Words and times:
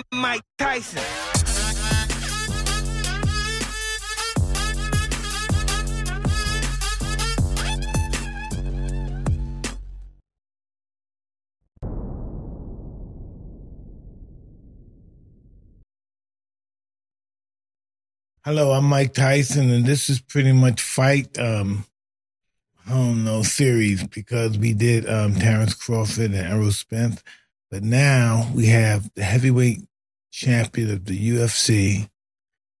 I'm 0.00 0.18
Mike 0.18 0.42
Tyson. 0.56 1.02
Hello, 18.42 18.72
I'm 18.72 18.84
Mike 18.84 19.12
Tyson, 19.12 19.70
and 19.70 19.84
this 19.84 20.08
is 20.08 20.18
pretty 20.20 20.52
much 20.52 20.80
fight. 20.80 21.38
Um, 21.38 21.84
I 22.86 22.92
don't 22.92 23.24
know 23.24 23.42
series 23.42 24.04
because 24.04 24.56
we 24.56 24.72
did 24.72 25.06
um, 25.08 25.34
Terrence 25.34 25.74
Crawford 25.74 26.30
and 26.30 26.36
Errol 26.36 26.72
Spence, 26.72 27.22
but 27.70 27.82
now 27.82 28.50
we 28.54 28.66
have 28.66 29.12
the 29.14 29.22
heavyweight 29.22 29.82
champion 30.30 30.90
of 30.90 31.04
the 31.04 31.30
UFC 31.30 32.08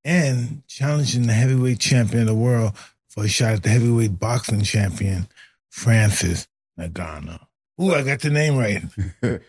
and 0.04 0.62
challenging 0.66 1.26
the 1.26 1.32
heavyweight 1.32 1.78
champion 1.78 2.22
of 2.22 2.26
the 2.28 2.34
world 2.34 2.72
for 3.08 3.24
a 3.24 3.28
shot 3.28 3.52
at 3.52 3.62
the 3.62 3.68
heavyweight 3.68 4.18
boxing 4.18 4.62
champion, 4.62 5.28
Francis 5.68 6.48
Ngannou. 6.78 7.38
Ooh, 7.82 7.94
I 7.94 8.02
got 8.02 8.20
the 8.20 8.30
name 8.30 8.56
right. 8.56 8.82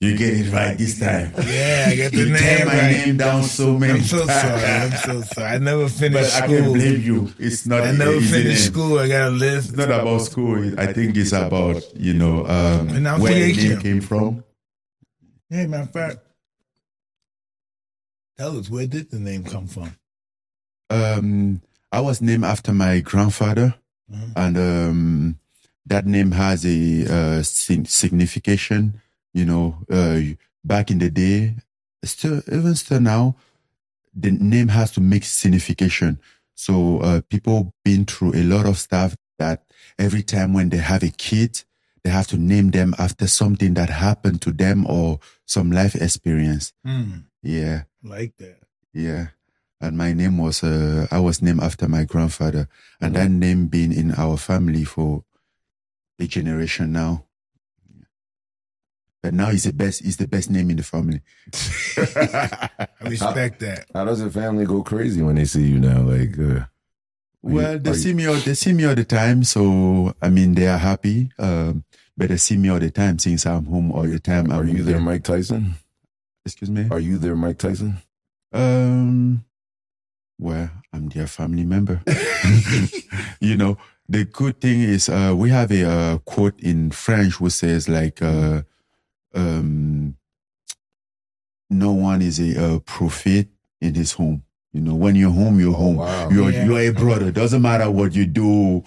You 0.00 0.18
get 0.18 0.34
it 0.34 0.52
right 0.52 0.76
this 0.76 0.98
time. 0.98 1.32
Yeah, 1.46 1.86
I 1.88 1.96
got 1.96 2.12
the 2.12 2.18
you 2.18 2.24
name 2.26 2.36
tear 2.36 2.66
my 2.66 2.74
right. 2.74 2.90
name 3.06 3.16
down 3.16 3.42
so 3.44 3.78
many 3.78 3.94
I'm 3.94 4.02
so 4.02 4.26
times. 4.26 4.40
sorry. 4.42 4.64
I'm 4.64 4.90
so 4.98 5.20
sorry. 5.22 5.46
I 5.46 5.58
never 5.58 5.82
But 5.84 5.90
finished 5.92 6.34
I 6.34 6.46
school. 6.46 6.56
can 6.58 6.72
blame 6.74 7.00
you. 7.00 7.32
It's 7.38 7.66
not. 7.66 7.84
I 7.84 7.92
never 7.92 8.14
easy 8.16 8.42
finished 8.42 8.66
school. 8.66 8.98
I 8.98 9.08
got 9.08 9.28
a 9.28 9.30
list. 9.30 9.68
It's 9.70 9.78
not 9.78 9.90
about 9.90 10.18
school. 10.18 10.78
I 10.78 10.92
think 10.92 11.16
it's 11.16 11.32
about 11.32 11.82
you 11.96 12.12
know 12.12 12.44
um, 12.44 12.88
where 13.20 13.32
the 13.32 13.54
name 13.56 13.80
came 13.80 14.00
from. 14.02 14.44
Hey, 15.48 15.66
matter 15.68 15.84
of 15.84 15.92
fact, 15.92 16.18
tell 18.36 18.58
us 18.58 18.68
where 18.70 18.86
did 18.86 19.10
the 19.10 19.18
name 19.18 19.44
come 19.44 19.66
from? 19.66 19.96
Um, 20.90 21.60
I 21.92 22.00
was 22.00 22.20
named 22.20 22.44
after 22.44 22.72
my 22.72 23.00
grandfather, 23.00 23.74
Mhm. 24.12 24.32
and 24.36 24.56
um, 24.58 25.38
that 25.86 26.06
name 26.06 26.32
has 26.32 26.64
a 26.66 27.06
uh, 27.38 27.42
sig- 27.42 27.88
signification. 27.88 29.00
You 29.32 29.44
know, 29.46 29.78
uh, 29.90 30.20
back 30.64 30.90
in 30.90 30.98
the 30.98 31.10
day, 31.10 31.56
still 32.04 32.42
even 32.52 32.74
still 32.74 33.00
now, 33.00 33.36
the 34.14 34.30
name 34.30 34.68
has 34.68 34.90
to 34.92 35.00
make 35.00 35.24
signification. 35.24 36.18
So 36.54 36.98
uh, 37.00 37.20
people 37.28 37.74
been 37.84 38.04
through 38.04 38.34
a 38.36 38.44
lot 38.44 38.66
of 38.66 38.78
stuff 38.78 39.16
that 39.38 39.64
every 39.98 40.22
time 40.22 40.52
when 40.52 40.68
they 40.68 40.76
have 40.78 41.02
a 41.02 41.10
kid, 41.10 41.64
they 42.04 42.10
have 42.10 42.28
to 42.28 42.36
name 42.36 42.70
them 42.70 42.94
after 42.98 43.26
something 43.26 43.74
that 43.74 43.90
happened 43.90 44.40
to 44.42 44.52
them 44.52 44.86
or 44.86 45.18
some 45.46 45.72
life 45.72 45.96
experience. 45.96 46.72
Hmm, 46.84 47.26
Yeah. 47.42 47.84
Like 48.04 48.36
that. 48.38 48.58
Yeah. 48.92 49.28
And 49.80 49.98
my 49.98 50.12
name 50.12 50.38
was, 50.38 50.62
uh, 50.62 51.06
I 51.10 51.18
was 51.20 51.42
named 51.42 51.62
after 51.62 51.88
my 51.88 52.04
grandfather. 52.04 52.68
And 53.00 53.16
that 53.16 53.30
name 53.30 53.66
been 53.66 53.92
in 53.92 54.12
our 54.12 54.36
family 54.36 54.84
for 54.84 55.24
a 56.18 56.26
generation 56.26 56.92
now. 56.92 57.24
But 59.22 59.34
now 59.34 59.50
it's 59.50 59.64
the 59.64 59.72
best, 59.72 60.04
it's 60.04 60.16
the 60.16 60.28
best 60.28 60.50
name 60.50 60.70
in 60.70 60.76
the 60.76 60.82
family. 60.82 61.22
I 61.96 62.88
respect 63.08 63.60
that. 63.60 63.86
How 63.92 64.04
does 64.04 64.20
the 64.20 64.30
family 64.30 64.64
go 64.66 64.82
crazy 64.82 65.22
when 65.22 65.36
they 65.36 65.46
see 65.46 65.66
you 65.66 65.80
now? 65.80 66.02
Like, 66.02 66.38
uh, 66.38 66.66
Well, 67.42 67.78
they 67.78 67.90
are 67.90 67.94
see 67.94 68.12
me 68.12 68.26
all, 68.26 68.34
they 68.36 68.54
see 68.54 68.72
me 68.74 68.84
all 68.84 68.94
the 68.94 69.04
time. 69.04 69.44
So, 69.44 70.14
I 70.20 70.28
mean, 70.28 70.54
they 70.54 70.66
are 70.68 70.78
happy. 70.78 71.30
Um, 71.38 71.84
but 72.16 72.28
they 72.28 72.36
see 72.36 72.56
me 72.56 72.68
all 72.68 72.78
the 72.78 72.90
time 72.90 73.18
since 73.18 73.44
I'm 73.46 73.64
home 73.64 73.92
all 73.92 74.04
the 74.04 74.20
time. 74.20 74.52
are 74.52 74.60
I'm 74.60 74.68
you 74.68 74.82
there. 74.84 75.00
Mike 75.00 75.24
Tyson? 75.24 75.74
Excuse 76.44 76.70
me? 76.70 76.86
Are 76.90 77.00
you 77.00 77.18
there, 77.18 77.34
Mike 77.36 77.58
Tyson? 77.58 77.96
Um, 78.52 79.44
well, 80.38 80.70
I'm 80.92 81.08
their 81.08 81.26
family 81.26 81.64
member. 81.64 82.02
you 83.40 83.56
know, 83.56 83.78
the 84.08 84.24
good 84.26 84.60
thing 84.60 84.82
is 84.82 85.08
uh, 85.08 85.32
we 85.36 85.50
have 85.50 85.70
a 85.72 85.88
uh, 85.88 86.18
quote 86.18 86.58
in 86.60 86.90
French 86.90 87.40
which 87.40 87.54
says 87.54 87.88
like, 87.88 88.20
uh, 88.20 88.62
um, 89.34 90.16
no 91.70 91.92
one 91.92 92.20
is 92.22 92.38
a 92.38 92.74
uh, 92.74 92.78
prophet 92.80 93.48
in 93.80 93.94
his 93.94 94.12
home. 94.12 94.44
You 94.72 94.80
know, 94.82 94.94
when 94.94 95.14
you're 95.14 95.30
home, 95.30 95.58
you're 95.60 95.72
home. 95.74 95.96
wow. 95.96 96.28
You're 96.30 96.50
Yeah. 96.50 96.64
you're 96.66 96.80
a 96.80 96.90
brother. 96.90 97.30
Doesn't 97.30 97.62
matter 97.62 97.90
what 97.90 98.14
you 98.14 98.26
do. 98.26 98.82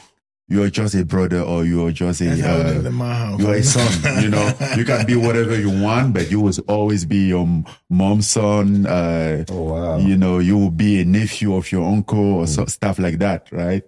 You're 0.49 0.69
just 0.69 0.95
a 0.95 1.03
brother, 1.03 1.41
or 1.41 1.65
you're 1.65 1.91
just 1.91 2.21
a 2.21 2.25
That's 2.25 2.41
uh, 2.41 2.79
is 2.79 2.85
in 2.85 2.93
my 2.93 3.13
house. 3.13 3.41
you're 3.41 3.55
a 3.55 3.63
son, 3.63 4.23
you 4.23 4.29
know. 4.29 4.53
You 4.77 4.85
can 4.85 5.05
be 5.05 5.15
whatever 5.17 5.59
you 5.59 5.69
want, 5.69 6.13
but 6.13 6.31
you 6.31 6.39
will 6.39 6.53
always 6.69 7.03
be 7.03 7.27
your 7.27 7.45
mom's 7.89 8.29
son. 8.29 8.85
Uh, 8.85 9.43
Oh 9.49 9.63
wow. 9.63 9.97
you 9.97 10.15
know, 10.15 10.39
you 10.39 10.57
will 10.57 10.71
be 10.71 11.01
a 11.01 11.05
nephew 11.05 11.53
of 11.53 11.69
your 11.71 11.85
uncle 11.85 12.35
or 12.35 12.47
so, 12.47 12.65
stuff 12.65 12.97
like 12.97 13.17
that, 13.19 13.51
right? 13.51 13.83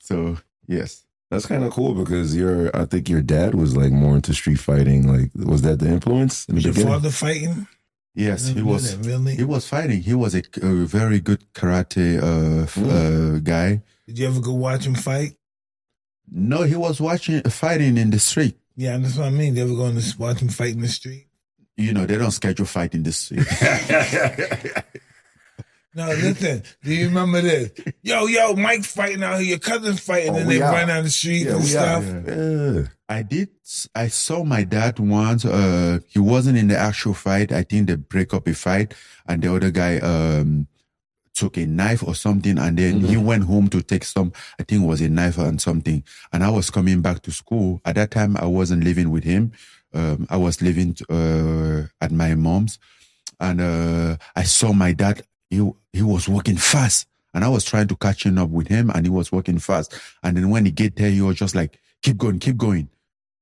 So 0.00 0.38
yes, 0.66 1.04
That's 1.30 1.46
kind 1.46 1.62
of 1.64 1.70
cool 1.72 1.94
because 1.94 2.34
your, 2.36 2.76
I 2.76 2.84
think 2.84 3.08
your 3.08 3.22
dad 3.22 3.54
was 3.54 3.76
like 3.76 3.92
more 3.92 4.16
into 4.16 4.34
street 4.34 4.58
fighting. 4.58 5.06
Like, 5.06 5.30
was 5.36 5.62
that 5.62 5.78
the 5.78 5.86
influence 5.88 6.46
in 6.46 6.56
the 6.56 6.62
Your 6.62 6.72
beginning? 6.72 6.92
father 6.94 7.10
fighting? 7.10 7.68
yes, 8.16 8.48
he 8.48 8.60
was. 8.60 8.98
that, 8.98 9.06
really. 9.06 9.36
He 9.36 9.44
was 9.44 9.68
fighting. 9.68 10.02
He 10.02 10.14
was 10.14 10.34
a, 10.34 10.42
a 10.62 10.84
very 10.84 11.20
good 11.20 11.44
karate 11.54 12.18
uh, 12.18 12.66
Mm. 12.66 13.36
uh, 13.36 13.38
guy. 13.38 13.82
Did 14.08 14.18
you 14.18 14.26
ever 14.26 14.40
go 14.40 14.52
watch 14.52 14.84
him 14.84 14.96
fight? 14.96 15.36
No, 16.34 16.62
he 16.62 16.74
was 16.76 17.00
watching 17.00 17.42
fighting 17.42 17.98
in 17.98 18.10
the 18.10 18.18
street. 18.18 18.56
Yeah, 18.74 18.96
that's 18.96 19.16
what 19.18 19.26
I 19.26 19.30
mean. 19.30 19.54
They 19.54 19.64
were 19.64 19.76
going 19.76 20.00
to 20.00 20.18
watch 20.18 20.40
him 20.40 20.48
fight 20.48 20.74
in 20.74 20.80
the 20.80 20.88
street? 20.88 21.26
You 21.76 21.92
know, 21.92 22.06
they 22.06 22.16
don't 22.16 22.30
schedule 22.30 22.64
fight 22.66 22.94
in 22.94 23.02
the 23.02 23.12
street. 23.12 23.46
No, 25.94 26.06
listen. 26.06 26.62
Do 26.82 26.94
you 26.94 27.08
remember 27.08 27.42
this? 27.42 27.70
Yo, 28.00 28.24
yo, 28.26 28.54
Mike's 28.54 28.86
fighting 28.94 29.22
out 29.22 29.40
here. 29.40 29.50
Your 29.50 29.58
cousin's 29.58 30.00
fighting, 30.00 30.34
Oh, 30.34 30.38
and 30.38 30.50
they 30.50 30.62
out. 30.62 30.72
run 30.72 30.88
down 30.88 31.04
the 31.04 31.10
street 31.10 31.44
Yeah, 31.46 31.56
and 31.56 31.64
stuff. 31.66 32.04
Yeah. 32.26 32.82
I 33.10 33.22
did. 33.22 33.50
I 33.94 34.08
saw 34.08 34.42
my 34.42 34.64
dad 34.64 34.98
once. 34.98 35.44
Uh, 35.44 35.98
he 36.08 36.18
wasn't 36.18 36.56
in 36.56 36.68
the 36.68 36.78
actual 36.78 37.12
fight. 37.12 37.52
I 37.52 37.62
think 37.62 37.88
they 37.88 37.96
break 37.96 38.32
up 38.32 38.48
a 38.48 38.54
fight, 38.54 38.94
and 39.26 39.42
the 39.42 39.54
other 39.54 39.70
guy 39.70 39.98
um 39.98 40.66
took 41.34 41.56
a 41.56 41.66
knife 41.66 42.02
or 42.06 42.14
something, 42.14 42.58
and 42.58 42.78
then 42.78 43.00
he 43.00 43.16
went 43.16 43.44
home 43.44 43.68
to 43.68 43.82
take 43.82 44.04
some. 44.04 44.32
I 44.58 44.62
think 44.62 44.82
it 44.82 44.86
was 44.86 45.00
a 45.00 45.08
knife 45.08 45.38
and 45.38 45.60
something. 45.60 46.04
And 46.32 46.44
I 46.44 46.50
was 46.50 46.70
coming 46.70 47.00
back 47.00 47.22
to 47.22 47.30
school 47.30 47.80
at 47.84 47.94
that 47.96 48.10
time. 48.10 48.36
I 48.36 48.46
wasn't 48.46 48.84
living 48.84 49.10
with 49.10 49.24
him. 49.24 49.52
Um, 49.94 50.26
I 50.30 50.36
was 50.36 50.62
living 50.62 50.96
uh, 51.10 51.88
at 52.00 52.12
my 52.12 52.34
mom's, 52.34 52.78
and 53.40 53.60
uh, 53.60 54.16
I 54.34 54.44
saw 54.44 54.72
my 54.72 54.92
dad. 54.92 55.22
He 55.50 55.70
he 55.92 56.02
was 56.02 56.28
walking 56.28 56.56
fast, 56.56 57.06
and 57.34 57.44
I 57.44 57.48
was 57.48 57.64
trying 57.64 57.88
to 57.88 57.96
catching 57.96 58.38
up 58.38 58.48
with 58.48 58.68
him, 58.68 58.90
and 58.90 59.04
he 59.04 59.10
was 59.10 59.30
walking 59.30 59.58
fast. 59.58 59.94
And 60.22 60.36
then 60.36 60.50
when 60.50 60.64
he 60.64 60.70
get 60.70 60.96
there, 60.96 61.10
he 61.10 61.20
was 61.20 61.36
just 61.36 61.54
like, 61.54 61.78
"Keep 62.02 62.16
going, 62.18 62.38
keep 62.38 62.56
going." 62.56 62.88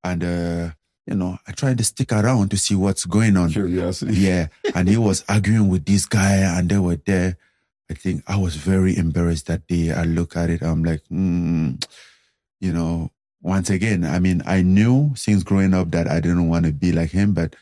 And 0.03 0.25
uh, 0.25 0.71
you 1.07 1.15
know, 1.15 1.39
I 1.47 1.53
tried 1.53 1.79
to 1.79 1.85
stick 1.85 2.13
around 2.13 2.51
to 2.51 2.57
see 2.57 2.75
what's 2.75 3.05
going 3.05 3.37
on. 3.37 3.51
Curiosity. 3.51 4.15
Yeah, 4.15 4.49
and 4.75 4.89
he 4.89 4.97
was 4.97 5.25
arguing 5.29 5.69
with 5.69 5.85
this 5.85 6.07
guy, 6.07 6.37
and 6.59 6.69
they 6.69 6.79
were 6.79 6.97
there. 6.97 7.37
I 7.91 7.95
think 7.95 8.23
I 8.29 8.37
was 8.37 8.57
very 8.57 8.97
embarrassed 8.97 9.49
that 9.49 9.67
day. 9.69 9.93
I 9.93 10.05
look 10.05 10.37
at 10.37 10.51
it, 10.51 10.63
I'm 10.63 10.85
like, 10.85 11.03
mm, 11.13 11.85
you 12.61 12.73
know, 12.73 13.11
once 13.43 13.71
again, 13.71 14.05
I 14.05 14.19
mean, 14.21 14.43
I 14.47 14.63
knew 14.63 15.13
since 15.17 15.43
growing 15.43 15.75
up 15.75 15.91
that 15.93 16.09
I 16.09 16.21
didn't 16.21 16.49
want 16.49 16.67
to 16.67 16.73
be 16.73 16.93
like 16.93 17.11
him, 17.11 17.35
but 17.35 17.57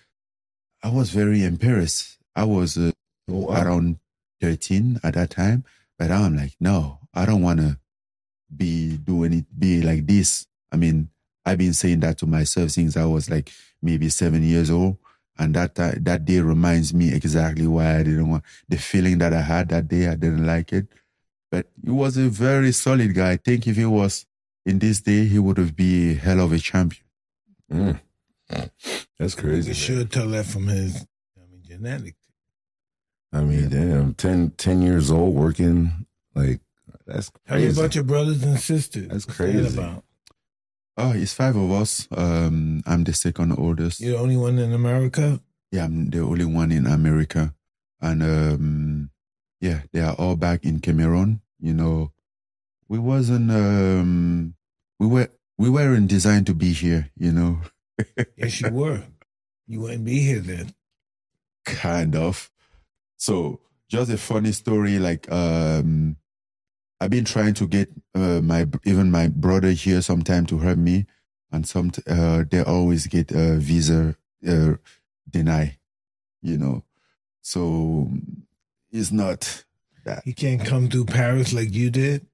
I 0.83 0.91
was 0.91 1.11
very 1.11 1.44
embarrassed. 1.44 2.19
I 2.37 2.44
was 2.44 2.77
uh, 2.78 2.93
Oh, 3.31 3.47
wow. 3.47 3.62
around 3.62 3.99
13 4.41 5.00
at 5.05 5.15
that 5.15 5.31
time, 5.31 5.65
but 5.99 6.11
I'm 6.11 6.37
like, 6.37 6.55
no, 6.61 7.00
I 7.15 7.27
don't 7.27 7.43
want 7.43 7.61
to 7.61 7.78
be 8.55 8.97
doing 8.99 9.33
it, 9.34 9.47
be 9.59 9.83
like 9.83 10.06
this. 10.06 10.47
I 10.72 10.77
mean, 10.77 11.11
I've 11.47 11.59
been 11.59 11.75
saying 11.75 12.00
that 12.00 12.19
to 12.19 12.27
myself 12.27 12.71
since 12.72 12.97
I 12.97 13.05
was 13.06 13.31
like 13.31 13.53
maybe 13.83 14.09
seven 14.09 14.43
years 14.43 14.71
old. 14.71 14.99
And 15.38 15.54
that 15.54 15.75
ti- 15.76 16.00
that 16.00 16.25
day 16.25 16.41
reminds 16.41 16.93
me 16.93 17.12
exactly 17.12 17.66
why 17.66 17.99
I 17.99 18.03
didn't 18.03 18.28
want 18.28 18.44
the 18.69 18.76
feeling 18.76 19.19
that 19.19 19.32
I 19.32 19.40
had 19.43 19.69
that 19.69 19.88
day. 19.88 20.08
I 20.08 20.14
didn't 20.17 20.44
like 20.44 20.73
it, 20.73 20.88
but 21.50 21.67
he 21.85 21.90
was 21.90 22.17
a 22.17 22.29
very 22.29 22.73
solid 22.73 23.14
guy. 23.14 23.32
I 23.32 23.37
think 23.37 23.67
if 23.67 23.76
he 23.76 23.85
was 23.87 24.26
in 24.67 24.79
this 24.81 25.00
day, 25.00 25.25
he 25.26 25.38
would 25.38 25.56
have 25.56 25.76
been 25.76 26.11
a 26.11 26.14
hell 26.14 26.40
of 26.40 26.52
a 26.52 26.58
champion. 26.58 27.05
Mm. 27.73 28.00
That's 29.19 29.35
crazy. 29.35 29.69
man. 29.69 29.75
should 29.75 30.11
tell 30.12 30.29
that 30.29 30.46
from 30.46 30.67
his 30.69 31.06
I 31.37 31.41
mean, 31.50 31.62
genetics. 31.64 32.17
I 33.32 33.43
mean, 33.43 33.69
damn, 33.69 34.14
10, 34.14 34.50
10 34.56 34.82
years 34.82 35.11
old 35.11 35.34
working 35.34 36.06
like 36.34 36.61
that's 37.06 37.31
Tell 37.46 37.58
me 37.58 37.70
about 37.70 37.94
your 37.94 38.05
brothers 38.05 38.43
and 38.43 38.58
sisters. 38.58 39.08
That's 39.08 39.26
What's 39.26 39.38
that 39.38 39.52
crazy. 39.52 39.79
about? 39.79 40.05
Oh, 40.99 41.12
it's 41.12 41.33
five 41.33 41.56
of 41.56 41.71
us. 41.71 42.09
Um, 42.11 42.83
I'm 42.85 43.05
the 43.05 43.15
second 43.15 43.53
oldest. 43.56 44.00
You're 44.00 44.17
the 44.17 44.19
only 44.19 44.37
one 44.37 44.59
in 44.59 44.73
America? 44.73 45.41
Yeah, 45.71 45.85
I'm 45.85 46.11
the 46.11 46.21
only 46.21 46.45
one 46.45 46.73
in 46.73 46.87
America. 46.87 47.55
And 48.00 48.23
um 48.23 49.11
yeah, 49.61 49.83
they 49.93 50.00
are 50.00 50.15
all 50.15 50.37
back 50.37 50.65
in 50.65 50.81
Cameroon. 50.81 51.41
You 51.61 51.75
know, 51.75 52.12
we 52.89 52.99
wasn't 52.99 53.50
um 53.50 54.55
we 54.99 55.06
were 55.06 55.31
we 55.59 55.71
weren't 55.71 56.09
designed 56.09 56.47
to 56.47 56.55
be 56.55 56.73
here, 56.73 57.11
you 57.17 57.33
know. 57.33 57.61
Yes, 58.37 58.61
you 58.61 58.71
were. 58.71 59.03
You 59.67 59.81
wouldn't 59.81 60.05
be 60.05 60.21
here 60.21 60.41
then. 60.41 60.75
kind 61.65 62.17
of. 62.17 62.51
So 63.19 63.61
just 63.89 64.11
a 64.11 64.19
funny 64.19 64.53
story. 64.53 64.99
Like 64.99 65.31
um, 65.33 66.17
I've 67.00 67.11
been 67.11 67.25
trying 67.25 67.55
to 67.55 67.67
get 67.67 67.91
uh, 68.15 68.41
my 68.43 68.67
even 68.85 69.11
my 69.11 69.29
brother 69.29 69.71
here 69.71 70.03
sometime 70.03 70.47
to 70.47 70.59
help 70.59 70.79
me, 70.79 71.06
and 71.53 71.67
some 71.67 71.93
uh, 72.06 72.45
they 72.50 72.62
always 72.62 73.06
get 73.06 73.31
a 73.31 73.56
visa 73.56 74.17
uh, 74.47 74.75
deny. 75.31 75.79
You 76.43 76.59
know, 76.59 76.85
so 77.41 78.11
it's 78.91 79.12
not 79.12 79.65
that. 80.05 80.23
He 80.25 80.33
can't 80.33 80.65
come 80.65 80.89
to 80.89 81.05
Paris 81.05 81.53
like 81.53 81.73
you 81.73 81.91
did. 81.91 82.27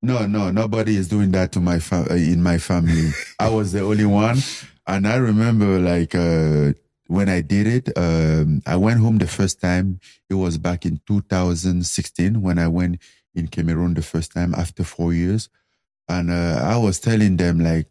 No, 0.00 0.26
no, 0.26 0.52
nobody 0.52 0.96
is 0.96 1.08
doing 1.08 1.32
that 1.32 1.50
to 1.52 1.60
my 1.60 1.80
fam- 1.80 2.06
uh, 2.08 2.14
in 2.14 2.42
my 2.42 2.58
family. 2.58 3.10
I 3.40 3.48
was 3.48 3.72
the 3.72 3.80
only 3.80 4.06
one, 4.06 4.38
and 4.86 5.08
I 5.08 5.16
remember 5.16 5.80
like 5.80 6.14
uh, 6.14 6.74
when 7.08 7.28
I 7.28 7.40
did 7.40 7.66
it. 7.66 7.98
Um, 7.98 8.62
I 8.64 8.76
went 8.76 9.00
home 9.00 9.18
the 9.18 9.26
first 9.26 9.60
time. 9.60 9.98
It 10.30 10.34
was 10.34 10.58
back 10.58 10.86
in 10.86 11.00
2016 11.08 12.40
when 12.40 12.58
I 12.58 12.68
went 12.68 13.00
in 13.38 13.48
Cameroon 13.48 13.94
the 13.94 14.02
first 14.02 14.32
time 14.32 14.54
after 14.54 14.84
four 14.84 15.12
years, 15.14 15.48
and 16.08 16.30
uh, 16.30 16.60
I 16.62 16.76
was 16.76 17.00
telling 17.00 17.36
them 17.36 17.60
like 17.60 17.86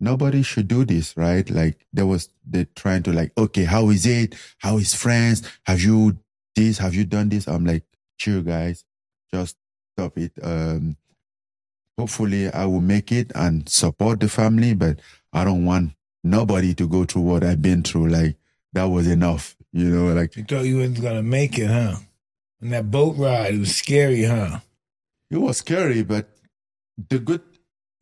nobody 0.00 0.42
should 0.42 0.68
do 0.68 0.84
this, 0.84 1.16
right? 1.16 1.48
Like 1.48 1.86
there 1.92 2.06
was 2.06 2.28
they 2.46 2.66
trying 2.74 3.02
to 3.04 3.12
like, 3.12 3.32
okay, 3.38 3.64
how 3.64 3.90
is 3.90 4.06
it? 4.06 4.34
How 4.58 4.78
is 4.78 4.94
friends? 4.94 5.42
Have 5.64 5.80
you 5.80 6.18
this? 6.56 6.78
Have 6.78 6.94
you 6.94 7.04
done 7.04 7.28
this? 7.28 7.46
I'm 7.46 7.64
like, 7.64 7.84
chill, 8.18 8.42
guys, 8.42 8.84
just 9.32 9.56
stop 9.94 10.18
it. 10.18 10.32
Um, 10.42 10.96
hopefully 11.98 12.50
I 12.50 12.64
will 12.64 12.80
make 12.80 13.12
it 13.12 13.30
and 13.34 13.68
support 13.68 14.20
the 14.20 14.28
family, 14.28 14.74
but 14.74 15.00
I 15.32 15.44
don't 15.44 15.64
want 15.64 15.92
nobody 16.24 16.74
to 16.74 16.88
go 16.88 17.04
through 17.04 17.22
what 17.22 17.44
I've 17.44 17.62
been 17.62 17.82
through. 17.82 18.08
Like 18.08 18.36
that 18.72 18.84
was 18.84 19.06
enough, 19.06 19.56
you 19.72 19.90
know, 19.90 20.12
like 20.14 20.36
You 20.36 20.44
thought 20.44 20.64
you 20.64 20.78
wasn't 20.78 21.02
gonna 21.02 21.22
make 21.22 21.58
it, 21.58 21.68
huh? 21.68 21.96
And 22.60 22.72
that 22.72 22.90
boat 22.90 23.16
ride, 23.16 23.54
it 23.54 23.58
was 23.58 23.74
scary, 23.74 24.24
huh? 24.24 24.60
It 25.30 25.38
was 25.38 25.58
scary, 25.58 26.02
but 26.02 26.28
the 27.08 27.18
good, 27.18 27.42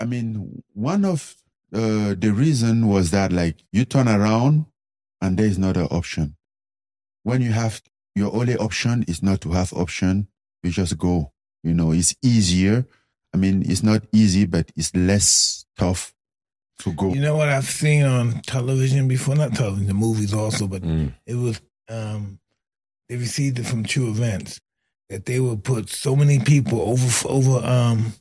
I 0.00 0.04
mean, 0.06 0.62
one 0.74 1.04
of 1.04 1.36
uh, 1.74 2.14
the 2.18 2.32
reason 2.34 2.88
was 2.88 3.10
that 3.10 3.32
like 3.32 3.56
you 3.72 3.84
turn 3.84 4.08
around 4.08 4.66
and 5.20 5.36
there 5.38 5.46
is 5.46 5.58
not 5.58 5.76
an 5.76 5.88
option. 5.90 6.36
When 7.24 7.42
you 7.42 7.52
have 7.52 7.82
your 8.14 8.34
only 8.34 8.56
option 8.56 9.04
is 9.06 9.22
not 9.22 9.40
to 9.42 9.50
have 9.52 9.72
option, 9.72 10.28
you 10.62 10.70
just 10.70 10.96
go. 10.98 11.32
You 11.62 11.74
know, 11.74 11.92
it's 11.92 12.14
easier. 12.22 12.86
I 13.34 13.36
mean, 13.36 13.62
it's 13.70 13.82
not 13.82 14.02
easy, 14.12 14.46
but 14.46 14.70
it's 14.76 14.94
less 14.94 15.66
tough 15.76 16.14
to 16.80 16.92
go. 16.94 17.12
You 17.12 17.20
know 17.20 17.36
what 17.36 17.48
I've 17.48 17.64
seen 17.66 18.04
on 18.04 18.40
television 18.42 19.06
before? 19.08 19.34
Not 19.34 19.54
television, 19.54 19.86
the 19.88 19.94
movies 19.94 20.32
also, 20.32 20.66
but 20.66 20.82
Mm. 20.82 21.14
it 21.26 21.34
was 21.34 21.60
um 21.90 22.38
they 23.08 23.16
received 23.16 23.58
it 23.58 23.64
from 23.66 23.84
true 23.84 24.08
events 24.10 24.60
that 25.08 25.24
they 25.26 25.40
would 25.40 25.64
put 25.64 25.88
so 25.88 26.14
many 26.16 26.38
people 26.38 26.80
over 26.80 27.28
over 27.28 27.66
um 27.66 28.12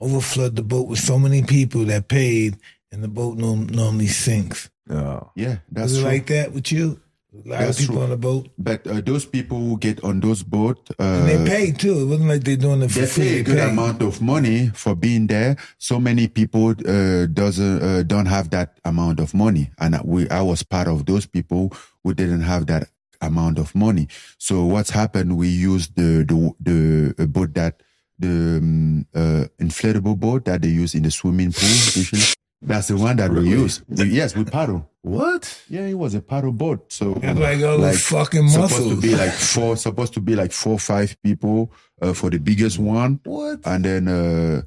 over 0.00 0.20
flood 0.20 0.56
the 0.56 0.62
boat 0.62 0.88
with 0.88 0.98
so 0.98 1.18
many 1.18 1.42
people 1.42 1.84
that 1.86 2.08
paid 2.08 2.56
and 2.92 3.02
the 3.02 3.08
boat 3.08 3.36
norm, 3.38 3.66
normally 3.66 4.06
sinks. 4.08 4.70
Oh. 4.90 5.30
yeah, 5.34 5.58
that's 5.70 5.92
Was 5.92 5.98
it 5.98 6.00
true. 6.02 6.10
like 6.10 6.26
that 6.26 6.52
with 6.52 6.70
you? 6.72 7.00
A 7.32 7.48
lot 7.48 7.58
That's 7.58 7.78
of 7.78 7.82
people 7.82 7.94
true. 7.96 8.04
on 8.04 8.10
the 8.10 8.16
boat. 8.16 8.48
but 8.56 8.86
uh, 8.86 9.00
those 9.00 9.24
people 9.26 9.58
who 9.58 9.76
get 9.78 10.04
on 10.04 10.20
those 10.20 10.44
boats, 10.44 10.92
uh, 11.00 11.02
And 11.02 11.28
they 11.28 11.50
pay 11.50 11.72
too. 11.72 11.98
It 12.02 12.04
wasn't 12.04 12.28
like 12.28 12.44
they're 12.44 12.56
doing 12.56 12.82
it 12.82 12.92
for 12.92 13.00
they 13.00 13.06
free. 13.06 13.24
pay 13.24 13.40
a 13.40 13.42
good 13.42 13.58
paid. 13.58 13.70
amount 13.70 14.02
of 14.02 14.22
money 14.22 14.68
for 14.74 14.94
being 14.94 15.26
there. 15.26 15.56
So 15.78 15.98
many 15.98 16.28
people 16.28 16.74
uh, 16.86 17.26
doesn't 17.26 17.82
uh, 17.82 18.02
don't 18.04 18.26
have 18.26 18.50
that 18.50 18.78
amount 18.84 19.18
of 19.18 19.34
money, 19.34 19.70
and 19.80 19.98
we 20.04 20.28
I 20.30 20.42
was 20.42 20.62
part 20.62 20.86
of 20.86 21.06
those 21.06 21.26
people 21.26 21.72
who 22.04 22.14
didn't 22.14 22.42
have 22.42 22.66
that 22.66 22.88
amount 23.26 23.58
of 23.58 23.74
money. 23.74 24.08
So 24.38 24.64
what's 24.64 24.90
happened? 24.90 25.36
We 25.36 25.48
used 25.48 25.96
the 25.96 26.24
the 26.24 26.54
the 26.60 27.22
uh, 27.22 27.26
boat 27.26 27.54
that 27.54 27.82
the 28.18 28.58
um, 28.62 29.06
uh, 29.14 29.44
inflatable 29.60 30.18
boat 30.18 30.44
that 30.44 30.62
they 30.62 30.68
use 30.68 30.94
in 30.94 31.02
the 31.02 31.10
swimming 31.10 31.52
pool 31.52 31.68
usually. 31.94 32.22
That's 32.62 32.88
the 32.88 32.96
one 32.96 33.16
that 33.16 33.30
we 33.30 33.48
use. 33.48 33.82
We- 33.88 34.04
yes, 34.06 34.34
we 34.34 34.44
paddle. 34.44 34.88
What? 35.02 35.62
Yeah, 35.68 35.82
it 35.86 35.94
was 35.98 36.14
a 36.14 36.22
paddle 36.22 36.52
boat. 36.52 36.90
So 36.90 37.12
It's 37.22 37.38
like 37.38 37.60
all 37.62 37.76
those 37.78 38.02
fucking 38.06 38.48
supposed 38.48 38.88
to 38.88 38.96
be 39.00 39.14
like 39.14 39.32
four, 39.32 39.76
supposed 39.76 40.14
to 40.14 40.20
be 40.20 40.34
like 40.34 40.50
four, 40.52 40.78
five 40.78 41.14
people 41.22 41.70
uh, 42.00 42.14
for 42.14 42.30
the 42.30 42.38
biggest 42.38 42.78
one, 42.78 43.20
What? 43.24 43.60
and 43.66 43.84
then 43.84 44.08
uh, 44.08 44.62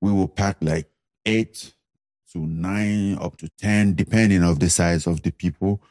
we 0.00 0.12
will 0.12 0.28
pack 0.28 0.58
like 0.60 0.88
eight 1.26 1.72
to 2.32 2.38
nine, 2.38 3.18
up 3.18 3.36
to 3.38 3.48
ten, 3.58 3.94
depending 3.96 4.44
of 4.44 4.60
the 4.60 4.70
size 4.70 5.08
of 5.08 5.22
the 5.22 5.32
people, 5.32 5.82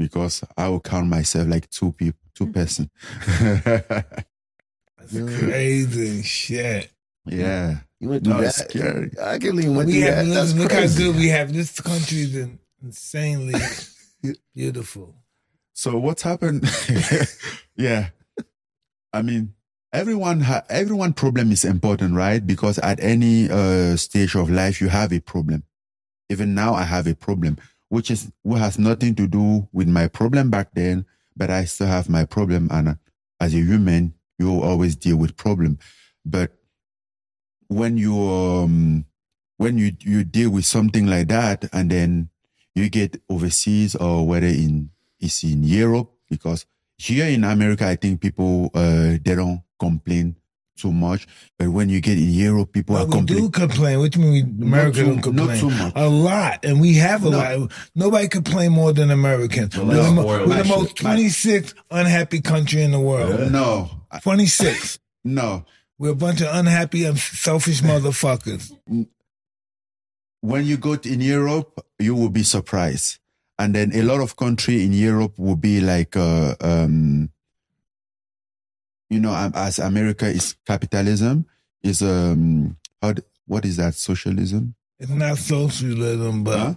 because 0.00 0.42
I 0.56 0.68
will 0.68 0.80
count 0.80 1.06
myself 1.08 1.46
like 1.46 1.68
two 1.70 1.92
people, 1.92 2.18
two 2.34 2.46
person. 2.52 2.90
That's 3.38 5.12
crazy 5.12 6.22
shit. 6.22 6.90
yeah, 7.26 7.80
You 8.00 8.08
went 8.08 8.24
through 8.24 8.34
no, 8.34 8.40
that? 8.40 8.54
scary. 8.54 9.10
I 9.22 9.38
can't 9.38 9.54
even 9.58 9.76
went 9.76 9.86
We 9.86 9.92
through 10.00 10.02
have 10.02 10.26
that. 10.26 10.34
That's 10.34 10.52
listen, 10.54 10.60
look 10.62 10.72
how 10.72 10.86
good 10.86 11.16
we 11.16 11.28
have. 11.28 11.52
This 11.52 11.80
country 11.80 12.18
is 12.18 12.48
insanely 12.82 13.60
beautiful. 14.54 15.14
So 15.74 15.98
what's 15.98 16.22
happened? 16.22 16.68
yeah, 17.76 18.08
I 19.12 19.22
mean, 19.22 19.54
everyone 19.92 20.40
ha- 20.40 20.64
everyone 20.68 21.12
problem 21.14 21.52
is 21.52 21.64
important, 21.64 22.14
right? 22.14 22.46
Because 22.46 22.78
at 22.78 23.00
any 23.00 23.48
uh, 23.50 23.96
stage 23.96 24.34
of 24.34 24.50
life, 24.50 24.80
you 24.80 24.88
have 24.88 25.12
a 25.12 25.20
problem. 25.20 25.64
Even 26.28 26.54
now, 26.54 26.74
I 26.74 26.82
have 26.84 27.06
a 27.06 27.14
problem, 27.14 27.56
which 27.90 28.10
is 28.10 28.32
who 28.42 28.54
has 28.54 28.78
nothing 28.78 29.14
to 29.16 29.26
do 29.26 29.68
with 29.72 29.88
my 29.88 30.08
problem 30.08 30.48
back 30.48 30.72
then, 30.74 31.04
but 31.36 31.50
I 31.50 31.66
still 31.66 31.88
have 31.88 32.08
my 32.08 32.24
problem. 32.24 32.68
And 32.70 32.96
as 33.38 33.52
a 33.52 33.58
human, 33.58 34.14
you 34.38 34.62
always 34.62 34.96
deal 34.96 35.16
with 35.16 35.36
problem. 35.36 35.78
But 36.24 36.52
when 37.68 37.98
you 37.98 38.16
um, 38.18 39.04
when 39.58 39.76
you 39.76 39.92
you 40.00 40.24
deal 40.24 40.50
with 40.50 40.64
something 40.64 41.06
like 41.06 41.28
that, 41.28 41.68
and 41.72 41.90
then 41.90 42.30
you 42.74 42.88
get 42.88 43.20
overseas 43.28 43.96
or 43.96 44.26
whether 44.26 44.46
in 44.46 44.90
it's 45.18 45.42
in 45.42 45.64
Europe 45.64 46.10
because 46.30 46.66
here 46.96 47.26
in 47.26 47.44
America, 47.44 47.86
I 47.86 47.96
think 47.96 48.20
people 48.20 48.70
uh, 48.74 49.18
they 49.22 49.34
don't 49.34 49.62
complain 49.78 50.36
too 50.80 50.92
much, 50.92 51.26
but 51.58 51.68
when 51.68 51.88
you 51.88 52.00
get 52.00 52.16
in 52.18 52.30
Europe, 52.30 52.72
people 52.72 52.96
But 52.96 53.02
are 53.02 53.06
we 53.06 53.12
complaining. 53.12 53.44
do 53.46 53.50
complain. 53.50 53.98
What 53.98 54.12
do 54.12 54.20
you 54.20 54.24
mean 54.26 54.56
we, 54.58 54.66
America 54.66 54.98
too- 55.00 55.04
don't 55.06 55.16
not 55.16 55.22
complain? 55.24 55.60
too 55.60 55.70
much. 55.70 55.92
A 55.96 56.08
lot. 56.08 56.64
And 56.64 56.80
we 56.80 56.94
have 56.94 57.24
a 57.24 57.30
No. 57.30 57.38
lot. 57.38 57.72
Nobody 57.94 58.28
complain 58.28 58.72
more 58.72 58.92
than 58.92 59.10
Americans. 59.10 59.76
Well, 59.76 59.86
we're 59.86 59.94
that's 59.96 60.14
the, 60.14 60.22
we're 60.22 60.62
the 60.62 60.64
most 60.68 60.96
26th 60.96 61.74
unhappy 61.90 62.40
country 62.40 62.82
in 62.82 62.90
the 62.92 63.00
world. 63.00 63.52
No, 63.52 63.90
I- 64.10 64.18
26. 64.20 64.98
no. 65.24 65.64
We're 65.98 66.12
a 66.12 66.14
bunch 66.14 66.40
of 66.40 66.48
unhappy 66.54 67.04
and 67.04 67.18
selfish 67.18 67.82
motherfuckers. 67.82 68.72
When 70.40 70.64
you 70.64 70.78
go 70.78 70.96
to, 70.96 71.12
in 71.12 71.20
Europe, 71.20 71.84
you 71.98 72.14
will 72.14 72.30
be 72.30 72.42
surprised, 72.42 73.18
and 73.58 73.74
then 73.74 73.92
a 73.94 74.00
lot 74.02 74.20
of 74.22 74.36
country 74.36 74.82
in 74.82 74.94
Europe 74.94 75.38
will 75.38 75.56
be 75.56 75.82
like, 75.82 76.16
uh, 76.16 76.54
um, 76.62 77.28
you 79.10 79.20
know, 79.20 79.34
as 79.54 79.78
America 79.78 80.26
is 80.26 80.54
capitalism, 80.66 81.44
is 81.82 82.00
um, 82.02 82.76
how 83.02 83.14
what 83.46 83.64
is 83.64 83.76
that 83.76 83.94
socialism? 83.94 84.74
It's 84.98 85.10
not 85.10 85.36
socialism, 85.38 86.44
but 86.44 86.58
Huh? 86.58 86.74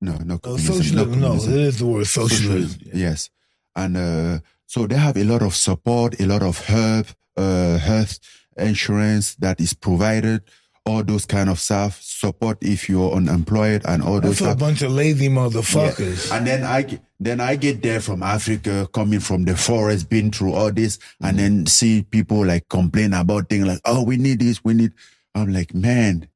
No, 0.00 0.16
no, 0.24 0.40
no, 0.44 0.56
socialism. 0.56 1.20
No, 1.20 1.28
communism. 1.28 1.52
it 1.54 1.60
is 1.60 1.78
the 1.78 1.86
word 1.86 2.06
socialism. 2.08 2.80
Yes. 2.92 3.30
And 3.76 3.96
uh, 3.96 4.38
so 4.66 4.86
they 4.88 4.96
have 4.96 5.16
a 5.16 5.22
lot 5.24 5.42
of 5.42 5.54
support, 5.54 6.18
a 6.20 6.26
lot 6.26 6.42
of 6.42 6.58
help, 6.66 7.06
uh, 7.36 7.78
health 7.78 8.18
insurance 8.56 9.36
that 9.36 9.60
is 9.60 9.74
provided, 9.74 10.42
all 10.84 11.04
those 11.04 11.24
kind 11.24 11.48
of 11.48 11.60
stuff, 11.60 12.02
support 12.02 12.58
if 12.62 12.88
you're 12.88 13.12
unemployed 13.12 13.82
and 13.86 14.02
all 14.02 14.20
those 14.20 14.38
That's 14.38 14.40
a 14.40 14.44
stuff. 14.44 14.58
bunch 14.58 14.82
of 14.82 14.90
lazy 14.90 15.26
Yeah. 15.26 15.30
motherfuckers. 15.30 16.32
And 16.36 16.46
then 16.46 16.64
I 16.64 16.98
then 17.24 17.40
I 17.40 17.56
get 17.56 17.82
there 17.82 18.00
from 18.00 18.22
Africa, 18.22 18.88
coming 18.92 19.20
from 19.20 19.44
the 19.44 19.56
forest, 19.56 20.08
been 20.08 20.30
through 20.30 20.54
all 20.54 20.70
this, 20.72 20.98
and 21.20 21.38
then 21.38 21.66
see 21.66 22.02
people 22.02 22.44
like 22.46 22.68
complain 22.68 23.12
about 23.14 23.48
things 23.48 23.66
like, 23.66 23.80
"Oh, 23.84 24.02
we 24.04 24.16
need 24.16 24.40
this, 24.40 24.62
we 24.64 24.74
need." 24.74 24.92
I'm 25.34 25.52
like, 25.52 25.74
man, 25.74 26.28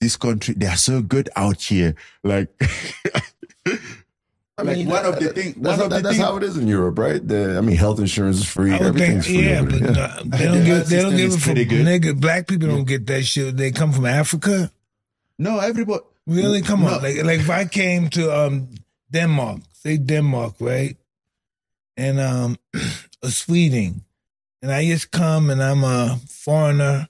this 0.00 0.16
country 0.16 0.54
they 0.54 0.66
are 0.66 0.76
so 0.76 1.02
good 1.02 1.28
out 1.36 1.60
here. 1.62 1.94
Like, 2.24 2.48
I 4.58 4.62
like 4.62 4.86
one 4.86 5.04
of 5.06 5.18
the 5.20 5.32
things. 5.32 5.54
That's, 5.56 5.78
One 5.78 5.80
of 5.86 5.90
that- 5.90 5.96
the 5.96 6.02
that's 6.02 6.16
thing- 6.16 6.24
how 6.26 6.36
it 6.36 6.42
is 6.42 6.56
in 6.56 6.66
Europe, 6.68 6.98
right? 6.98 7.26
The, 7.26 7.56
I 7.56 7.60
mean, 7.60 7.76
health 7.76 7.98
insurance 8.00 8.38
is 8.38 8.44
free. 8.46 8.72
Everything's 8.72 9.26
think, 9.26 9.38
free. 9.38 9.48
yeah, 9.48 9.62
but 9.62 9.94
there. 9.94 10.04
uh, 10.04 10.22
they 10.24 10.44
don't 10.44 10.64
give 10.64 10.76
health 10.76 10.86
they 10.88 10.96
don't 11.02 11.10
system 11.12 11.16
give 11.16 11.32
it 11.32 11.38
for 11.38 11.44
pretty 11.44 11.64
good. 11.64 11.86
nigga. 11.86 12.20
Black 12.20 12.46
people 12.46 12.68
don't 12.68 12.84
get 12.86 13.06
that 13.06 13.22
shit. 13.24 13.56
They 13.56 13.70
come 13.72 13.92
from 13.92 14.06
Africa. 14.06 14.70
No, 15.38 15.58
everybody. 15.58 16.02
Really? 16.26 16.62
Come 16.62 16.82
No. 16.82 16.88
on. 16.96 17.02
Like 17.02 17.16
like 17.24 17.40
if 17.40 17.50
I 17.50 17.64
came 17.64 18.08
to 18.10 18.30
um 18.36 18.68
Denmark, 19.10 19.60
say 19.82 19.96
Denmark, 19.98 20.54
right? 20.60 20.96
And 21.96 22.20
um 22.20 22.56
or 23.24 23.30
Sweden, 23.30 24.04
and 24.62 24.70
I 24.72 24.84
just 24.86 25.10
come 25.10 25.50
and 25.50 25.62
I'm 25.62 25.84
a 25.84 26.18
foreigner, 26.28 27.08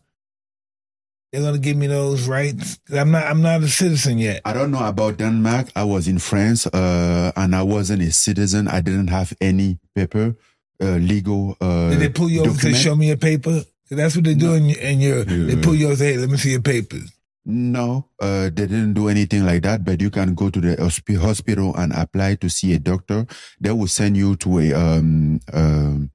they're 1.32 1.42
gonna 1.42 1.58
give 1.58 1.76
me 1.76 1.86
those 1.86 2.26
rights. 2.28 2.78
I'm 2.92 3.10
not 3.10 3.24
I'm 3.26 3.42
not 3.42 3.62
a 3.62 3.68
citizen 3.68 4.18
yet. 4.18 4.40
I 4.44 4.52
don't 4.52 4.70
know 4.70 4.84
about 4.84 5.18
Denmark. 5.18 5.68
I 5.76 5.84
was 5.84 6.08
in 6.08 6.18
France, 6.18 6.66
uh, 6.66 7.32
and 7.36 7.54
I 7.54 7.62
wasn't 7.62 8.02
a 8.02 8.10
citizen. 8.12 8.66
I 8.68 8.80
didn't 8.80 9.08
have 9.08 9.32
any 9.40 9.78
paper. 9.94 10.34
uh, 10.82 10.96
legal. 10.96 11.56
Uh, 11.60 11.90
Did 11.90 11.98
they 12.00 12.08
pull 12.08 12.30
you 12.30 12.40
over 12.40 12.48
and 12.50 12.58
say, 12.58 12.70
document. 12.72 12.82
"Show 12.82 12.96
me 12.96 13.06
your 13.08 13.18
paper? 13.18 13.64
that's 13.90 14.14
what 14.16 14.24
they 14.24 14.34
do 14.34 14.54
in 14.54 14.64
your, 14.70 14.78
in 14.80 15.00
your 15.00 15.24
they 15.24 15.54
Yeah. 15.56 15.62
pull 15.62 15.74
you 15.74 15.86
over 15.88 15.96
say, 15.96 16.12
"Hey, 16.12 16.18
let 16.18 16.30
me 16.30 16.38
see 16.38 16.52
your 16.52 16.62
papers." 16.62 17.10
No, 17.50 18.06
uh, 18.20 18.44
they 18.44 18.66
didn't 18.66 18.94
do 18.94 19.08
anything 19.08 19.44
like 19.44 19.62
that. 19.62 19.84
But 19.84 20.00
you 20.00 20.10
can 20.10 20.34
go 20.34 20.50
to 20.50 20.60
the 20.60 20.76
hospi- 20.76 21.18
hospital 21.18 21.74
and 21.76 21.92
apply 21.92 22.36
to 22.36 22.48
see 22.48 22.72
a 22.74 22.78
doctor. 22.78 23.26
They 23.60 23.72
will 23.72 23.88
send 23.88 24.16
you 24.16 24.36
to 24.36 24.58
a 24.60 24.72
um 24.74 25.40
um 25.52 26.10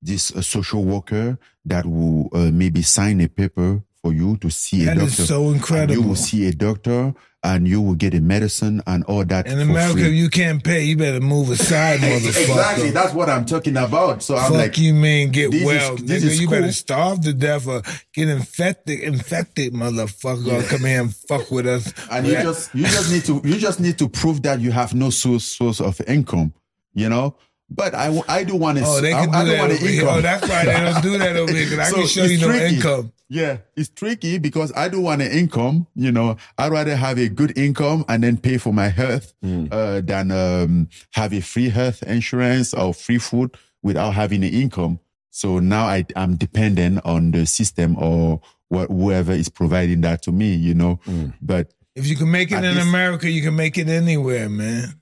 this 0.00 0.30
uh, 0.34 0.40
social 0.42 0.84
worker 0.84 1.38
that 1.64 1.84
will 1.84 2.28
uh, 2.32 2.50
maybe 2.52 2.82
sign 2.82 3.20
a 3.20 3.28
paper 3.28 3.82
for 4.00 4.12
you 4.12 4.36
to 4.38 4.48
see 4.48 4.82
a 4.82 4.94
That 4.94 4.98
is 4.98 5.16
doctor. 5.16 5.26
so 5.26 5.50
And 5.74 5.90
you 5.90 6.02
will 6.02 6.14
see 6.14 6.46
a 6.46 6.52
doctor 6.52 7.14
and 7.44 7.68
you 7.68 7.80
will 7.80 7.94
get 7.94 8.14
a 8.14 8.20
medicine 8.20 8.82
and 8.86 9.04
all 9.04 9.24
that. 9.24 9.46
In 9.46 9.60
America, 9.60 10.00
free. 10.00 10.08
you 10.18 10.28
can't 10.28 10.62
pay, 10.62 10.82
you 10.84 10.96
better 10.96 11.20
move 11.20 11.50
aside, 11.50 12.00
motherfucker. 12.00 12.28
exactly. 12.42 12.90
That's 12.90 13.14
what 13.14 13.28
I'm 13.30 13.44
talking 13.44 13.76
about. 13.76 14.22
So 14.24 14.34
I'm 14.36 14.50
Fuck 14.50 14.52
like, 14.60 14.78
you, 14.78 14.92
man. 14.92 15.30
Get 15.30 15.54
is- 15.54 15.64
well, 15.64 15.96
this 15.96 16.24
nigga. 16.24 16.26
is 16.26 16.40
You 16.40 16.48
better 16.48 16.72
starve 16.72 17.20
to 17.22 17.32
death 17.32 17.66
or 17.68 17.82
get 18.12 18.28
infected, 18.28 19.00
infected, 19.00 19.72
motherfucker. 19.72 20.60
or 20.64 20.66
Come 20.68 20.80
here 20.84 21.00
and 21.02 21.14
fuck 21.14 21.50
with 21.50 21.66
us. 21.66 21.92
and 22.10 22.26
you 22.26 22.34
just 22.34 22.74
you 22.74 22.84
just 22.84 23.12
need 23.12 23.24
to 23.26 23.40
you 23.44 23.56
just 23.56 23.78
need 23.80 23.98
to 23.98 24.08
prove 24.08 24.42
that 24.42 24.60
you 24.60 24.72
have 24.72 24.94
no 24.94 25.10
source 25.10 25.44
source 25.44 25.80
of 25.80 26.00
income, 26.08 26.52
you 26.94 27.08
know. 27.08 27.36
But 27.70 27.94
I, 27.94 28.18
I 28.28 28.44
do 28.44 28.56
want 28.56 28.78
to. 28.78 28.84
Oh, 28.86 29.00
they 29.00 29.12
I, 29.12 29.26
can 29.26 29.34
I 29.34 29.44
do 29.44 29.50
don't 29.50 29.56
that 29.56 29.58
want 29.60 29.72
over 29.72 29.82
an 29.84 29.88
here. 29.92 30.00
income. 30.00 30.14
Oh, 30.16 30.20
that's 30.22 30.48
why 30.48 30.64
they 30.64 30.72
don't 30.72 31.02
do 31.02 31.18
that 31.18 31.36
over 31.36 31.52
here. 31.52 31.64
Because 31.68 31.78
I 31.78 31.84
So 31.90 31.96
can 31.96 32.06
show 32.06 32.22
it's 32.22 32.32
you 32.32 32.38
no 32.40 32.46
tricky. 32.48 32.74
income. 32.76 33.12
Yeah, 33.30 33.58
it's 33.76 33.90
tricky 33.90 34.38
because 34.38 34.72
I 34.74 34.88
do 34.88 35.00
want 35.02 35.20
an 35.20 35.30
income. 35.30 35.86
You 35.94 36.10
know, 36.12 36.38
I'd 36.56 36.72
rather 36.72 36.96
have 36.96 37.18
a 37.18 37.28
good 37.28 37.58
income 37.58 38.06
and 38.08 38.22
then 38.24 38.38
pay 38.38 38.56
for 38.56 38.72
my 38.72 38.88
health 38.88 39.34
uh, 39.44 40.00
than 40.00 40.30
um, 40.32 40.88
have 41.12 41.34
a 41.34 41.40
free 41.42 41.68
health 41.68 42.02
insurance 42.04 42.72
or 42.72 42.94
free 42.94 43.18
food 43.18 43.54
without 43.82 44.12
having 44.14 44.42
an 44.44 44.52
income. 44.54 44.98
So 45.30 45.58
now 45.58 45.84
I, 45.84 46.06
I'm 46.16 46.36
dependent 46.36 47.04
on 47.04 47.32
the 47.32 47.44
system 47.44 47.96
or 47.98 48.40
what, 48.68 48.88
whoever 48.88 49.32
is 49.32 49.50
providing 49.50 50.00
that 50.00 50.22
to 50.22 50.32
me. 50.32 50.54
You 50.54 50.72
know, 50.72 50.98
but 51.42 51.70
If 51.94 52.06
you 52.06 52.16
can 52.16 52.30
make 52.30 52.50
it 52.50 52.64
in 52.64 52.76
least- 52.76 52.88
America, 52.88 53.28
you 53.30 53.42
can 53.42 53.54
make 53.56 53.76
it 53.76 53.88
anywhere, 53.90 54.48
man. 54.48 54.94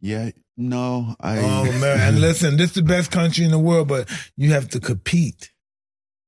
yeah, 0.00 0.30
no, 0.56 1.14
I. 1.20 1.38
Oh 1.38 1.64
man, 1.80 2.00
and 2.00 2.20
listen, 2.20 2.56
this 2.56 2.70
is 2.70 2.74
the 2.74 2.82
best 2.82 3.10
country 3.10 3.44
in 3.44 3.50
the 3.50 3.58
world, 3.58 3.88
but 3.88 4.08
you 4.36 4.52
have 4.52 4.68
to 4.70 4.80
compete. 4.80 5.50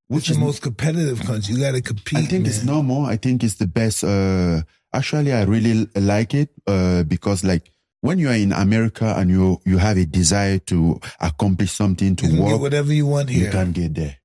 which 0.09 0.31
is 0.31 0.37
the 0.37 0.45
most 0.45 0.62
competitive 0.62 1.21
country. 1.25 1.54
You 1.54 1.61
got 1.61 1.73
to 1.73 1.81
compete. 1.83 2.19
I 2.19 2.23
think 2.23 2.43
man. 2.43 2.47
it's 2.47 2.62
normal. 2.64 3.04
I 3.07 3.16
think 3.16 3.43
it's 3.43 3.54
the 3.54 3.66
best. 3.66 4.04
Uh, 4.04 4.62
actually, 4.93 5.33
I 5.33 5.43
really 5.45 5.88
like 5.95 6.35
it 6.35 6.50
uh, 6.66 7.02
because, 7.04 7.43
like, 7.45 7.71
when 8.00 8.19
you 8.19 8.28
are 8.28 8.35
in 8.35 8.52
America 8.52 9.14
and 9.16 9.31
you 9.31 9.61
you 9.64 9.78
have 9.78 9.97
a 9.97 10.04
desire 10.04 10.59
to 10.59 11.00
accomplish 11.21 11.73
something 11.73 12.16
to 12.16 12.25
You 12.26 12.31
can 12.33 12.38
get 12.38 12.52
work, 12.52 12.61
whatever 12.61 12.93
you 12.93 13.07
want 13.07 13.31
here. 13.31 13.47
you 13.47 13.50
can 13.50 13.73
get 13.73 13.95
there. 13.95 14.16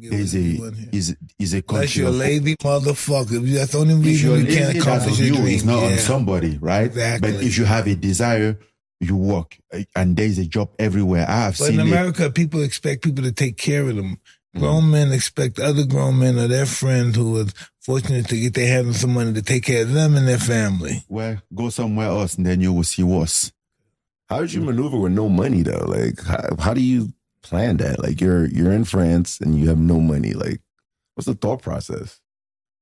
There's 0.00 0.34
a 0.34 0.40
you 0.40 0.72
is 0.92 1.16
is 1.38 1.54
a 1.54 1.62
country. 1.62 2.02
you're 2.02 2.10
a 2.10 2.12
lazy 2.12 2.56
motherfucker. 2.56 3.42
That's 3.52 3.72
the 3.72 3.78
only 3.78 3.94
reason 3.94 4.30
you're 4.30 4.46
can't 4.46 4.74
that's 4.74 4.86
accomplish 4.86 5.18
your 5.18 5.36
you. 5.38 5.46
It's 5.46 5.64
not 5.64 5.82
on 5.82 5.98
somebody, 5.98 6.58
right? 6.58 6.86
Exactly. 6.86 7.32
But 7.32 7.42
if 7.42 7.58
you 7.58 7.64
have 7.64 7.86
a 7.88 7.94
desire, 7.96 8.58
you 9.00 9.16
work, 9.16 9.56
and 9.94 10.16
there 10.16 10.26
is 10.26 10.38
a 10.38 10.46
job 10.46 10.70
everywhere. 10.78 11.24
I 11.28 11.36
have 11.44 11.56
seen. 11.56 11.66
But 11.66 11.72
in 11.74 11.78
seen 11.80 11.86
it. 11.86 11.90
America, 11.98 12.30
people 12.30 12.62
expect 12.62 13.04
people 13.04 13.24
to 13.24 13.32
take 13.32 13.56
care 13.56 13.88
of 13.88 13.96
them. 13.96 14.18
Mm. 14.56 14.60
Grown 14.60 14.90
men 14.90 15.12
expect 15.12 15.58
other 15.60 15.84
grown 15.84 16.18
men 16.18 16.38
or 16.38 16.48
their 16.48 16.66
friends 16.66 17.14
who 17.16 17.40
are 17.40 17.46
fortunate 17.80 18.26
to 18.28 18.40
get 18.40 18.54
their 18.54 18.66
hands 18.66 18.88
on 18.88 18.94
some 18.94 19.14
money 19.14 19.32
to 19.34 19.42
take 19.42 19.64
care 19.64 19.82
of 19.82 19.92
them 19.92 20.16
and 20.16 20.26
their 20.26 20.38
family. 20.38 21.04
Well, 21.08 21.36
go 21.54 21.68
somewhere 21.70 22.08
else, 22.08 22.34
and 22.36 22.44
then 22.46 22.60
you 22.60 22.72
will 22.72 22.82
see 22.84 23.02
worse. 23.02 23.52
How 24.28 24.40
did 24.40 24.52
you 24.52 24.60
maneuver 24.62 24.98
with 24.98 25.12
no 25.12 25.28
money 25.28 25.62
though? 25.62 25.84
Like, 25.86 26.22
how, 26.24 26.56
how 26.58 26.74
do 26.74 26.80
you 26.82 27.12
plan 27.42 27.76
that? 27.78 28.02
Like, 28.02 28.20
you're 28.20 28.46
you're 28.46 28.72
in 28.72 28.84
France 28.84 29.40
and 29.40 29.58
you 29.58 29.68
have 29.68 29.78
no 29.78 30.00
money. 30.00 30.32
Like, 30.32 30.60
what's 31.14 31.26
the 31.26 31.34
thought 31.34 31.62
process? 31.62 32.20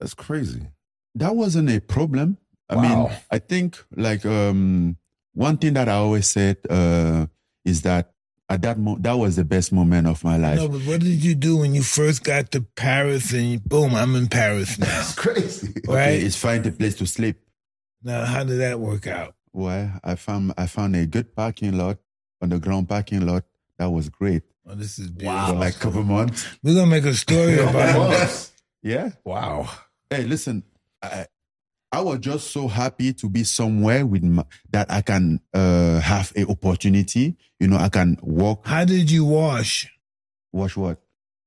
That's 0.00 0.14
crazy. 0.14 0.68
that 1.14 1.36
wasn't 1.36 1.70
a 1.70 1.80
problem. 1.80 2.38
I 2.68 2.76
Wow. 2.76 2.82
mean, 3.08 3.16
I 3.30 3.38
think 3.38 3.78
like 3.94 4.24
um 4.26 4.96
one 5.36 5.56
thing 5.58 5.74
that 5.74 5.88
I 5.88 5.92
always 5.94 6.28
said 6.28 6.56
uh 6.68 7.26
is 7.64 7.82
that 7.82 8.12
at 8.48 8.62
that 8.62 8.78
mo- 8.78 8.98
that 9.00 9.14
was 9.18 9.36
the 9.36 9.44
best 9.44 9.72
moment 9.72 10.06
of 10.06 10.22
my 10.24 10.36
life. 10.36 10.58
No, 10.58 10.68
but 10.68 10.80
what 10.82 11.00
did 11.00 11.22
you 11.24 11.34
do 11.34 11.56
when 11.58 11.74
you 11.74 11.82
first 11.82 12.22
got 12.24 12.50
to 12.52 12.60
Paris 12.76 13.32
and 13.32 13.42
you, 13.52 13.58
boom, 13.58 13.94
I'm 13.94 14.14
in 14.14 14.28
Paris 14.28 14.78
now? 14.78 15.02
crazy. 15.16 15.72
Okay, 15.88 15.94
right? 15.94 16.22
it's 16.22 16.36
find 16.36 16.64
a 16.66 16.70
place 16.72 16.94
to 16.96 17.06
sleep. 17.06 17.36
Now, 18.02 18.24
how 18.24 18.44
did 18.44 18.58
that 18.60 18.78
work 18.78 19.06
out? 19.06 19.34
Well, 19.52 20.00
I 20.04 20.14
found 20.14 20.52
I 20.56 20.66
found 20.66 20.94
a 20.96 21.06
good 21.06 21.34
parking 21.34 21.76
lot 21.76 21.98
on 22.40 22.48
the 22.50 22.58
ground 22.58 22.88
parking 22.88 23.26
lot. 23.26 23.44
That 23.78 23.90
was 23.90 24.08
great 24.08 24.42
Oh, 24.68 24.74
this 24.74 24.98
is 24.98 25.08
for 25.08 25.12
beautiful. 25.14 25.54
like 25.56 25.76
a 25.76 25.78
couple 25.78 26.02
months. 26.04 26.46
We're 26.62 26.74
gonna 26.74 26.86
make 26.90 27.04
a 27.04 27.14
story 27.14 27.58
about 27.68 28.12
it. 28.12 28.50
Yeah. 28.82 29.10
Wow. 29.24 29.68
Hey, 30.10 30.22
listen, 30.24 30.62
I 31.02 31.26
I 31.96 32.00
was 32.00 32.18
just 32.18 32.50
so 32.52 32.68
happy 32.68 33.14
to 33.14 33.28
be 33.30 33.42
somewhere 33.44 34.04
with 34.04 34.22
my, 34.22 34.44
that 34.70 34.90
I 34.90 35.00
can 35.00 35.40
uh 35.54 35.98
have 36.00 36.30
a 36.36 36.44
opportunity. 36.46 37.36
You 37.58 37.68
know, 37.68 37.78
I 37.78 37.88
can 37.88 38.18
walk. 38.22 38.66
How 38.66 38.84
did 38.84 39.10
you 39.10 39.24
wash 39.24 39.88
Wash 40.52 40.76
what? 40.76 40.98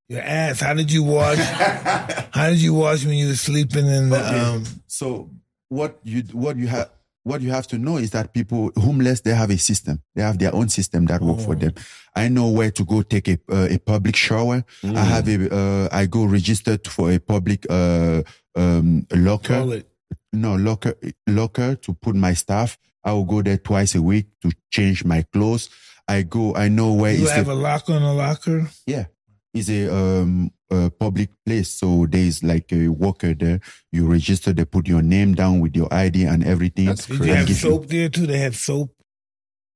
your 0.07 0.21
ass? 0.21 0.59
How 0.61 0.73
did 0.73 0.91
you 0.91 1.03
wash? 1.03 1.37
How 2.37 2.49
did 2.49 2.61
you 2.61 2.73
wash 2.73 3.05
when 3.05 3.13
you 3.15 3.27
were 3.27 3.35
sleeping 3.35 3.85
in 3.87 4.09
the? 4.09 4.17
Okay. 4.25 4.39
Um, 4.39 4.63
So 4.87 5.29
what 5.67 5.99
you 6.03 6.23
what 6.33 6.57
you 6.57 6.65
have 6.67 6.89
what 7.23 7.41
you 7.41 7.51
have 7.51 7.67
to 7.67 7.77
know 7.77 7.97
is 7.97 8.09
that 8.11 8.33
people 8.33 8.71
homeless 8.75 9.21
they 9.21 9.35
have 9.35 9.51
a 9.51 9.57
system. 9.57 10.01
They 10.15 10.23
have 10.23 10.39
their 10.39 10.53
own 10.55 10.69
system 10.69 11.05
that 11.07 11.21
work 11.21 11.39
for 11.41 11.51
Oh. 11.55 11.59
them. 11.59 11.73
I 12.15 12.27
know 12.27 12.49
where 12.49 12.71
to 12.71 12.83
go 12.85 13.03
take 13.03 13.27
a 13.27 13.37
uh, 13.51 13.67
a 13.69 13.77
public 13.77 14.15
shower. 14.15 14.63
I 14.83 15.03
have 15.03 15.27
a 15.27 15.37
uh, 15.55 15.89
I 15.91 16.07
go 16.07 16.25
registered 16.25 16.87
for 16.87 17.11
a 17.11 17.19
public 17.19 17.67
uh 17.69 18.23
um 18.55 19.05
locker. 19.13 19.59
toilet. 19.59 19.85
No 20.33 20.55
locker 20.55 20.93
locker 21.27 21.75
to 21.75 21.93
put 21.93 22.15
my 22.15 22.33
stuff. 22.33 22.77
I 23.03 23.13
will 23.13 23.25
go 23.25 23.41
there 23.41 23.57
twice 23.57 23.95
a 23.95 24.01
week 24.01 24.27
to 24.41 24.51
change 24.71 25.03
my 25.05 25.23
clothes. 25.33 25.69
I 26.07 26.23
go. 26.23 26.53
I 26.55 26.67
know 26.69 26.93
where 26.93 27.13
You 27.13 27.23
is 27.25 27.31
have 27.31 27.45
the 27.47 27.53
a 27.53 27.55
locker 27.55 27.93
in 27.93 28.03
a 28.03 28.13
locker. 28.13 28.69
yeah. 28.85 29.05
It's 29.53 29.69
a 29.69 29.91
um 29.91 30.51
a 30.69 30.91
public 30.91 31.29
place, 31.43 31.69
so 31.69 32.05
there's 32.05 32.43
like 32.43 32.71
a 32.71 32.89
worker 32.89 33.33
there. 33.33 33.59
You 33.91 34.05
register, 34.05 34.53
they 34.53 34.65
put 34.65 34.87
your 34.87 35.01
name 35.01 35.33
down 35.33 35.59
with 35.61 35.75
your 35.75 35.91
ID 35.91 36.25
and 36.25 36.43
everything. 36.45 36.85
That's 36.85 37.07
Did 37.07 37.17
crazy. 37.17 37.29
you 37.31 37.35
have 37.35 37.47
give 37.47 37.63
you- 37.63 37.69
soap 37.69 37.87
there 37.87 38.09
too? 38.09 38.27
They 38.27 38.37
have 38.39 38.55
soap. 38.55 38.93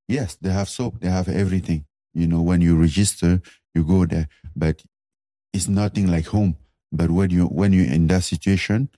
Yes, 0.08 0.36
they 0.40 0.52
have 0.52 0.70
soap. 0.70 1.00
They 1.00 1.10
have 1.10 1.28
everything. 1.30 1.86
You 2.14 2.28
know, 2.28 2.42
when 2.44 2.62
you 2.62 2.76
register, 2.78 3.42
you 3.74 3.84
go 3.84 4.06
there, 4.06 4.28
but 4.56 4.84
it's 5.54 5.68
nothing 5.68 6.06
like 6.12 6.28
home. 6.28 6.58
But 6.92 7.10
when 7.10 7.32
you 7.32 7.46
when 7.48 7.74
you're 7.74 7.92
in 7.92 8.06
that 8.08 8.24
situation, 8.24 8.90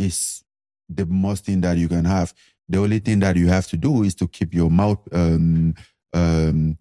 it's 0.00 0.42
the 0.88 1.06
most 1.06 1.44
thing 1.44 1.60
that 1.60 1.76
you 1.76 1.88
can 1.88 2.04
have. 2.04 2.32
The 2.68 2.78
only 2.78 2.98
thing 3.00 3.20
that 3.20 3.36
you 3.36 3.48
have 3.48 3.66
to 3.68 3.76
do 3.76 4.02
is 4.04 4.14
to 4.16 4.28
keep 4.28 4.54
your 4.54 4.70
mouth, 4.70 5.00
um, 5.12 5.74
um, 6.12 6.78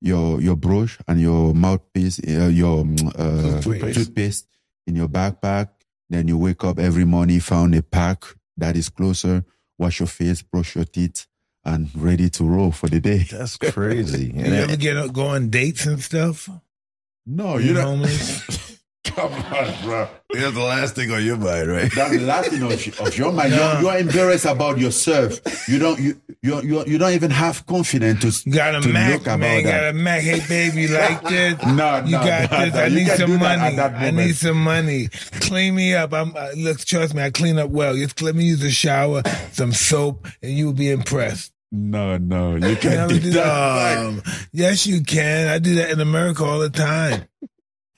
your 0.00 0.40
your 0.40 0.56
brush 0.56 0.98
and 1.06 1.20
your 1.20 1.54
mouthpiece, 1.54 2.18
uh, 2.20 2.48
your 2.52 2.80
um, 2.82 2.96
uh, 3.16 3.60
Toothpaste. 3.60 3.98
toothpaste 3.98 4.46
in 4.86 4.96
your 4.96 5.08
backpack. 5.08 5.68
Then 6.10 6.28
you 6.28 6.38
wake 6.38 6.64
up 6.64 6.78
every 6.78 7.04
morning, 7.04 7.40
found 7.40 7.74
a 7.74 7.82
park 7.82 8.36
that 8.56 8.76
is 8.76 8.88
closer. 8.88 9.44
Wash 9.78 10.00
your 10.00 10.06
face, 10.08 10.42
brush 10.42 10.76
your 10.76 10.84
teeth, 10.84 11.26
and 11.64 11.88
ready 11.96 12.28
to 12.30 12.44
roll 12.44 12.70
for 12.70 12.88
the 12.88 13.00
day. 13.00 13.24
That's 13.30 13.56
crazy. 13.56 14.26
You 14.34 14.44
And 14.44 14.54
ever 14.54 14.76
get 14.76 15.12
go 15.12 15.26
on 15.28 15.48
dates 15.50 15.86
and 15.86 16.00
stuff? 16.02 16.48
No, 17.26 17.56
You 17.56 17.68
you 17.68 17.74
don't. 17.74 18.06
Come 19.04 19.32
on, 19.32 19.74
bro. 19.82 20.08
that's 20.32 20.54
the 20.54 20.60
last 20.60 20.94
thing 20.94 21.10
on 21.10 21.24
your 21.24 21.36
mind, 21.36 21.68
right? 21.68 21.92
That's 21.92 22.12
the 22.12 22.20
last 22.20 22.50
thing 22.50 22.62
of, 22.62 23.00
of 23.00 23.18
your 23.18 23.32
mind. 23.32 23.50
No. 23.50 23.80
You're, 23.80 23.82
you're 23.82 23.98
embarrassed 23.98 24.44
about 24.44 24.78
yourself. 24.78 25.40
You 25.68 25.78
don't. 25.80 25.98
You 25.98 26.20
you 26.40 26.60
you, 26.62 26.84
you 26.86 26.98
don't 26.98 27.12
even 27.12 27.30
have 27.32 27.66
confidence 27.66 28.42
to, 28.42 28.48
You 28.48 28.54
got 28.56 28.76
a 28.76 28.80
to 28.80 28.88
Mac, 28.88 29.12
look 29.14 29.22
about 29.22 29.40
man. 29.40 29.56
You 29.58 29.62
that. 29.66 29.80
got 29.80 29.90
a 29.90 29.92
Mac. 29.92 30.22
Hey, 30.22 30.40
baby, 30.48 30.86
like 30.88 31.22
this? 31.28 31.62
No, 31.66 31.96
You 32.04 32.12
no, 32.12 32.24
got 32.24 32.50
no, 32.52 32.64
this. 32.64 32.74
no. 32.74 32.80
I 32.80 32.86
You 32.86 32.94
need 32.94 33.08
some 33.08 33.38
money. 33.38 33.78
I 33.80 34.10
need 34.12 34.36
some 34.36 34.62
money. 34.62 35.08
Clean 35.40 35.74
me 35.74 35.94
up. 35.94 36.12
I'm 36.14 36.36
uh, 36.36 36.50
look. 36.56 36.78
Trust 36.78 37.14
me, 37.14 37.22
I 37.22 37.30
clean 37.30 37.58
up 37.58 37.70
well. 37.70 37.96
Just 37.96 38.22
let 38.22 38.36
me 38.36 38.44
use 38.44 38.62
a 38.62 38.70
shower, 38.70 39.22
some 39.50 39.72
soap, 39.72 40.28
and 40.42 40.52
you 40.52 40.66
will 40.66 40.72
be 40.74 40.90
impressed. 40.90 41.52
No, 41.72 42.18
no, 42.18 42.54
you 42.56 42.68
You 42.68 42.76
can't 42.76 43.08
do 43.10 43.18
that. 43.32 43.98
Um, 43.98 44.22
yes, 44.52 44.86
you 44.86 45.02
can. 45.02 45.48
I 45.48 45.58
do 45.58 45.74
that 45.76 45.90
in 45.90 46.00
America 46.00 46.44
all 46.44 46.58
the 46.60 46.70
time. 46.70 47.24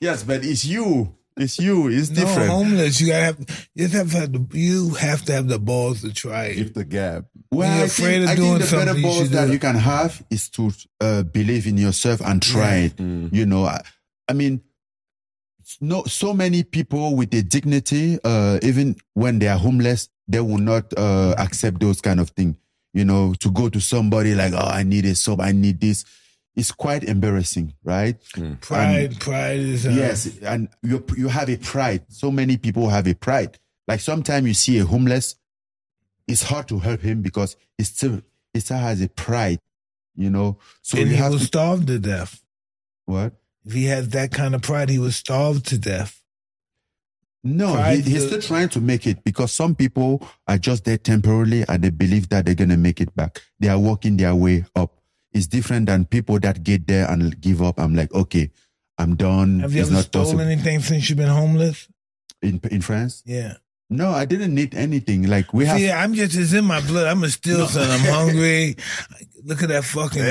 Yes, 0.05 0.23
but 0.23 0.45
it's 0.45 0.63
you. 0.65 1.13
It's 1.37 1.59
you. 1.59 1.89
It's 1.89 2.09
No, 2.11 2.15
different. 2.21 2.49
homeless. 2.49 3.01
You 3.01 3.07
gotta 3.07 3.25
have. 3.25 3.39
You 3.75 3.87
just 3.87 3.93
have 3.95 4.11
to 4.11 4.17
have 4.21 4.31
the. 4.31 4.41
You 4.57 4.91
have 4.95 5.21
to 5.25 5.31
have 5.33 5.47
the 5.49 5.59
balls 5.59 6.01
to 6.01 6.13
try 6.13 6.45
it. 6.45 6.55
Give 6.55 6.73
the 6.73 6.85
gap. 6.85 7.25
Well, 7.51 7.67
you're 7.73 7.83
I 7.83 7.85
afraid 7.87 8.19
think, 8.19 8.23
of 8.23 8.29
I 8.29 8.35
think 8.35 8.53
the 8.53 8.59
better 8.59 8.67
something, 8.87 8.95
you 8.97 9.01
balls 9.03 9.17
should 9.17 9.31
that 9.31 9.49
it. 9.49 9.53
you 9.53 9.59
can 9.59 9.75
have 9.75 10.23
is 10.29 10.49
to 10.51 10.71
uh, 11.01 11.23
believe 11.23 11.67
in 11.67 11.77
yourself 11.77 12.21
and 12.21 12.41
try 12.41 12.75
it. 12.87 12.99
You 12.99 13.45
know, 13.45 13.65
I, 13.65 13.81
I 14.29 14.33
mean, 14.33 14.61
no, 15.81 16.03
so 16.05 16.33
many 16.33 16.63
people 16.63 17.15
with 17.15 17.33
a 17.33 17.41
dignity, 17.41 18.17
uh, 18.23 18.59
even 18.61 18.95
when 19.13 19.39
they 19.39 19.47
are 19.47 19.57
homeless, 19.57 20.09
they 20.27 20.39
will 20.39 20.57
not 20.59 20.93
uh, 20.97 21.35
accept 21.37 21.79
those 21.81 21.99
kind 22.01 22.19
of 22.19 22.29
things. 22.29 22.55
You 22.93 23.03
know, 23.03 23.33
to 23.41 23.51
go 23.51 23.67
to 23.67 23.81
somebody 23.81 24.35
like, 24.35 24.53
oh, 24.53 24.69
I 24.79 24.83
need 24.83 25.03
a 25.05 25.15
soap, 25.15 25.41
I 25.41 25.51
need 25.51 25.81
this. 25.81 26.05
It's 26.55 26.71
quite 26.71 27.03
embarrassing, 27.03 27.73
right? 27.83 28.15
Pride, 28.61 29.19
pride 29.19 29.59
is 29.59 29.85
uh, 29.85 29.89
Yes, 29.89 30.37
and 30.39 30.69
you 30.83 31.03
you 31.17 31.27
have 31.27 31.49
a 31.49 31.57
pride. 31.57 32.03
So 32.09 32.31
many 32.31 32.57
people 32.57 32.89
have 32.89 33.07
a 33.07 33.13
pride. 33.13 33.59
Like 33.87 33.99
sometimes 33.99 34.47
you 34.47 34.53
see 34.53 34.79
a 34.79 34.85
homeless, 34.85 35.35
it's 36.27 36.43
hard 36.43 36.67
to 36.69 36.79
help 36.79 37.01
him 37.01 37.21
because 37.21 37.55
he 37.77 37.83
still 37.83 38.21
he 38.53 38.59
still 38.61 38.77
has 38.77 39.01
a 39.01 39.09
pride, 39.09 39.59
you 40.15 40.29
know. 40.29 40.57
So 40.81 40.97
and 40.97 41.07
you 41.07 41.15
he 41.15 41.21
have 41.21 41.33
was 41.33 41.41
to 41.41 41.47
starved 41.47 41.87
to 41.87 41.99
death. 41.99 42.41
what? 43.05 43.33
If 43.65 43.73
he 43.73 43.85
had 43.85 44.11
that 44.11 44.31
kind 44.31 44.53
of 44.55 44.61
pride, 44.61 44.89
he 44.89 44.99
was 44.99 45.15
starved 45.15 45.65
to 45.67 45.77
death. 45.77 46.21
No, 47.43 47.67
he, 47.67 47.73
Pride 47.73 48.03
he's 48.05 48.23
to- 48.23 48.27
still 48.27 48.41
trying 48.41 48.69
to 48.69 48.81
make 48.81 49.05
it 49.05 49.23
because 49.23 49.51
some 49.51 49.75
people 49.75 50.27
are 50.47 50.57
just 50.57 50.83
there 50.85 50.97
temporarily 50.97 51.63
and 51.67 51.83
they 51.83 51.89
believe 51.91 52.29
that 52.29 52.45
they're 52.45 52.55
gonna 52.55 52.77
make 52.77 53.01
it 53.01 53.15
back. 53.15 53.41
They 53.59 53.67
are 53.67 53.77
working 53.79 54.17
their 54.17 54.33
way 54.35 54.65
up. 54.75 54.97
It's 55.35 55.47
different 55.47 55.85
than 55.87 56.05
people 56.05 56.39
that 56.39 56.63
get 56.63 56.87
there 56.87 57.11
and 57.11 57.39
give 57.41 57.61
up. 57.61 57.77
I'm 57.77 57.93
like, 57.93 58.11
okay, 58.13 58.49
I'm 58.97 59.15
done. 59.15 59.59
Have 59.59 59.73
you 59.73 59.81
it's 59.81 59.89
ever 59.89 59.97
not 59.97 60.05
stolen 60.05 60.25
possible. 60.37 60.41
anything 60.41 60.79
since 60.79 61.09
you've 61.09 61.17
been 61.17 61.27
homeless? 61.27 61.87
in 62.41 62.61
in 62.71 62.81
France. 62.81 63.23
Yeah. 63.25 63.53
No, 63.87 64.09
I 64.09 64.25
didn't 64.25 64.55
need 64.55 64.73
anything. 64.73 65.27
Like 65.27 65.53
we 65.53 65.65
have 65.65 65.77
See, 65.77 65.91
I'm 65.91 66.15
just, 66.15 66.35
it's 66.35 66.53
in 66.53 66.65
my 66.65 66.81
blood. 66.81 67.05
I'm 67.05 67.23
a 67.23 67.29
steal 67.29 67.67
son. 67.67 67.87
I'm 67.87 67.99
hungry. 67.99 68.77
Look 69.43 69.61
at 69.61 69.69
that 69.69 69.83
fucking 69.83 70.23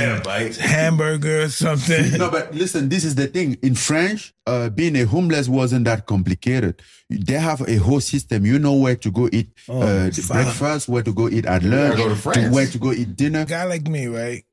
hamburger 0.59 1.43
or 1.43 1.49
something. 1.49 2.11
no, 2.19 2.33
but 2.33 2.53
listen, 2.53 2.89
this 2.89 3.05
is 3.05 3.15
the 3.15 3.29
thing. 3.29 3.57
In 3.63 3.77
French, 3.77 4.35
uh, 4.45 4.71
being 4.71 4.97
a 4.97 5.05
homeless 5.05 5.49
wasn't 5.49 5.85
that 5.85 6.07
complicated. 6.07 6.83
They 7.09 7.35
have 7.35 7.61
a 7.69 7.77
whole 7.77 8.01
system. 8.01 8.45
You 8.45 8.59
know 8.59 8.75
where 8.75 8.97
to 8.97 9.11
go 9.13 9.29
eat 9.33 9.51
Oh, 9.69 9.83
uh, 9.83 10.11
breakfast, 10.27 10.89
where 10.89 11.05
to 11.05 11.13
go 11.13 11.29
eat 11.29 11.47
at 11.47 11.63
lunch, 11.63 11.97
to 12.25 12.49
where 12.51 12.67
to 12.67 12.79
go 12.79 12.91
eat 12.91 13.15
dinner. 13.15 13.43
A 13.43 13.47
guy 13.47 13.65
like 13.65 13.87
me, 13.87 14.09
right? 14.09 14.45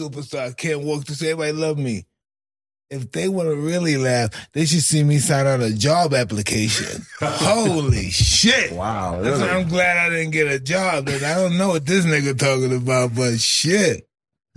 Superstar, 0.00 0.56
can't 0.56 0.80
walk 0.82 1.04
to 1.04 1.14
say 1.14 1.32
everybody 1.32 1.52
love 1.52 1.78
me. 1.78 2.06
If 2.90 3.12
they 3.12 3.28
want 3.28 3.48
to 3.48 3.54
really 3.54 3.96
laugh, 3.96 4.30
they 4.52 4.66
should 4.66 4.82
see 4.82 5.04
me 5.04 5.18
sign 5.18 5.46
out 5.46 5.60
a 5.60 5.72
job 5.72 6.12
application. 6.12 7.06
Holy 7.20 8.10
shit. 8.10 8.72
Wow. 8.72 9.20
That's 9.22 9.40
why 9.40 9.50
I'm 9.50 9.68
glad 9.68 9.96
I 9.96 10.10
didn't 10.10 10.32
get 10.32 10.48
a 10.48 10.58
job. 10.58 11.08
And 11.08 11.24
I 11.24 11.34
don't 11.36 11.56
know 11.56 11.68
what 11.68 11.86
this 11.86 12.04
nigga 12.04 12.36
talking 12.36 12.74
about, 12.76 13.14
but 13.14 13.38
shit. 13.38 14.08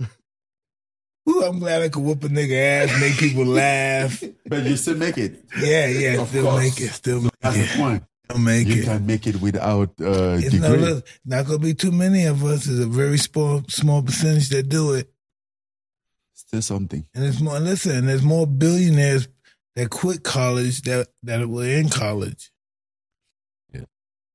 Ooh, 1.28 1.42
I'm 1.44 1.58
glad 1.60 1.82
I 1.82 1.88
could 1.90 2.02
whoop 2.02 2.24
a 2.24 2.28
nigga 2.28 2.56
ass, 2.90 3.00
make 3.00 3.16
people 3.18 3.44
laugh. 3.46 4.22
But 4.48 4.64
you 4.64 4.76
still 4.76 4.96
make 4.96 5.16
it. 5.16 5.42
Yeah, 5.60 5.86
yeah, 5.86 6.20
Of 6.20 6.28
still 6.28 6.44
course. 6.44 6.62
make 6.64 6.80
it, 6.80 6.92
still 6.92 7.20
make 7.22 7.32
That's 7.40 7.56
the 7.56 7.62
it, 7.62 7.70
point. 7.78 8.02
still 8.26 8.38
make 8.40 8.66
You 8.66 8.82
it. 8.82 8.84
can 8.84 9.06
make 9.06 9.26
it 9.28 9.40
without 9.40 9.90
uh, 10.00 10.38
It's 10.42 10.52
not, 10.54 10.72
degree. 10.72 11.02
not 11.24 11.46
gonna 11.46 11.58
be 11.60 11.74
too 11.74 11.92
many 11.92 12.24
of 12.26 12.44
us. 12.44 12.66
It's 12.66 12.80
a 12.80 12.86
very 12.86 13.16
small 13.18 13.62
small 13.68 14.02
percentage 14.02 14.48
that 14.50 14.68
do 14.68 14.92
it. 14.94 15.08
Still 16.54 16.76
something. 16.78 17.04
And 17.14 17.24
it's 17.24 17.40
more 17.40 17.58
listen, 17.58 18.06
there's 18.06 18.22
more 18.22 18.46
billionaires 18.46 19.26
that 19.74 19.90
quit 19.90 20.22
college 20.22 20.82
that 20.82 21.08
that 21.24 21.48
were 21.48 21.64
in 21.66 21.88
college. 21.88 22.52
Yeah, 23.72 23.80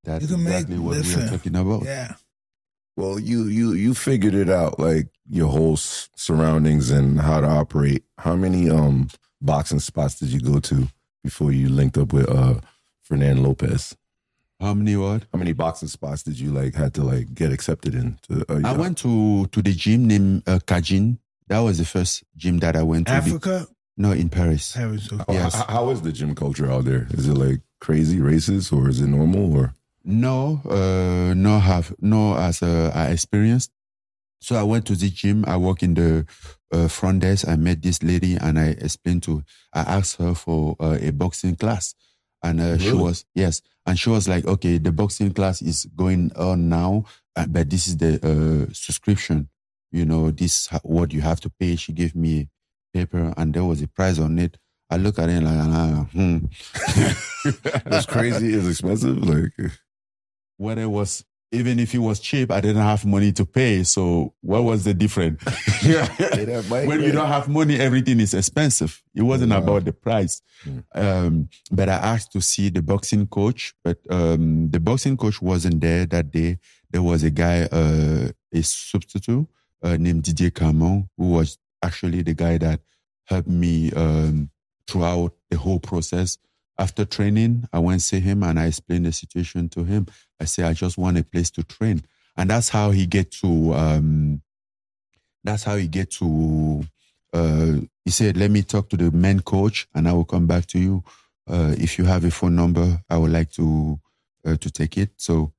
that's 0.04 0.22
You 0.22 0.28
can 0.36 0.44
make- 0.44 0.52
exactly 0.52 0.78
what 0.78 0.96
we're 1.04 1.28
talking 1.28 1.56
about. 1.56 1.84
Yeah. 1.84 2.14
Well, 2.96 3.18
you 3.18 3.44
you 3.44 3.72
you 3.72 3.94
figured 3.94 4.34
it 4.34 4.50
out, 4.50 4.78
like 4.78 5.08
your 5.30 5.48
whole 5.48 5.74
s- 5.74 6.10
surroundings 6.14 6.90
and 6.90 7.18
how 7.20 7.40
to 7.40 7.46
operate. 7.46 8.04
How 8.18 8.36
many 8.36 8.68
um 8.68 9.08
boxing 9.40 9.80
spots 9.80 10.18
did 10.18 10.28
you 10.28 10.40
go 10.40 10.60
to 10.60 10.88
before 11.24 11.52
you 11.52 11.70
linked 11.70 11.96
up 11.96 12.12
with 12.12 12.28
uh 12.28 12.60
Fernand 13.02 13.42
Lopez? 13.42 13.96
How 14.60 14.74
many 14.74 14.94
what? 14.96 15.24
How 15.32 15.38
many 15.38 15.54
boxing 15.54 15.88
spots 15.88 16.22
did 16.22 16.38
you 16.38 16.52
like 16.52 16.74
had 16.74 16.92
to 16.94 17.02
like 17.02 17.32
get 17.32 17.50
accepted 17.50 17.94
in? 17.94 18.18
To, 18.28 18.44
uh, 18.52 18.60
I 18.62 18.72
went 18.76 18.98
to 18.98 19.46
to 19.46 19.62
the 19.62 19.72
gym 19.72 20.06
named 20.06 20.42
uh, 20.46 20.58
Kajin. 20.66 21.16
That 21.50 21.58
was 21.58 21.78
the 21.78 21.84
first 21.84 22.22
gym 22.36 22.58
that 22.60 22.76
I 22.76 22.82
went 22.84 23.08
to. 23.08 23.12
be- 23.12 23.16
Africa? 23.18 23.66
no, 23.96 24.12
in 24.12 24.28
Paris. 24.28 24.72
Paris, 24.72 25.12
okay. 25.12 25.34
Yes. 25.34 25.56
h- 25.56 25.66
how 25.68 25.90
is 25.90 26.00
the 26.00 26.12
gym 26.12 26.34
culture 26.34 26.70
out 26.70 26.84
there? 26.84 27.08
Is 27.10 27.26
it 27.28 27.34
like 27.34 27.60
crazy 27.80 28.18
racist 28.18 28.72
or 28.72 28.88
is 28.88 29.00
it 29.00 29.08
normal 29.08 29.54
or? 29.56 29.74
No, 30.04 30.62
uh, 30.64 31.34
no 31.34 31.58
have 31.58 31.92
no 32.00 32.36
as 32.36 32.62
uh, 32.62 32.92
I 32.94 33.06
experienced. 33.08 33.72
So 34.40 34.56
I 34.56 34.62
went 34.62 34.86
to 34.86 34.94
the 34.94 35.10
gym. 35.10 35.44
I 35.46 35.56
work 35.56 35.82
in 35.82 35.94
the 35.94 36.24
uh, 36.72 36.86
front 36.88 37.20
desk. 37.20 37.46
I 37.48 37.56
met 37.56 37.82
this 37.82 38.00
lady 38.02 38.36
and 38.36 38.56
I 38.58 38.68
explained 38.68 39.24
to. 39.24 39.42
I 39.74 39.80
asked 39.80 40.16
her 40.16 40.34
for 40.34 40.76
uh, 40.80 40.98
a 41.02 41.10
boxing 41.10 41.56
class, 41.56 41.94
and 42.42 42.60
uh, 42.60 42.78
she 42.78 42.92
was 42.92 43.26
yes, 43.34 43.60
and 43.86 43.98
she 43.98 44.08
was 44.08 44.28
like, 44.28 44.46
okay, 44.46 44.78
the 44.78 44.92
boxing 44.92 45.32
class 45.34 45.60
is 45.60 45.84
going 45.96 46.30
on 46.36 46.68
now, 46.70 47.04
uh, 47.36 47.46
but 47.48 47.68
this 47.68 47.86
is 47.88 47.96
the 47.98 48.14
uh, 48.24 48.72
subscription. 48.72 49.48
You 49.92 50.04
know, 50.04 50.30
this 50.30 50.68
what 50.82 51.12
you 51.12 51.20
have 51.20 51.40
to 51.40 51.50
pay. 51.50 51.76
She 51.76 51.92
gave 51.92 52.14
me 52.14 52.48
paper, 52.94 53.34
and 53.36 53.52
there 53.54 53.64
was 53.64 53.82
a 53.82 53.88
price 53.88 54.18
on 54.18 54.38
it. 54.38 54.56
I 54.92 54.96
look 54.96 55.18
at 55.18 55.28
it 55.28 55.42
like, 55.42 55.58
uh, 55.58 56.04
hmm. 56.04 56.38
It's 57.86 58.06
crazy. 58.06 58.54
It's 58.54 58.66
expensive. 58.68 59.18
Like 59.24 59.52
whether 60.56 60.82
it 60.82 60.86
was 60.90 61.24
even 61.52 61.80
if 61.80 61.94
it 61.94 61.98
was 61.98 62.20
cheap, 62.20 62.52
I 62.52 62.60
didn't 62.60 62.82
have 62.82 63.04
money 63.04 63.32
to 63.32 63.44
pay. 63.44 63.82
So 63.82 64.34
what 64.40 64.62
was 64.62 64.84
the 64.84 64.94
difference? 64.94 65.42
when 65.84 67.00
you 67.02 67.10
don't 67.12 67.26
have 67.26 67.48
money, 67.48 67.76
everything 67.78 68.20
is 68.20 68.34
expensive. 68.34 69.02
It 69.14 69.22
wasn't 69.22 69.50
Wow. 69.50 69.58
about 69.58 69.84
the 69.84 69.92
price. 69.92 70.42
Um, 70.94 71.48
but 71.72 71.88
I 71.88 71.94
asked 71.94 72.30
to 72.32 72.40
see 72.40 72.68
the 72.68 72.82
boxing 72.82 73.26
coach, 73.26 73.74
but 73.82 73.98
um, 74.10 74.70
the 74.70 74.78
boxing 74.78 75.16
coach 75.16 75.42
wasn't 75.42 75.80
there 75.80 76.06
that 76.06 76.30
day. 76.30 76.58
There 76.90 77.02
was 77.02 77.24
a 77.24 77.30
guy, 77.30 77.62
uh, 77.62 78.28
a 78.52 78.62
substitute 78.62 79.48
uh, 79.82 79.96
named 79.98 80.22
Didier 80.24 80.50
Carmont, 80.50 81.08
who 81.16 81.30
was 81.30 81.58
actually 81.82 82.22
the 82.22 82.34
guy 82.34 82.58
that 82.58 82.80
helped 83.24 83.48
me 83.48 83.92
um, 83.92 84.50
throughout 84.86 85.32
the 85.50 85.56
whole 85.56 85.78
process. 85.78 86.38
After 86.78 87.04
training, 87.04 87.68
I 87.72 87.78
went 87.78 88.02
see 88.02 88.20
him 88.20 88.42
and 88.42 88.58
I 88.58 88.66
explained 88.66 89.06
the 89.06 89.12
situation 89.12 89.68
to 89.70 89.84
him. 89.84 90.06
I 90.40 90.46
said, 90.46 90.64
I 90.64 90.72
just 90.72 90.96
want 90.96 91.18
a 91.18 91.24
place 91.24 91.50
to 91.52 91.62
train. 91.62 92.02
And 92.36 92.48
that's 92.48 92.70
how 92.70 92.90
he 92.90 93.06
get 93.06 93.30
to, 93.32 93.74
um, 93.74 94.42
that's 95.44 95.62
how 95.62 95.76
he 95.76 95.86
get 95.86 96.10
to, 96.12 96.84
uh, 97.32 97.72
he 98.04 98.10
said, 98.10 98.36
let 98.36 98.50
me 98.50 98.62
talk 98.62 98.88
to 98.90 98.96
the 98.96 99.10
main 99.10 99.40
coach 99.40 99.88
and 99.94 100.08
I 100.08 100.12
will 100.12 100.24
come 100.24 100.46
back 100.46 100.66
to 100.66 100.78
you. 100.78 101.04
Uh, 101.46 101.74
if 101.78 101.98
you 101.98 102.04
have 102.04 102.24
a 102.24 102.30
phone 102.30 102.56
number, 102.56 103.00
I 103.10 103.18
would 103.18 103.30
like 103.30 103.50
to, 103.52 104.00
uh, 104.46 104.56
to 104.56 104.70
take 104.70 104.96
it. 104.96 105.10
So 105.16 105.52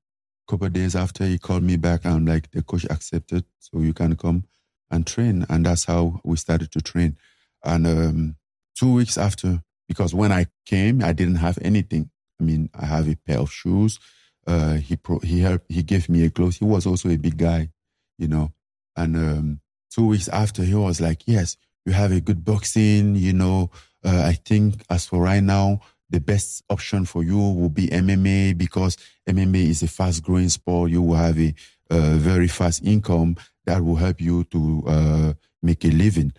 couple 0.52 0.68
days 0.68 0.94
after 0.94 1.24
he 1.24 1.38
called 1.38 1.62
me 1.62 1.76
back, 1.76 2.04
I'm 2.04 2.26
like, 2.26 2.50
the 2.50 2.62
coach 2.62 2.84
accepted. 2.90 3.46
So 3.58 3.80
you 3.80 3.94
can 3.94 4.16
come 4.16 4.44
and 4.90 5.06
train. 5.06 5.46
And 5.48 5.64
that's 5.64 5.86
how 5.86 6.20
we 6.24 6.36
started 6.36 6.70
to 6.72 6.82
train. 6.82 7.16
And, 7.64 7.86
um, 7.86 8.36
two 8.78 8.92
weeks 8.92 9.16
after, 9.16 9.62
because 9.88 10.14
when 10.14 10.30
I 10.30 10.46
came, 10.66 11.02
I 11.02 11.14
didn't 11.14 11.36
have 11.36 11.58
anything. 11.62 12.10
I 12.38 12.44
mean, 12.44 12.68
I 12.78 12.84
have 12.84 13.08
a 13.08 13.16
pair 13.16 13.38
of 13.38 13.50
shoes. 13.50 13.98
Uh, 14.46 14.74
he 14.74 14.96
pro- 14.96 15.20
he 15.20 15.40
helped. 15.40 15.72
He 15.72 15.82
gave 15.82 16.10
me 16.10 16.24
a 16.26 16.30
clothes. 16.30 16.58
He 16.58 16.66
was 16.66 16.84
also 16.84 17.08
a 17.08 17.16
big 17.16 17.38
guy, 17.38 17.70
you 18.18 18.28
know. 18.28 18.52
And 18.96 19.16
um, 19.16 19.60
two 19.88 20.06
weeks 20.06 20.28
after, 20.28 20.64
he 20.64 20.74
was 20.74 21.00
like, 21.00 21.22
"Yes, 21.26 21.56
you 21.86 21.92
have 21.92 22.10
a 22.10 22.20
good 22.20 22.44
boxing. 22.44 23.14
You 23.14 23.32
know, 23.32 23.70
uh, 24.04 24.22
I 24.26 24.32
think 24.32 24.82
as 24.90 25.06
for 25.06 25.22
right 25.22 25.42
now, 25.42 25.80
the 26.12 26.20
best 26.20 26.62
option 26.70 27.04
for 27.04 27.24
you 27.24 27.38
will 27.38 27.68
be 27.68 27.88
MMA 27.88 28.56
because 28.56 28.96
MMA 29.28 29.68
is 29.68 29.82
a 29.82 29.88
fast 29.88 30.22
growing 30.22 30.48
sport. 30.48 30.90
You 30.90 31.02
will 31.02 31.16
have 31.16 31.38
a, 31.38 31.54
uh 31.90 32.16
very 32.16 32.48
fast 32.48 32.84
income 32.84 33.36
that 33.66 33.84
will 33.84 33.96
help 33.96 34.20
you 34.20 34.44
to 34.44 34.82
uh, 34.86 35.32
make 35.62 35.84
a 35.84 35.88
living." 35.88 36.32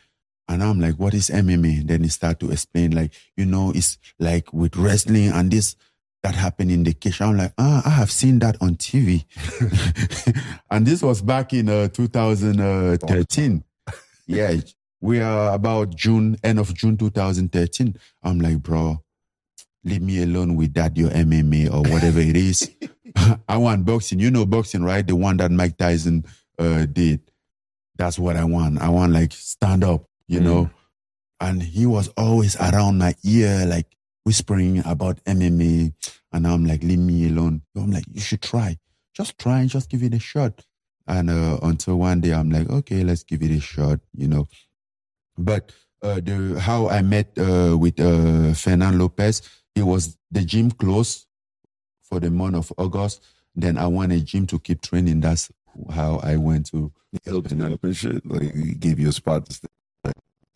And 0.47 0.61
I'm 0.63 0.79
like, 0.79 0.95
what 0.95 1.13
is 1.13 1.29
MMA? 1.29 1.87
Then 1.87 2.03
he 2.03 2.09
start 2.09 2.39
to 2.41 2.51
explain, 2.51 2.91
like, 2.91 3.13
you 3.37 3.45
know, 3.45 3.71
it's 3.73 3.97
like 4.19 4.53
with 4.53 4.75
wrestling 4.75 5.29
and 5.29 5.49
this 5.49 5.75
that 6.23 6.35
happened 6.35 6.71
in 6.71 6.83
the 6.83 6.93
kitchen. 6.93 7.27
I'm 7.27 7.37
like, 7.37 7.53
ah, 7.57 7.81
I 7.85 7.89
have 7.89 8.11
seen 8.11 8.39
that 8.39 8.57
on 8.61 8.75
TV. 8.75 9.25
and 10.71 10.85
this 10.85 11.01
was 11.01 11.21
back 11.21 11.53
in 11.53 11.69
uh, 11.69 11.89
2013. 11.89 13.63
yeah, 14.27 14.55
we 15.01 15.19
are 15.19 15.53
about 15.53 15.95
June, 15.95 16.37
end 16.43 16.59
of 16.59 16.73
June 16.73 16.97
2013. 16.97 17.97
I'm 18.23 18.39
like, 18.39 18.59
bro, 18.59 19.03
leave 19.83 20.01
me 20.01 20.21
alone 20.23 20.55
with 20.55 20.73
that, 20.75 20.95
your 20.97 21.09
MMA 21.09 21.71
or 21.73 21.81
whatever 21.91 22.19
it 22.19 22.35
is. 22.37 22.69
I 23.47 23.57
want 23.57 23.85
boxing. 23.85 24.19
You 24.19 24.31
know 24.31 24.45
boxing, 24.45 24.83
right? 24.83 25.05
The 25.05 25.15
one 25.15 25.37
that 25.37 25.51
Mike 25.51 25.77
Tyson 25.77 26.25
uh, 26.59 26.85
did. 26.85 27.21
That's 27.97 28.17
what 28.17 28.35
I 28.37 28.43
want. 28.45 28.81
I 28.81 28.89
want 28.89 29.11
like 29.13 29.31
stand 29.33 29.83
up, 29.83 30.05
you 30.27 30.39
Mm. 30.39 30.43
know. 30.43 30.69
And 31.39 31.61
he 31.61 31.85
was 31.85 32.07
always 32.17 32.55
around 32.55 32.97
my 32.99 33.15
ear, 33.23 33.65
like 33.67 33.87
whispering 34.23 34.81
about 34.85 35.21
MMA. 35.25 35.93
And 36.31 36.47
I'm 36.47 36.65
like, 36.65 36.81
leave 36.83 36.99
me 36.99 37.27
alone. 37.27 37.61
I'm 37.75 37.91
like, 37.91 38.05
you 38.11 38.21
should 38.21 38.41
try. 38.41 38.77
Just 39.13 39.37
try 39.37 39.59
and 39.59 39.69
just 39.69 39.89
give 39.89 40.01
it 40.03 40.13
a 40.13 40.19
shot. 40.19 40.63
And 41.05 41.29
uh, 41.29 41.59
until 41.61 41.97
one 41.99 42.21
day 42.21 42.33
I'm 42.33 42.49
like, 42.49 42.69
okay, 42.69 43.03
let's 43.03 43.23
give 43.23 43.43
it 43.43 43.51
a 43.51 43.59
shot, 43.59 43.99
you 44.15 44.27
know. 44.27 44.47
But 45.37 45.71
uh, 46.01 46.19
the 46.23 46.59
how 46.59 46.87
I 46.89 47.01
met 47.01 47.37
uh, 47.37 47.77
with 47.77 47.99
uh, 47.99 48.53
Fernand 48.53 48.97
Lopez, 48.97 49.41
it 49.75 49.83
was 49.83 50.17
the 50.31 50.41
gym 50.43 50.71
closed 50.71 51.25
for 52.03 52.19
the 52.19 52.29
month 52.29 52.55
of 52.55 52.73
August. 52.77 53.21
Then 53.55 53.77
I 53.77 53.87
want 53.87 54.11
a 54.11 54.19
gym 54.19 54.47
to 54.47 54.59
keep 54.59 54.81
training. 54.81 55.21
That's 55.21 55.51
how 55.93 56.17
I 56.23 56.37
went 56.37 56.67
to 56.71 56.91
He 57.23 57.31
opened 57.31 57.61
up 57.63 57.83
and 57.83 57.95
shit. 57.95 58.25
Like 58.25 58.53
he 58.53 58.73
gave 58.73 58.99
you 58.99 59.09
a 59.09 59.11
spot 59.11 59.45
to 59.47 59.53
stay. 59.53 59.67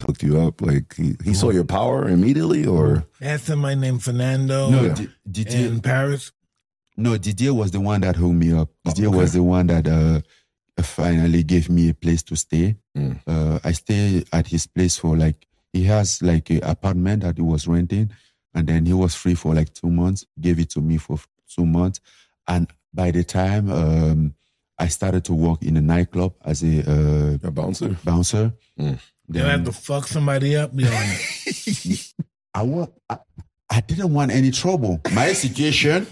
hooked 0.05 0.23
you 0.23 0.39
up? 0.39 0.61
Like 0.61 0.93
he, 0.95 1.15
he 1.23 1.33
saw 1.33 1.49
your 1.51 1.63
power 1.65 2.07
immediately, 2.07 2.65
or 2.67 3.05
They 3.19 3.37
my 3.55 3.73
name 3.73 3.81
named 3.81 4.03
Fernando 4.03 4.69
No, 4.69 4.83
yeah. 4.83 4.93
Di- 4.93 5.09
Didier, 5.29 5.67
in 5.67 5.79
Paris. 5.81 6.31
no, 6.95 7.17
Didier 7.17 7.53
was 7.53 7.71
the 7.71 7.79
one 7.79 8.01
that 8.01 8.15
hooked 8.15 8.35
me 8.35 8.51
up. 8.53 8.69
Oh, 8.85 8.91
Didier 8.91 9.09
okay. 9.09 9.17
was 9.17 9.33
the 9.33 9.43
one 9.43 9.67
that 9.67 9.87
uh, 9.87 10.21
finally 10.83 11.43
gave 11.43 11.69
me 11.69 11.89
a 11.89 11.93
place 11.93 12.21
to 12.23 12.35
stay. 12.35 12.75
Mm. 12.95 13.19
Uh, 13.27 13.59
I 13.63 13.71
stay 13.71 14.23
at 14.33 14.47
his 14.47 14.67
place 14.67 14.97
for 14.97 15.15
like 15.17 15.45
he 15.73 15.83
has 15.85 16.21
like 16.21 16.49
an 16.51 16.63
apartment 16.63 17.23
that 17.23 17.37
he 17.37 17.43
was 17.43 17.67
renting, 17.67 18.11
and 18.57 18.65
then 18.67 18.85
he 18.85 18.93
was 18.93 19.13
free 19.15 19.35
for 19.35 19.53
like 19.53 19.71
two 19.73 19.89
months. 19.89 20.25
Gave 20.41 20.59
it 20.59 20.69
to 20.71 20.81
me 20.81 20.97
for 20.97 21.17
two 21.55 21.65
months, 21.65 21.99
and 22.47 22.67
by 22.93 23.11
the 23.11 23.23
time 23.23 23.71
um, 23.71 24.33
I 24.79 24.87
started 24.89 25.23
to 25.25 25.33
work 25.33 25.61
in 25.63 25.77
a 25.77 25.81
nightclub 25.81 26.33
as 26.43 26.63
a 26.63 26.73
uh, 26.93 27.37
a 27.47 27.51
bouncer? 27.51 27.95
bouncer, 28.03 28.51
Mm. 28.79 28.97
They 29.29 29.39
had 29.41 29.65
to 29.65 29.71
fuck 29.73 30.07
somebody 30.07 30.55
up. 30.55 30.71
You 30.73 30.85
know, 30.91 31.05
I, 32.53 32.63
wa- 32.63 32.87
I 33.09 33.17
I 33.69 33.81
didn't 33.81 34.13
want 34.13 34.31
any 34.31 34.51
trouble. 34.51 35.01
My 35.13 35.33
situation, 35.33 36.07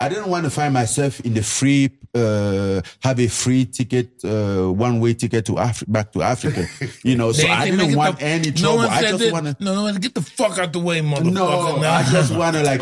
I 0.00 0.08
didn't 0.08 0.28
want 0.30 0.44
to 0.44 0.50
find 0.50 0.72
myself 0.72 1.18
in 1.20 1.34
the 1.34 1.42
free, 1.42 1.90
uh, 2.14 2.80
have 3.02 3.18
a 3.18 3.26
free 3.26 3.64
ticket, 3.66 4.22
uh, 4.24 4.72
one 4.72 5.00
way 5.00 5.14
ticket 5.14 5.44
to 5.46 5.56
Af- 5.56 5.82
back 5.88 6.12
to 6.12 6.22
Africa. 6.22 6.66
You 7.04 7.16
know, 7.16 7.32
so 7.32 7.48
I 7.48 7.68
didn't 7.70 7.96
want 7.96 8.18
the- 8.20 8.24
any 8.24 8.52
trouble. 8.52 8.78
one 8.78 8.86
I 8.90 9.02
just 9.02 9.32
want 9.32 9.46
to. 9.46 9.56
No, 9.64 9.86
no, 9.86 9.98
get 9.98 10.14
the 10.14 10.22
fuck 10.22 10.56
out 10.58 10.72
the 10.72 10.78
way, 10.78 11.00
motherfucker. 11.00 11.32
No. 11.32 11.78
I 11.84 12.02
just 12.12 12.34
want 12.34 12.54
to 12.56 12.62
like 12.62 12.80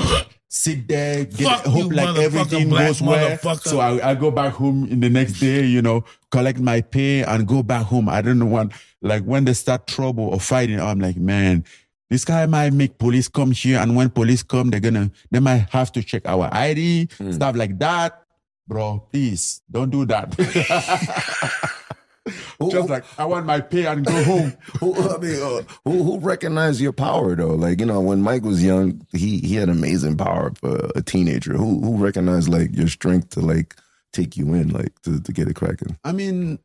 sit 0.49 0.89
there, 0.89 1.25
get, 1.25 1.49
Fuck 1.49 1.65
hope 1.65 1.85
you, 1.85 1.97
like 1.97 2.19
everything 2.19 2.69
goes 2.71 3.01
well. 3.01 3.39
So 3.59 3.81
I, 3.81 4.11
I 4.11 4.15
go 4.15 4.31
back 4.31 4.53
home 4.55 4.87
in 4.91 5.01
the 5.01 5.09
next 5.11 5.41
day, 5.41 5.65
you 5.65 5.81
know, 5.83 6.05
collect 6.31 6.59
my 6.59 6.81
pay 6.83 7.23
and 7.23 7.47
go 7.49 7.63
back 7.63 7.87
home. 7.87 8.09
I 8.11 8.21
don't 8.23 8.51
want 8.51 8.73
like 9.01 9.23
when 9.25 9.45
they 9.47 9.55
start 9.55 9.87
trouble 9.87 10.25
or 10.25 10.41
fighting, 10.41 10.81
I'm 10.81 10.99
like, 10.99 11.17
man, 11.17 11.65
this 12.11 12.25
guy 12.25 12.47
might 12.47 12.73
make 12.73 12.99
police 12.99 13.29
come 13.29 13.51
here, 13.53 13.79
and 13.79 13.97
when 13.97 14.11
police 14.11 14.43
come, 14.43 14.71
they're 14.71 14.81
gonna 14.81 15.11
they 15.31 15.41
might 15.41 15.69
have 15.71 15.93
to 15.93 16.03
check 16.03 16.23
our 16.27 16.49
ID, 16.53 17.09
stuff 17.33 17.57
like 17.57 17.79
that. 17.79 18.23
Bro, 18.69 19.09
please 19.13 19.63
don't 19.71 19.91
do 19.91 20.05
that. 20.07 20.35
Just 22.71 22.89
like 22.89 23.05
I 23.19 23.25
want 23.25 23.47
my 23.47 23.61
pay 23.61 23.87
and 23.87 24.05
go 24.05 24.25
home. 24.25 24.53
who, 24.81 24.95
I 24.95 25.19
mean, 25.19 25.43
uh, 25.43 25.63
who 25.85 26.03
who 26.03 26.19
recognized 26.19 26.81
your 26.81 26.93
power 26.93 27.37
though? 27.37 27.55
Like 27.55 27.81
you 27.81 27.87
know, 27.87 28.01
when 28.01 28.23
Mike 28.23 28.43
was 28.43 28.65
young, 28.65 29.07
he 29.13 29.39
he 29.39 29.57
had 29.57 29.69
amazing 29.69 30.17
power 30.17 30.53
for 30.57 30.91
a 30.95 31.03
teenager. 31.03 31.55
Who 31.55 31.81
who 31.81 31.97
recognized 31.97 32.49
like 32.49 32.75
your 32.77 32.89
strength 32.89 33.31
to 33.31 33.41
like 33.41 33.77
take 34.13 34.37
you 34.37 34.55
in, 34.55 34.71
like 34.71 35.01
to, 35.03 35.21
to 35.21 35.33
get 35.33 35.49
it 35.49 35.55
cracking? 35.55 35.99
I 36.05 36.13
mean, 36.13 36.59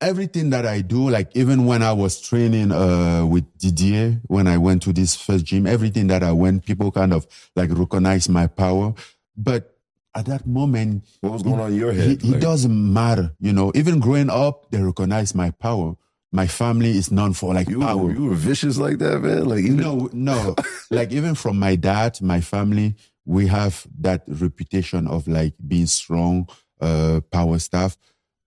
everything 0.00 0.50
that 0.50 0.66
I 0.66 0.80
do, 0.82 1.08
like 1.10 1.34
even 1.36 1.66
when 1.66 1.82
I 1.82 1.92
was 1.92 2.20
training 2.20 2.72
uh, 2.72 3.24
with 3.26 3.44
Didier, 3.58 4.20
when 4.26 4.46
I 4.46 4.58
went 4.58 4.82
to 4.82 4.92
this 4.92 5.16
first 5.16 5.44
gym, 5.44 5.66
everything 5.66 6.06
that 6.08 6.22
I 6.22 6.32
went, 6.32 6.64
people 6.64 6.90
kind 6.92 7.12
of 7.12 7.26
like 7.54 7.70
recognize 7.72 8.28
my 8.28 8.46
power. 8.46 8.94
But 9.36 9.76
at 10.14 10.26
that 10.26 10.46
moment, 10.46 11.04
What 11.20 11.32
was 11.34 11.42
going 11.42 11.60
on 11.60 11.72
in 11.72 11.78
your 11.78 11.92
head? 11.92 12.10
it 12.10 12.24
Like, 12.24 12.40
doesn't 12.40 12.92
matter. 12.92 13.32
You 13.38 13.52
know, 13.52 13.72
even 13.74 14.00
growing 14.00 14.30
up, 14.30 14.70
they 14.70 14.80
recognize 14.80 15.34
my 15.34 15.50
power. 15.50 15.94
My 16.32 16.46
family 16.46 16.90
is 16.90 17.10
known 17.10 17.32
for 17.34 17.54
like 17.54 17.68
you 17.68 17.80
power. 17.80 17.96
were, 18.04 18.12
you 18.12 18.24
were 18.26 18.34
vicious 18.34 18.78
like 18.78 18.98
that, 18.98 19.20
man. 19.20 19.46
Like 19.46 19.60
even, 19.60 19.76
No, 19.76 20.10
no. 20.12 20.54
like 20.90 21.12
even 21.12 21.34
from 21.34 21.58
my 21.58 21.76
dad, 21.76 22.20
my 22.20 22.40
family, 22.40 22.96
we 23.24 23.46
have 23.46 23.86
that 24.00 24.22
reputation 24.26 25.06
of 25.06 25.26
like 25.28 25.54
being 25.66 25.86
strong, 25.86 26.48
uh, 26.80 27.20
power 27.30 27.58
stuff. 27.58 27.96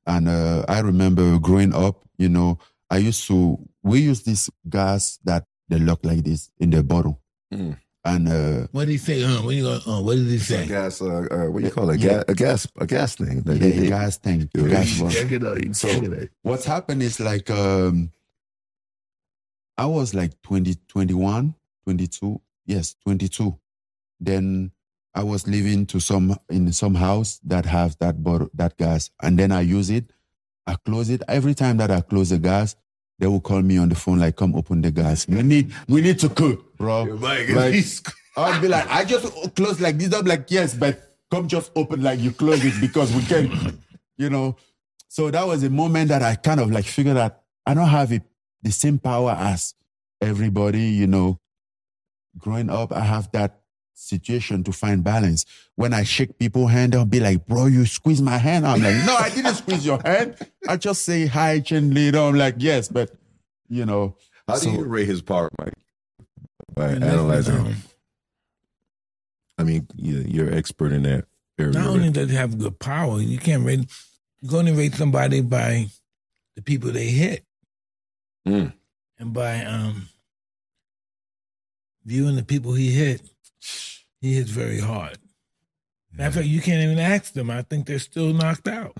And 0.09 0.27
uh, 0.27 0.65
I 0.67 0.79
remember 0.79 1.37
growing 1.39 1.73
up, 1.73 2.03
you 2.17 2.27
know, 2.29 2.57
I 2.89 2.97
used 2.97 3.25
to 3.27 3.57
we 3.83 3.99
use 4.01 4.23
this 4.23 4.49
gas 4.67 5.19
that 5.23 5.45
they 5.69 5.77
look 5.77 6.03
like 6.03 6.23
this 6.25 6.49
in 6.59 6.71
the 6.71 6.81
bottle. 6.83 7.21
Mm. 7.53 7.77
And 8.03 8.27
uh, 8.27 8.67
What 8.71 8.85
did 8.85 8.91
he 8.93 8.97
say? 8.97 9.23
Uh, 9.23 9.43
what, 9.43 9.53
you 9.55 9.63
go, 9.63 9.79
uh, 9.85 10.01
what 10.01 10.15
did 10.15 10.25
he 10.27 10.39
say? 10.39 10.65
gas, 10.65 10.99
uh, 11.01 11.27
uh, 11.29 11.45
what 11.51 11.59
do 11.59 11.65
you 11.67 11.71
call 11.71 11.89
it? 11.91 11.99
Yeah. 11.99 12.23
Ga- 12.23 12.23
a 12.29 12.33
gas, 12.33 12.67
a 12.79 12.87
gas 12.87 13.15
thing. 13.15 13.43
Like, 13.45 13.45
the 13.45 13.53
they- 13.59 13.71
they- 13.71 13.87
gas 13.87 14.17
tank, 14.17 14.49
the 14.53 14.63
Yeah. 14.63 14.69
gas 14.69 14.97
bottle. 14.99 15.09
Check 15.21 15.31
it 15.31 15.45
out. 15.45 15.63
you 15.63 15.73
So- 15.73 15.87
check 15.89 16.03
it 16.03 16.13
out. 16.23 16.29
what's 16.41 16.65
happened 16.65 17.03
is 17.03 17.19
like 17.19 17.49
um 17.51 18.11
i 19.77 19.85
was 19.85 20.13
like 20.13 20.33
20 20.41 20.75
21 20.87 21.55
22 21.85 22.41
yes 22.65 22.95
22 23.05 23.57
then 24.19 24.71
i 25.15 25.23
was 25.23 25.47
living 25.47 25.85
to 25.85 25.99
some 25.99 26.35
in 26.49 26.71
some 26.71 26.95
house 26.95 27.39
that 27.43 27.65
have 27.65 27.97
that 27.99 28.23
bottle 28.23 28.49
that 28.53 28.77
gas 28.77 29.09
and 29.21 29.37
then 29.37 29.51
i 29.51 29.61
use 29.61 29.89
it 29.89 30.11
i 30.67 30.75
close 30.85 31.09
it 31.09 31.21
every 31.27 31.53
time 31.53 31.77
that 31.77 31.91
i 31.91 32.01
close 32.01 32.29
the 32.29 32.37
gas 32.37 32.75
they 33.19 33.27
will 33.27 33.41
call 33.41 33.61
me 33.61 33.77
on 33.77 33.89
the 33.89 33.95
phone 33.95 34.19
like 34.19 34.35
come 34.35 34.55
open 34.55 34.81
the 34.81 34.91
gas 34.91 35.27
we 35.27 35.41
need 35.41 35.73
we 35.87 36.01
need 36.01 36.19
to 36.19 36.29
cook 36.29 36.75
bro 36.77 37.07
oh 37.09 37.15
Like, 37.55 37.73
I'll 38.37 38.61
be 38.61 38.67
like, 38.69 38.87
I 38.89 39.03
just 39.03 39.55
close 39.55 39.81
like 39.81 39.97
this. 39.97 40.13
I'm 40.13 40.25
like, 40.25 40.49
yes, 40.49 40.73
but 40.73 41.17
come 41.29 41.47
just 41.49 41.71
open 41.75 42.01
like 42.01 42.19
you 42.19 42.31
close 42.31 42.63
it 42.63 42.79
because 42.79 43.13
we 43.13 43.21
can, 43.23 43.77
you 44.17 44.29
know. 44.29 44.55
So 45.09 45.29
that 45.29 45.45
was 45.45 45.63
a 45.63 45.69
moment 45.69 46.07
that 46.09 46.21
I 46.21 46.35
kind 46.35 46.59
of 46.61 46.71
like 46.71 46.85
figured 46.85 47.17
out 47.17 47.39
I 47.65 47.73
don't 47.73 47.89
have 47.89 48.13
it, 48.13 48.23
the 48.61 48.71
same 48.71 48.97
power 48.97 49.31
as 49.31 49.73
everybody, 50.21 50.83
you 50.83 51.07
know. 51.07 51.39
Growing 52.37 52.69
up, 52.69 52.93
I 52.93 53.01
have 53.01 53.29
that 53.33 53.59
situation 53.99 54.63
to 54.63 54.71
find 54.71 55.03
balance. 55.03 55.45
When 55.75 55.93
I 55.93 56.03
shake 56.03 56.37
people's 56.39 56.71
hand, 56.71 56.95
I'll 56.95 57.05
be 57.05 57.19
like, 57.19 57.45
bro, 57.45 57.65
you 57.67 57.85
squeeze 57.85 58.21
my 58.21 58.37
hand. 58.37 58.65
I'm 58.65 58.81
like, 58.81 58.95
no, 59.05 59.15
I 59.15 59.29
didn't 59.29 59.55
squeeze 59.55 59.85
your 59.85 60.01
hand. 60.03 60.35
I 60.67 60.77
just 60.77 61.03
say 61.03 61.25
hi, 61.27 61.59
chin 61.59 61.93
leader. 61.93 62.19
I'm 62.19 62.35
like, 62.35 62.55
yes, 62.57 62.87
but 62.87 63.11
you 63.67 63.85
know. 63.85 64.15
How 64.47 64.57
do 64.57 64.71
you 64.71 64.83
rate 64.83 65.07
his 65.07 65.21
power, 65.21 65.49
Mike? 65.59 65.73
By 66.73 66.89
analyzing. 66.93 67.65
him. 67.65 67.75
I 69.57 69.63
mean, 69.63 69.87
you- 69.95 70.25
you're 70.27 70.53
expert 70.53 70.91
in 70.91 71.03
that 71.03 71.25
area. 71.59 71.73
Not 71.73 71.87
only 71.87 72.03
right? 72.05 72.13
does 72.13 72.29
he 72.29 72.35
have 72.35 72.57
good 72.57 72.79
power, 72.79 73.19
you 73.21 73.37
can't 73.37 73.65
rate. 73.65 73.85
You 74.41 74.49
can 74.49 74.57
only 74.59 74.71
rate 74.71 74.95
somebody 74.95 75.41
by 75.41 75.87
the 76.55 76.61
people 76.61 76.91
they 76.91 77.09
hit, 77.09 77.43
Mm. 78.47 78.73
and 79.19 79.33
by 79.33 79.63
um 79.65 80.07
viewing 82.05 82.35
the 82.37 82.43
people 82.43 82.73
he 82.73 82.91
hit. 82.91 83.21
He 84.21 84.33
hits 84.33 84.49
very 84.49 84.79
hard. 84.79 85.17
Matter 86.11 86.27
of 86.27 86.33
fact, 86.35 86.47
you 86.47 86.61
can't 86.61 86.83
even 86.83 86.99
ask 86.99 87.33
them. 87.33 87.49
I 87.49 87.61
think 87.61 87.85
they're 87.85 87.99
still 87.99 88.33
knocked 88.33 88.67
out. 88.67 88.93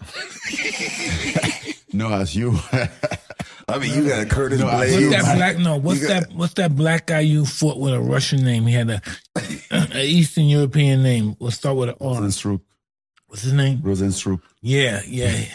No, 1.91 2.09
as 2.13 2.35
you. 2.35 2.57
I 3.67 3.77
mean, 3.79 3.93
you 3.95 4.07
got 4.07 4.21
a 4.21 4.25
Curtis 4.25 4.59
No, 4.59 4.67
I- 4.67 4.89
What's 4.91 5.09
that 5.09 5.35
black? 5.35 5.57
No, 5.57 5.77
what's 5.77 6.01
You 6.01 6.07
got- 6.07 6.27
that? 6.29 6.33
What's 6.35 6.53
that 6.55 6.75
black 6.75 7.07
guy 7.07 7.19
you 7.21 7.45
fought 7.45 7.79
with 7.79 7.93
a 7.93 7.99
Russian 7.99 8.43
name? 8.43 8.65
He 8.67 8.73
had 8.73 8.89
a, 8.89 9.01
a 9.71 10.03
Eastern 10.05 10.45
European 10.45 11.03
name. 11.03 11.35
We'll 11.39 11.51
start 11.51 11.77
with 11.77 11.89
an 11.89 11.95
R. 12.01 12.15
Rozenstruik. 12.21 12.61
What's 13.27 13.43
his 13.43 13.53
name? 13.53 13.79
Rozenstruik. 13.79 14.41
Yeah, 14.61 15.01
yeah. 15.07 15.45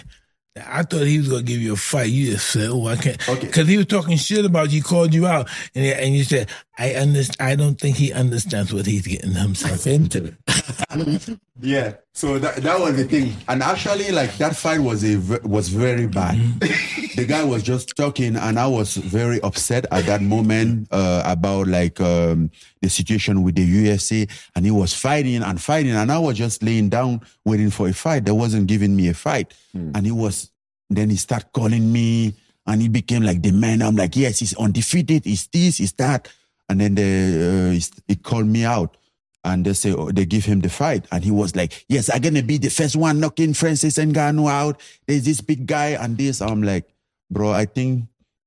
I 0.57 0.85
thought 0.85 1.03
he 1.03 1.19
was 1.19 1.29
gonna 1.29 1.43
give 1.43 1.61
you 1.61 1.73
a 1.73 1.77
fight. 1.77 2.11
You 2.11 2.33
just 2.33 2.51
said, 2.51 2.69
"Oh, 2.71 2.87
I 2.87 2.95
can't," 2.97 3.29
Okay. 3.29 3.47
because 3.47 3.67
he 3.67 3.77
was 3.77 3.87
talking 3.87 4.17
shit 4.17 4.45
about 4.45 4.71
you. 4.71 4.77
He 4.77 4.81
called 4.83 5.13
you 5.13 5.27
out, 5.27 5.49
and 5.75 5.85
and 5.85 6.15
you 6.15 6.23
said, 6.23 6.49
"I 6.79 6.95
understand. 6.95 7.51
I 7.51 7.57
don't 7.57 7.75
think 7.81 7.97
he 7.97 8.13
understands 8.13 8.73
what 8.73 8.87
he's 8.87 9.05
getting 9.07 9.33
himself 9.33 9.85
into." 9.87 10.35
Yeah. 11.61 11.95
So 12.13 12.39
that 12.41 12.57
that 12.57 12.81
was 12.81 12.97
the 12.97 13.05
thing, 13.05 13.35
and 13.49 13.63
actually, 13.63 14.11
like 14.13 14.37
that 14.39 14.57
fight 14.57 14.81
was 14.81 15.05
a 15.05 15.17
was 15.45 15.69
very 15.69 16.07
bad. 16.07 16.37
Mm-hmm. 16.37 17.01
the 17.15 17.25
guy 17.25 17.45
was 17.45 17.63
just 17.63 17.97
talking, 17.97 18.37
and 18.37 18.59
I 18.59 18.67
was 18.67 18.97
very 18.97 19.41
upset 19.43 19.87
at 19.91 20.05
that 20.07 20.21
moment 20.23 20.89
uh, 20.91 21.23
about 21.25 21.67
like 21.69 22.01
um, 22.01 22.51
the 22.81 22.89
situation 22.89 23.43
with 23.43 23.55
the 23.55 23.67
UFC, 23.67 24.31
and 24.55 24.65
he 24.65 24.71
was 24.71 24.95
fighting 24.95 25.43
and 25.43 25.61
fighting, 25.61 25.93
and 25.93 26.11
I 26.11 26.19
was 26.19 26.37
just 26.37 26.63
laying 26.63 26.89
down 26.89 27.21
waiting 27.45 27.71
for 27.71 27.89
a 27.89 27.93
fight. 27.93 28.25
They 28.25 28.33
wasn't 28.33 28.67
giving 28.67 28.95
me 28.97 29.09
a 29.09 29.15
fight, 29.15 29.55
and 29.95 30.05
he 30.05 30.13
was. 30.13 30.51
Then 30.91 31.09
he 31.11 31.17
started 31.17 31.51
calling 31.53 31.93
me, 31.93 32.35
and 32.67 32.83
he 32.83 32.89
became 32.89 33.23
like 33.23 33.43
the 33.43 33.53
man. 33.53 33.83
I'm 33.83 33.97
like, 33.97 34.17
yes, 34.17 34.39
he's 34.41 34.55
undefeated. 34.57 35.25
He's 35.25 35.47
this, 35.47 35.79
he's 35.79 35.93
that, 35.95 36.29
and 36.69 36.81
then 36.81 36.95
they, 36.95 37.69
uh, 37.69 37.71
he, 37.73 37.83
he 38.07 38.17
called 38.17 38.47
me 38.47 38.65
out 38.65 38.97
and 39.45 39.65
they 39.65 39.73
say 39.75 39.93
oh, 39.93 40.11
they 40.11 40.25
give 40.25 40.45
him 40.45 40.61
the 40.61 40.71
fight, 40.71 41.07
and 41.13 41.23
he 41.23 41.31
was 41.31 41.55
like, 41.55 41.85
"Yes, 41.89 42.11
I'm 42.13 42.23
gonna 42.23 42.43
be 42.43 42.59
the 42.59 42.71
first 42.71 42.97
one 42.97 43.21
knocking 43.21 43.55
Francis 43.55 43.99
Ngannou 43.99 44.51
out." 44.51 44.81
There's 45.07 45.25
this 45.25 45.41
big 45.41 45.67
guy 45.67 45.91
and 45.91 46.17
this. 46.17 46.41
I'm 46.41 46.63
like, 46.63 46.89
bro, 47.31 47.51
I 47.53 47.65
think 47.67 48.07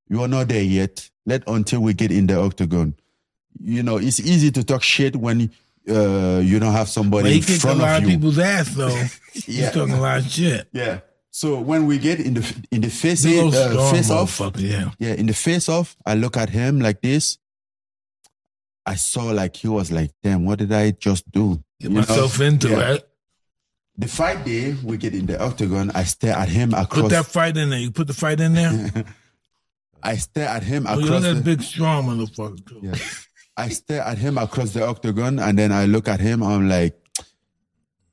you 0.10 0.22
are 0.22 0.28
not 0.28 0.48
there 0.50 0.64
yet. 0.64 1.10
Let 1.26 1.44
until 1.48 1.82
we 1.82 1.94
get 1.94 2.12
in 2.12 2.28
the 2.28 2.40
octagon. 2.40 2.96
You 3.60 3.84
know, 3.84 3.98
it's 3.98 4.20
easy 4.20 4.52
to 4.52 4.64
talk 4.64 4.84
shit 4.84 5.16
when 5.16 5.52
uh, 5.90 6.40
you 6.44 6.60
don't 6.60 6.74
have 6.74 6.88
somebody 6.90 7.32
he 7.32 7.38
in 7.38 7.44
kicked 7.44 7.64
a 7.66 7.74
lot 7.74 7.98
of 8.04 8.10
you. 8.10 8.16
people's 8.18 8.40
ass, 8.40 8.70
though. 8.76 8.90
Yeah. 9.34 9.42
He's 9.68 9.72
talking 9.72 9.94
a 9.94 10.02
lot 10.02 10.18
of 10.20 10.28
shit. 10.30 10.68
Yeah. 10.74 11.00
So 11.30 11.60
when 11.60 11.86
we 11.86 12.00
get 12.00 12.20
in 12.20 12.34
the 12.36 12.64
in 12.72 12.82
the 12.82 12.90
face 12.90 13.24
uh, 13.26 13.92
face 13.92 14.10
off, 14.10 14.40
Yeah. 14.58 14.90
yeah, 14.98 15.14
in 15.14 15.28
the 15.28 15.34
face 15.34 15.70
off, 15.70 15.96
I 16.06 16.16
look 16.16 16.36
at 16.38 16.50
him 16.50 16.80
like 16.80 17.02
this. 17.02 17.38
I 18.86 18.96
saw 18.96 19.26
like 19.26 19.56
he 19.56 19.68
was 19.68 19.92
like, 19.92 20.12
damn, 20.24 20.46
what 20.46 20.60
did 20.60 20.72
I 20.72 20.92
just 20.92 21.30
do? 21.30 21.62
Get 21.80 21.90
You 21.92 21.96
know? 21.96 22.00
myself 22.02 22.40
into 22.42 22.70
Yeah. 22.70 22.94
it. 22.94 23.07
The 24.00 24.08
fight 24.08 24.46
day, 24.46 24.76
we 24.84 24.98
get 24.98 25.16
in 25.16 25.26
the 25.26 25.42
octagon. 25.42 25.92
I 25.96 26.04
stare 26.04 26.36
at 26.36 26.50
him 26.50 26.74
across. 26.74 26.88
Put 26.88 26.98
across. 26.98 27.12
that 27.12 27.26
fight 27.26 27.58
in 27.58 27.70
there. 27.72 27.80
You 27.80 27.92
put 27.92 28.08
the 28.08 28.14
fight 28.14 28.40
in 28.40 28.54
there. 28.54 29.06
I 30.04 30.16
stare 30.18 30.48
at 30.50 30.64
him 30.64 30.86
Oh, 30.88 31.00
you 31.00 31.06
across 31.06 31.24
look 31.24 31.38
the, 31.38 31.44
big, 31.44 31.62
strong 31.62 32.06
motherfucker, 32.06 32.66
too. 32.68 32.80
Yeah. 32.84 32.96
I 33.58 33.70
stare 33.70 34.04
at 34.04 34.20
him 34.20 34.38
across 34.38 34.72
the 34.72 34.86
octagon 34.86 35.40
and 35.40 35.58
then 35.58 35.72
I 35.72 35.86
look 35.86 36.08
at 36.08 36.20
him. 36.20 36.44
I'm 36.44 36.70
like, 36.70 36.96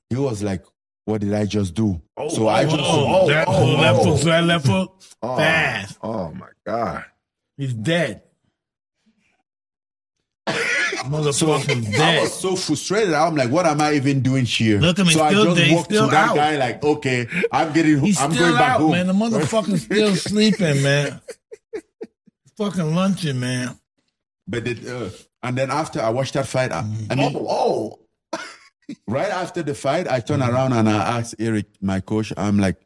he 0.09 0.17
was 0.17 0.43
like, 0.43 0.65
what 1.05 1.21
did 1.21 1.35
I 1.35 1.45
just 1.45 1.75
do? 1.75 2.01
Oh, 2.17 2.29
so 2.31 2.47
I 2.49 2.65
oh, 2.65 2.71
just, 2.71 2.81
Oh, 2.83 3.21
oh 3.23 3.29
that 3.29 3.47
oh, 3.47 3.65
left 3.75 3.99
oh. 4.01 4.05
foot, 4.05 4.19
so 4.21 4.25
that 4.31 4.45
left 4.45 4.67
foot, 4.67 4.91
Oh, 5.21 5.37
fast. 5.37 5.99
Oh 6.03 6.33
my 6.33 6.49
god. 6.65 7.05
He's 7.59 7.75
dead. 7.75 8.23
So 11.33 11.53
I 11.53 11.63
dead. 11.65 12.23
was 12.23 12.33
so 12.39 12.57
frustrated. 12.57 13.15
I'm 13.15 13.35
like, 13.37 13.51
what 13.51 13.67
am 13.67 13.81
I 13.81 13.95
even 13.95 14.21
doing 14.21 14.45
here? 14.45 14.79
Look 14.81 14.99
at 14.99 15.07
me, 15.07 15.13
so 15.13 15.23
I 15.23 15.33
just 15.33 15.57
there, 15.57 15.75
walked 15.75 15.87
still 15.87 16.05
to 16.07 16.11
that 16.11 16.31
out. 16.31 16.37
guy 16.37 16.57
like, 16.57 16.83
okay, 16.83 17.27
I'm 17.53 17.73
getting, 17.73 18.01
He's 18.01 18.21
I'm 18.21 18.33
still 18.33 18.47
going 18.47 18.59
back 18.59 18.71
out, 18.73 18.81
home. 18.81 18.91
man. 18.93 19.07
The 19.07 19.13
motherfucker's 19.13 19.83
still 19.83 20.15
sleeping, 20.17 20.83
man. 20.83 21.21
Fucking 22.57 22.95
lunching, 22.95 23.41
man. 23.41 23.79
But 24.47 24.67
it, 24.69 24.87
uh, 24.87 25.11
and 25.43 25.57
then 25.57 25.71
after 25.71 26.01
I 26.01 26.11
watched 26.11 26.35
that 26.35 26.47
fight, 26.47 26.73
I, 26.73 26.81
I 27.11 27.15
mean, 27.15 27.35
Oh, 27.37 27.99
right 29.09 29.31
after 29.31 29.63
the 29.63 29.75
fight, 29.75 30.09
I 30.09 30.21
turned 30.21 30.43
around 30.43 30.73
and 30.73 30.89
I 30.89 31.19
asked 31.19 31.35
Eric, 31.39 31.67
my 31.81 32.01
coach, 32.01 32.33
I'm 32.37 32.59
like, 32.59 32.77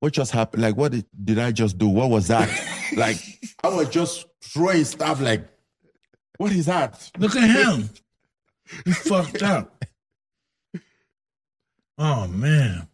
what 0.00 0.12
just 0.12 0.32
happened? 0.32 0.62
Like, 0.62 0.76
what 0.76 0.92
did, 0.92 1.04
did 1.24 1.38
I 1.38 1.52
just 1.52 1.76
do? 1.76 1.88
What 1.88 2.08
was 2.08 2.28
that? 2.28 2.48
like, 2.96 3.16
I 3.62 3.68
was 3.68 3.88
just 3.90 4.26
throwing 4.42 4.84
stuff 4.84 5.20
like, 5.20 5.46
what 6.40 6.52
is 6.52 6.64
that? 6.64 7.10
Look 7.18 7.36
at 7.36 7.50
him. 7.50 7.90
He's 8.86 8.96
fucked 8.96 9.42
up. 9.42 9.84
Oh 11.98 12.28
man. 12.28 12.88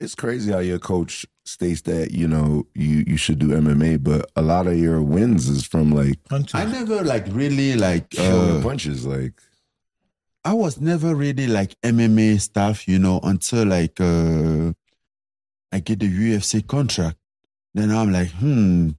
it's 0.00 0.14
crazy 0.14 0.50
how 0.50 0.60
your 0.60 0.78
coach 0.78 1.26
states 1.44 1.82
that 1.82 2.12
you 2.12 2.26
know 2.26 2.66
you 2.74 3.04
you 3.06 3.18
should 3.18 3.40
do 3.40 3.48
MMA, 3.48 4.02
but 4.02 4.30
a 4.36 4.40
lot 4.40 4.66
of 4.66 4.78
your 4.78 5.02
wins 5.02 5.50
is 5.50 5.66
from 5.66 5.92
like 5.92 6.24
Punches. 6.30 6.54
I 6.54 6.64
never 6.64 7.04
like 7.04 7.26
really 7.28 7.74
like, 7.74 8.14
uh, 8.18 8.62
punches. 8.62 9.04
Like 9.04 9.34
I 10.42 10.54
was 10.54 10.80
never 10.80 11.14
really 11.14 11.46
like 11.46 11.78
MMA 11.82 12.40
stuff, 12.40 12.88
you 12.88 12.98
know, 12.98 13.20
until 13.22 13.66
like, 13.66 14.00
uh, 14.00 14.72
I 15.70 15.80
get 15.80 16.00
the 16.00 16.08
UFC 16.08 16.66
contract. 16.66 17.18
Then 17.74 17.90
I'm 17.90 18.10
like, 18.10 18.30
hmm, 18.30 18.92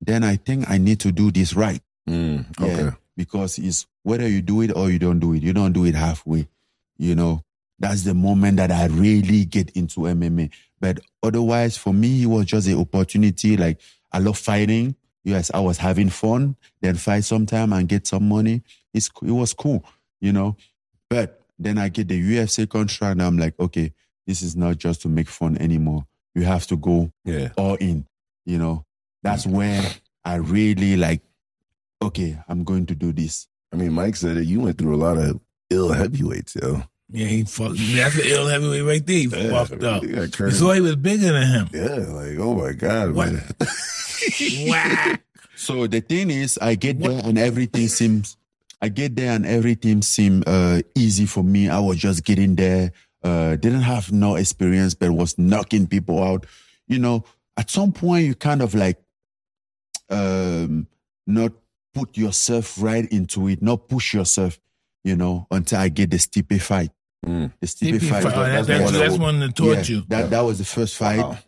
then 0.00 0.24
I 0.24 0.34
think 0.34 0.68
I 0.68 0.78
need 0.78 0.98
to 1.00 1.12
do 1.12 1.30
this 1.30 1.54
right. 1.54 1.80
Mm, 2.08 2.60
Yeah, 2.60 2.90
because 3.16 3.58
it's 3.58 3.86
whether 4.02 4.28
you 4.28 4.42
do 4.42 4.62
it 4.62 4.74
or 4.74 4.90
you 4.90 4.98
don't 4.98 5.20
do 5.20 5.34
it. 5.34 5.42
You 5.42 5.52
don't 5.52 5.72
do 5.72 5.84
it 5.84 5.94
halfway. 5.94 6.48
You 6.96 7.14
know, 7.14 7.42
that's 7.78 8.02
the 8.02 8.14
moment 8.14 8.56
that 8.56 8.70
I 8.70 8.86
really 8.86 9.44
get 9.44 9.70
into 9.70 10.00
MMA. 10.00 10.50
But 10.80 11.00
otherwise, 11.22 11.76
for 11.76 11.92
me, 11.92 12.22
it 12.22 12.26
was 12.26 12.46
just 12.46 12.68
an 12.68 12.78
opportunity. 12.78 13.56
Like 13.56 13.80
I 14.12 14.18
love 14.18 14.38
fighting. 14.38 14.96
Yes, 15.24 15.50
I 15.52 15.60
was 15.60 15.78
having 15.78 16.08
fun. 16.08 16.56
Then 16.80 16.96
fight 16.96 17.24
sometime 17.24 17.72
and 17.72 17.88
get 17.88 18.06
some 18.06 18.28
money. 18.28 18.62
It's 18.94 19.10
it 19.22 19.30
was 19.30 19.52
cool, 19.52 19.84
you 20.20 20.32
know. 20.32 20.56
But 21.10 21.42
then 21.58 21.78
I 21.78 21.88
get 21.88 22.08
the 22.08 22.20
UFC 22.20 22.68
contract, 22.68 23.12
and 23.12 23.22
I'm 23.22 23.38
like, 23.38 23.58
okay, 23.58 23.92
this 24.26 24.42
is 24.42 24.56
not 24.56 24.78
just 24.78 25.02
to 25.02 25.08
make 25.08 25.28
fun 25.28 25.58
anymore. 25.58 26.06
You 26.34 26.42
have 26.42 26.66
to 26.68 26.76
go 26.76 27.10
yeah. 27.24 27.50
all 27.56 27.74
in. 27.74 28.06
You 28.44 28.58
know, 28.58 28.84
that's 29.22 29.46
when 29.46 29.84
I 30.24 30.36
really 30.36 30.96
like, 30.96 31.22
okay, 32.02 32.38
I'm 32.48 32.64
going 32.64 32.86
to 32.86 32.94
do 32.94 33.12
this. 33.12 33.46
I 33.72 33.76
mean, 33.76 33.92
Mike 33.92 34.16
said 34.16 34.36
it. 34.36 34.44
You 34.46 34.60
went 34.60 34.78
through 34.78 34.94
a 34.94 34.96
lot 35.02 35.18
of 35.18 35.40
ill 35.70 35.92
heavyweights, 35.92 36.56
yo. 36.56 36.82
Yeah, 37.10 37.26
he 37.26 37.44
fucked. 37.44 37.76
That's 37.78 38.16
an 38.16 38.22
ill 38.26 38.46
heavyweight 38.48 38.84
right 38.84 39.06
there. 39.06 39.16
He 39.16 39.24
Yeah, 39.28 39.64
fucked 39.64 39.82
up. 39.82 40.02
you 40.02 40.26
got 40.26 40.52
saw 40.52 40.72
he 40.72 40.80
was 40.80 40.96
bigger 40.96 41.32
than 41.32 41.46
him. 41.46 41.68
Yeah, 41.72 42.12
like 42.12 42.38
oh 42.38 42.54
my 42.54 42.72
god, 42.72 43.12
What? 43.12 43.32
man. 43.32 43.42
Whack. 44.68 45.22
So 45.56 45.86
the 45.86 46.00
thing 46.00 46.30
is, 46.30 46.58
I 46.60 46.74
get 46.74 47.00
there 47.00 47.20
and 47.24 47.38
everything 47.38 47.88
seems, 47.88 48.36
I 48.80 48.88
get 48.90 49.16
there 49.16 49.32
and 49.32 49.44
everything 49.46 50.02
seemed 50.02 50.44
uh, 50.46 50.82
easy 50.94 51.26
for 51.26 51.42
me. 51.42 51.68
I 51.68 51.80
was 51.80 51.96
just 51.96 52.24
getting 52.24 52.54
there, 52.56 52.92
uh, 53.24 53.56
didn't 53.56 53.82
have 53.82 54.12
no 54.12 54.36
experience, 54.36 54.94
but 54.94 55.10
was 55.10 55.36
knocking 55.38 55.86
people 55.86 56.22
out. 56.22 56.46
You 56.86 56.98
know, 57.00 57.24
at 57.56 57.70
some 57.70 57.92
point 57.92 58.26
you 58.26 58.34
kind 58.34 58.62
of 58.62 58.74
like, 58.74 58.98
um, 60.10 60.86
not 61.26 61.52
put 61.98 62.16
yourself 62.16 62.80
right 62.80 63.10
into 63.12 63.48
it, 63.48 63.60
not 63.62 63.88
push 63.88 64.14
yourself, 64.14 64.58
you 65.04 65.16
know, 65.16 65.46
until 65.50 65.80
I 65.80 65.88
get 65.88 66.10
the 66.10 66.16
Stipe 66.18 66.60
fight. 66.60 66.90
Mm. 67.26 67.52
The 67.60 67.66
Stipe 67.66 67.94
Stipe 67.98 68.08
fight. 68.08 68.22
fight. 68.22 68.34
Oh, 68.36 68.42
that's 68.42 68.66
that's, 68.68 68.84
one 68.84 69.00
that's 69.00 69.18
one 69.18 69.40
that 69.40 69.56
taught 69.56 69.88
yeah, 69.88 69.96
you. 69.96 70.04
That 70.08 70.30
that 70.30 70.40
was 70.40 70.58
the 70.58 70.64
first 70.64 70.96
fight. 70.96 71.18
Wow. 71.18 71.38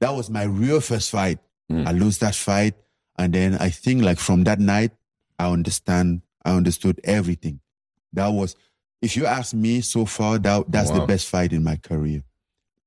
That 0.00 0.14
was 0.14 0.30
my 0.30 0.44
real 0.44 0.80
first 0.80 1.10
fight. 1.10 1.38
Mm. 1.70 1.86
I 1.86 1.92
lose 1.92 2.18
that 2.18 2.34
fight, 2.34 2.74
and 3.18 3.32
then 3.32 3.54
I 3.54 3.70
think 3.70 4.02
like 4.02 4.18
from 4.18 4.44
that 4.44 4.58
night, 4.58 4.92
I 5.38 5.50
understand. 5.50 6.22
I 6.44 6.56
understood 6.56 7.00
everything. 7.04 7.60
That 8.14 8.28
was, 8.28 8.56
if 9.02 9.14
you 9.14 9.26
ask 9.26 9.52
me 9.52 9.82
so 9.82 10.06
far, 10.06 10.38
that 10.38 10.72
that's 10.72 10.90
the 10.90 11.04
best 11.04 11.28
fight 11.28 11.52
in 11.52 11.62
my 11.62 11.76
career. 11.76 12.24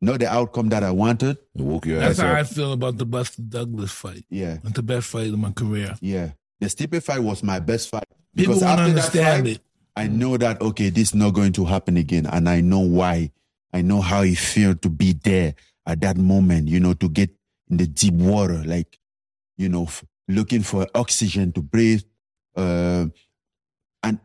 Not 0.02 0.20
the 0.20 0.28
outcome 0.28 0.70
that 0.70 0.84
I 0.84 0.92
wanted. 0.92 1.38
Woke 1.54 1.86
your 1.86 2.00
That's 2.00 2.20
ass 2.20 2.26
how 2.26 2.32
up. 2.34 2.38
I 2.40 2.44
feel 2.44 2.74
about 2.74 2.98
the 2.98 3.06
Buster 3.06 3.42
Douglas 3.44 3.92
fight. 3.92 4.26
Yeah, 4.30 4.58
It's 4.64 4.74
the 4.74 4.84
best 4.84 5.08
fight 5.08 5.28
in 5.28 5.40
my 5.40 5.52
career. 5.52 5.96
yeah. 6.02 6.32
The 6.64 6.70
Stipe 6.70 7.04
fight 7.04 7.20
was 7.20 7.44
my 7.44 7.60
best 7.60 7.90
fight 7.90 8.08
People 8.34 8.54
because 8.54 8.64
after 8.64 8.84
that 8.84 8.90
understand 8.90 9.46
fight, 9.46 9.56
it. 9.58 9.62
I 9.98 10.08
know 10.08 10.38
that 10.38 10.62
okay, 10.62 10.90
this 10.90 11.10
is 11.10 11.16
not 11.16 11.32
going 11.32 11.52
to 11.54 11.66
happen 11.66 11.98
again, 11.98 12.26
and 12.26 12.48
I 12.48 12.62
know 12.62 12.80
why. 12.80 13.32
I 13.74 13.82
know 13.82 14.00
how 14.00 14.22
it 14.22 14.38
felt 14.38 14.82
to 14.84 14.90
be 14.90 15.12
there 15.12 15.56
at 15.86 16.00
that 16.02 16.16
moment. 16.16 16.70
You 16.70 16.80
know, 16.80 16.94
to 16.94 17.10
get 17.10 17.32
in 17.70 17.78
the 17.78 17.86
deep 17.86 18.14
water, 18.14 18.64
like 18.66 18.98
you 19.58 19.68
know, 19.68 19.84
f- 19.84 20.06
looking 20.30 20.62
for 20.62 20.88
oxygen 20.96 21.52
to 21.52 21.62
breathe. 21.62 22.04
Uh, 22.56 23.08
and 24.02 24.20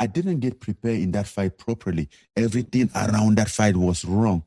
I 0.00 0.06
didn't 0.06 0.40
get 0.40 0.60
prepared 0.60 1.00
in 1.00 1.12
that 1.12 1.26
fight 1.26 1.58
properly. 1.58 2.08
Everything 2.34 2.90
around 2.94 3.36
that 3.36 3.50
fight 3.50 3.76
was 3.76 4.02
wrong, 4.06 4.44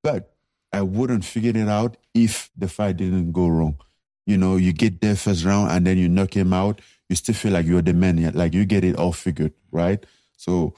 but 0.00 0.32
I 0.72 0.82
wouldn't 0.82 1.24
figure 1.24 1.60
it 1.60 1.68
out 1.68 1.96
if 2.14 2.50
the 2.56 2.68
fight 2.68 2.98
didn't 2.98 3.32
go 3.32 3.48
wrong. 3.48 3.78
You 4.26 4.38
know, 4.38 4.56
you 4.56 4.72
get 4.72 5.00
there 5.00 5.16
first 5.16 5.44
round 5.44 5.70
and 5.70 5.86
then 5.86 5.98
you 5.98 6.08
knock 6.08 6.34
him 6.34 6.52
out. 6.52 6.80
You 7.08 7.16
still 7.16 7.34
feel 7.34 7.52
like 7.52 7.66
you're 7.66 7.82
the 7.82 7.92
man, 7.92 8.32
like 8.34 8.54
you 8.54 8.64
get 8.64 8.84
it 8.84 8.96
all 8.96 9.12
figured, 9.12 9.52
right? 9.70 10.04
So 10.36 10.74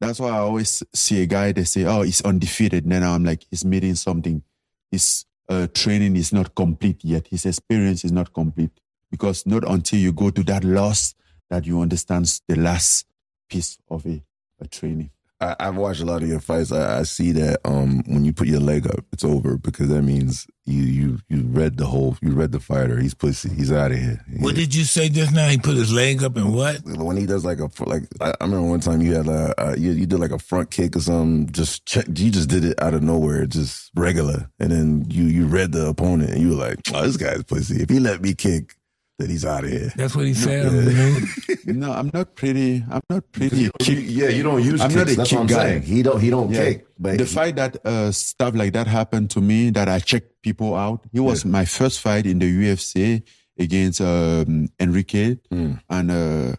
that's 0.00 0.20
why 0.20 0.30
I 0.30 0.38
always 0.38 0.82
see 0.94 1.22
a 1.22 1.26
guy 1.26 1.52
they 1.52 1.64
say, 1.64 1.84
"Oh, 1.84 2.02
he's 2.02 2.22
undefeated." 2.22 2.84
And 2.84 2.92
then 2.92 3.02
I'm 3.02 3.24
like, 3.24 3.46
he's 3.50 3.64
meeting 3.64 3.94
something. 3.94 4.42
His 4.90 5.24
uh, 5.48 5.66
training 5.72 6.16
is 6.16 6.32
not 6.32 6.54
complete 6.54 7.04
yet. 7.04 7.28
His 7.28 7.46
experience 7.46 8.04
is 8.04 8.12
not 8.12 8.32
complete 8.32 8.70
because 9.10 9.46
not 9.46 9.68
until 9.68 9.98
you 9.98 10.12
go 10.12 10.30
to 10.30 10.42
that 10.44 10.64
loss 10.64 11.14
that 11.50 11.66
you 11.66 11.80
understand 11.80 12.40
the 12.48 12.56
last 12.56 13.06
piece 13.48 13.78
of 13.88 14.06
a, 14.06 14.22
a 14.60 14.68
training. 14.68 15.10
I, 15.40 15.56
I've 15.58 15.76
watched 15.76 16.00
a 16.00 16.04
lot 16.04 16.22
of 16.22 16.28
your 16.28 16.40
fights. 16.40 16.72
I, 16.72 17.00
I 17.00 17.02
see 17.04 17.32
that 17.32 17.60
um, 17.64 18.02
when 18.06 18.24
you 18.24 18.32
put 18.32 18.48
your 18.48 18.60
leg 18.60 18.86
up, 18.86 19.04
it's 19.12 19.24
over 19.24 19.56
because 19.56 19.88
that 19.88 20.02
means 20.02 20.46
you 20.66 20.82
you 20.82 21.18
you 21.28 21.42
read 21.42 21.76
the 21.76 21.86
whole. 21.86 22.16
You 22.20 22.32
read 22.32 22.52
the 22.52 22.60
fighter. 22.60 22.98
He's 22.98 23.14
pussy. 23.14 23.48
He's 23.48 23.72
out 23.72 23.90
of 23.92 23.98
here. 23.98 24.24
What 24.38 24.54
did 24.54 24.74
you 24.74 24.84
say 24.84 25.08
just 25.08 25.34
now? 25.34 25.48
He 25.48 25.58
put 25.58 25.76
his 25.76 25.92
leg 25.92 26.22
up 26.22 26.36
and 26.36 26.54
what? 26.54 26.80
when 26.84 27.16
he 27.16 27.26
does 27.26 27.44
like 27.44 27.58
a 27.58 27.70
like 27.84 28.02
I, 28.20 28.30
I 28.40 28.44
remember 28.44 28.68
one 28.68 28.80
time 28.80 29.00
you 29.00 29.14
had 29.14 29.26
a 29.26 29.54
uh, 29.60 29.74
you, 29.76 29.92
you 29.92 30.06
did 30.06 30.20
like 30.20 30.30
a 30.30 30.38
front 30.38 30.70
kick 30.70 30.96
or 30.96 31.00
something 31.00 31.50
just 31.52 31.86
check 31.86 32.06
you 32.08 32.30
just 32.30 32.48
did 32.48 32.64
it 32.64 32.80
out 32.80 32.94
of 32.94 33.02
nowhere 33.02 33.46
just 33.46 33.90
regular 33.96 34.50
and 34.58 34.70
then 34.70 35.06
you 35.08 35.24
you 35.24 35.46
read 35.46 35.72
the 35.72 35.86
opponent 35.86 36.30
and 36.30 36.40
you 36.40 36.50
were 36.50 36.66
like 36.66 36.78
oh 36.94 37.02
this 37.02 37.16
guy's 37.16 37.42
pussy 37.42 37.82
if 37.82 37.88
he 37.88 37.98
let 37.98 38.20
me 38.22 38.34
kick 38.34 38.76
then 39.20 39.30
he's 39.30 39.44
out 39.44 39.64
of 39.64 39.70
here 39.70 39.92
That's 39.96 40.16
what 40.16 40.26
he 40.26 40.34
said. 40.34 40.66
on 40.66 40.74
the. 40.76 41.56
No, 41.66 41.92
I'm 41.92 42.10
not 42.12 42.34
pretty. 42.34 42.82
I'm 42.90 43.02
not 43.08 43.30
pretty. 43.32 43.70
kick- 43.78 43.98
yeah, 44.08 44.28
you 44.28 44.42
don't 44.42 44.62
use 44.64 44.80
I'm 44.80 44.88
kicks. 44.90 44.96
not 44.98 45.08
a 45.10 45.14
That's 45.16 45.30
kick 45.30 45.46
guy. 45.46 45.54
saying. 45.56 45.82
He 45.82 46.02
don't. 46.02 46.20
He 46.20 46.30
don't 46.30 46.50
Yeah. 46.50 46.64
kick. 46.64 46.86
But 46.98 47.18
the 47.18 47.24
he- 47.24 47.34
fight 47.34 47.56
that 47.56 47.76
uh, 47.86 48.10
stuff 48.12 48.54
like 48.54 48.72
that 48.72 48.86
happened 48.86 49.30
to 49.30 49.40
me 49.40 49.70
that 49.70 49.88
I 49.88 49.98
checked 50.00 50.42
people 50.42 50.74
out. 50.74 51.04
It 51.12 51.20
was 51.20 51.44
my 51.44 51.64
first 51.64 52.00
fight 52.00 52.26
in 52.26 52.38
the 52.40 52.46
UFC 52.46 53.22
against 53.58 54.00
um, 54.00 54.68
Henrique, 54.80 55.38
Mm. 55.52 55.80
and 55.88 56.10
uh, 56.10 56.56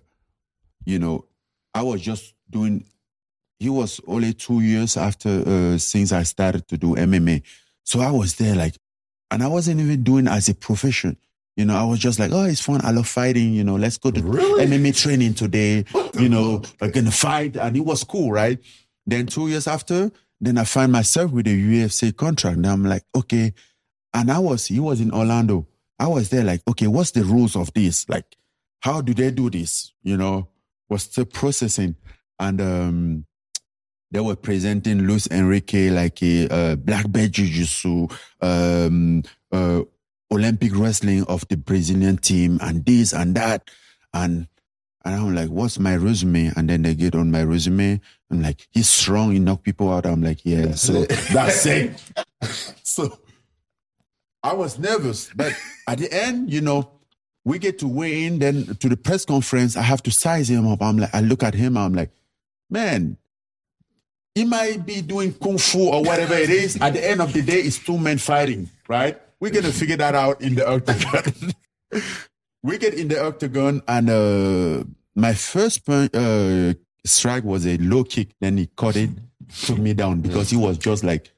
you 0.85 0.99
know, 0.99 1.25
I 1.73 1.81
was 1.83 2.01
just 2.01 2.33
doing. 2.49 2.85
He 3.59 3.69
was 3.69 3.99
only 4.07 4.33
two 4.33 4.61
years 4.61 4.97
after 4.97 5.29
uh, 5.45 5.77
since 5.77 6.11
I 6.11 6.23
started 6.23 6.67
to 6.69 6.77
do 6.77 6.95
MMA, 6.95 7.43
so 7.83 7.99
I 7.99 8.09
was 8.11 8.35
there 8.35 8.55
like, 8.55 8.75
and 9.29 9.43
I 9.43 9.47
wasn't 9.47 9.81
even 9.81 10.03
doing 10.03 10.27
as 10.27 10.47
a 10.49 10.55
profession. 10.55 11.17
You 11.57 11.65
know, 11.65 11.75
I 11.75 11.83
was 11.83 11.99
just 11.99 12.17
like, 12.19 12.31
oh, 12.31 12.45
it's 12.45 12.61
fun. 12.61 12.81
I 12.83 12.91
love 12.91 13.07
fighting. 13.07 13.53
You 13.53 13.63
know, 13.63 13.75
let's 13.75 13.97
go 13.97 14.09
to 14.11 14.21
Really? 14.21 14.65
MMA 14.65 14.95
training 14.95 15.33
today. 15.35 15.85
You 16.19 16.27
know, 16.27 16.61
I'm 16.81 16.91
gonna 16.91 17.09
fight, 17.09 17.55
and 17.55 17.75
it 17.75 17.79
was 17.79 18.03
cool, 18.03 18.31
right? 18.31 18.59
Then 19.07 19.27
two 19.27 19.47
years 19.47 19.65
after, 19.65 20.11
then 20.41 20.57
I 20.57 20.65
find 20.65 20.91
myself 20.91 21.31
with 21.31 21.47
a 21.47 21.51
UFC 21.51 22.15
contract. 22.15 22.57
And 22.57 22.67
I'm 22.67 22.83
like, 22.83 23.03
okay. 23.15 23.53
And 24.13 24.29
I 24.29 24.39
was, 24.39 24.67
he 24.67 24.79
was 24.79 24.99
in 24.99 25.11
Orlando. 25.11 25.67
I 25.97 26.07
was 26.07 26.29
there 26.29 26.43
like, 26.43 26.61
okay, 26.67 26.87
what's 26.87 27.11
the 27.11 27.23
rules 27.23 27.55
of 27.55 27.73
this? 27.73 28.07
Like, 28.09 28.25
how 28.81 29.01
do 29.01 29.13
they 29.13 29.31
do 29.31 29.49
this? 29.49 29.93
You 30.03 30.17
know, 30.17 30.49
was 30.89 31.03
still 31.03 31.25
processing. 31.25 31.95
And 32.39 32.59
um, 32.59 33.25
they 34.11 34.19
were 34.19 34.35
presenting 34.35 34.99
Luis 35.07 35.27
Henrique 35.31 35.91
like 35.91 36.21
a 36.21 36.47
uh, 36.49 36.75
black 36.75 37.09
belt 37.09 37.31
jiu-jitsu, 37.31 38.07
um, 38.41 39.23
uh, 39.51 39.81
Olympic 40.31 40.75
wrestling 40.75 41.23
of 41.25 41.47
the 41.49 41.57
Brazilian 41.57 42.17
team 42.17 42.59
and 42.61 42.85
this 42.85 43.13
and 43.13 43.35
that. 43.35 43.69
And 44.13 44.47
and 45.03 45.15
I'm 45.15 45.33
like, 45.33 45.49
what's 45.49 45.79
my 45.79 45.95
resume? 45.95 46.51
And 46.55 46.69
then 46.69 46.83
they 46.83 46.93
get 46.93 47.15
on 47.15 47.31
my 47.31 47.41
resume. 47.41 47.99
I'm 48.29 48.41
like, 48.41 48.67
he's 48.69 48.87
strong, 48.87 49.31
he 49.31 49.39
knock 49.39 49.63
people 49.63 49.91
out. 49.91 50.05
I'm 50.05 50.21
like, 50.21 50.45
yeah, 50.45 50.71
so 50.75 51.05
that's 51.05 51.65
it. 51.65 52.01
so 52.83 53.17
I 54.43 54.53
was 54.53 54.79
nervous, 54.79 55.31
but 55.35 55.53
at 55.87 55.99
the 55.99 56.11
end, 56.11 56.51
you 56.51 56.61
know, 56.61 56.91
we 57.43 57.57
get 57.57 57.79
to 57.79 57.87
weigh 57.87 58.25
in. 58.25 58.39
Then 58.39 58.75
to 58.75 58.89
the 58.89 58.97
press 58.97 59.25
conference, 59.25 59.75
I 59.75 59.81
have 59.81 60.03
to 60.03 60.11
size 60.11 60.49
him 60.49 60.67
up. 60.67 60.81
I'm 60.81 60.97
like, 60.97 61.13
I 61.13 61.21
look 61.21 61.43
at 61.43 61.55
him. 61.55 61.77
I'm 61.77 61.93
like, 61.93 62.11
man, 62.69 63.17
he 64.35 64.45
might 64.45 64.85
be 64.85 65.01
doing 65.01 65.33
kung 65.33 65.57
fu 65.57 65.89
or 65.89 66.03
whatever 66.03 66.35
it 66.35 66.49
is. 66.49 66.79
At 66.79 66.93
the 66.93 67.07
end 67.07 67.21
of 67.21 67.33
the 67.33 67.41
day, 67.41 67.61
it's 67.61 67.79
two 67.79 67.97
men 67.97 68.17
fighting, 68.17 68.69
right? 68.87 69.19
We're 69.41 69.49
gonna 69.49 69.71
figure 69.71 69.97
that 69.97 70.13
out 70.13 70.39
in 70.41 70.53
the 70.53 70.69
octagon. 70.69 71.53
we 72.63 72.77
get 72.77 72.93
in 72.93 73.07
the 73.07 73.25
octagon, 73.25 73.81
and 73.87 74.07
uh, 74.07 74.83
my 75.15 75.33
first 75.33 75.83
punch, 75.83 76.11
uh, 76.13 76.75
strike 77.03 77.43
was 77.43 77.65
a 77.65 77.77
low 77.77 78.03
kick. 78.03 78.35
Then 78.39 78.57
he 78.57 78.67
caught 78.67 78.95
it, 78.95 79.09
took 79.65 79.79
me 79.79 79.95
down 79.95 80.21
because 80.21 80.51
he 80.51 80.57
was 80.57 80.77
just 80.77 81.03
like, 81.03 81.33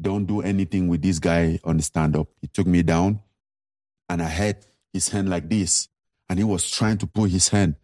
"Don't 0.00 0.24
do 0.24 0.40
anything 0.40 0.88
with 0.88 1.02
this 1.02 1.18
guy 1.18 1.60
on 1.62 1.76
the 1.76 1.82
stand 1.82 2.16
up." 2.16 2.28
He 2.40 2.46
took 2.46 2.66
me 2.66 2.82
down, 2.82 3.20
and 4.08 4.22
I 4.22 4.28
had 4.28 4.64
his 4.90 5.10
hand 5.10 5.28
like 5.28 5.50
this, 5.50 5.88
and 6.30 6.38
he 6.38 6.44
was 6.44 6.70
trying 6.70 6.96
to 6.98 7.06
pull 7.06 7.24
his 7.24 7.48
hand. 7.50 7.74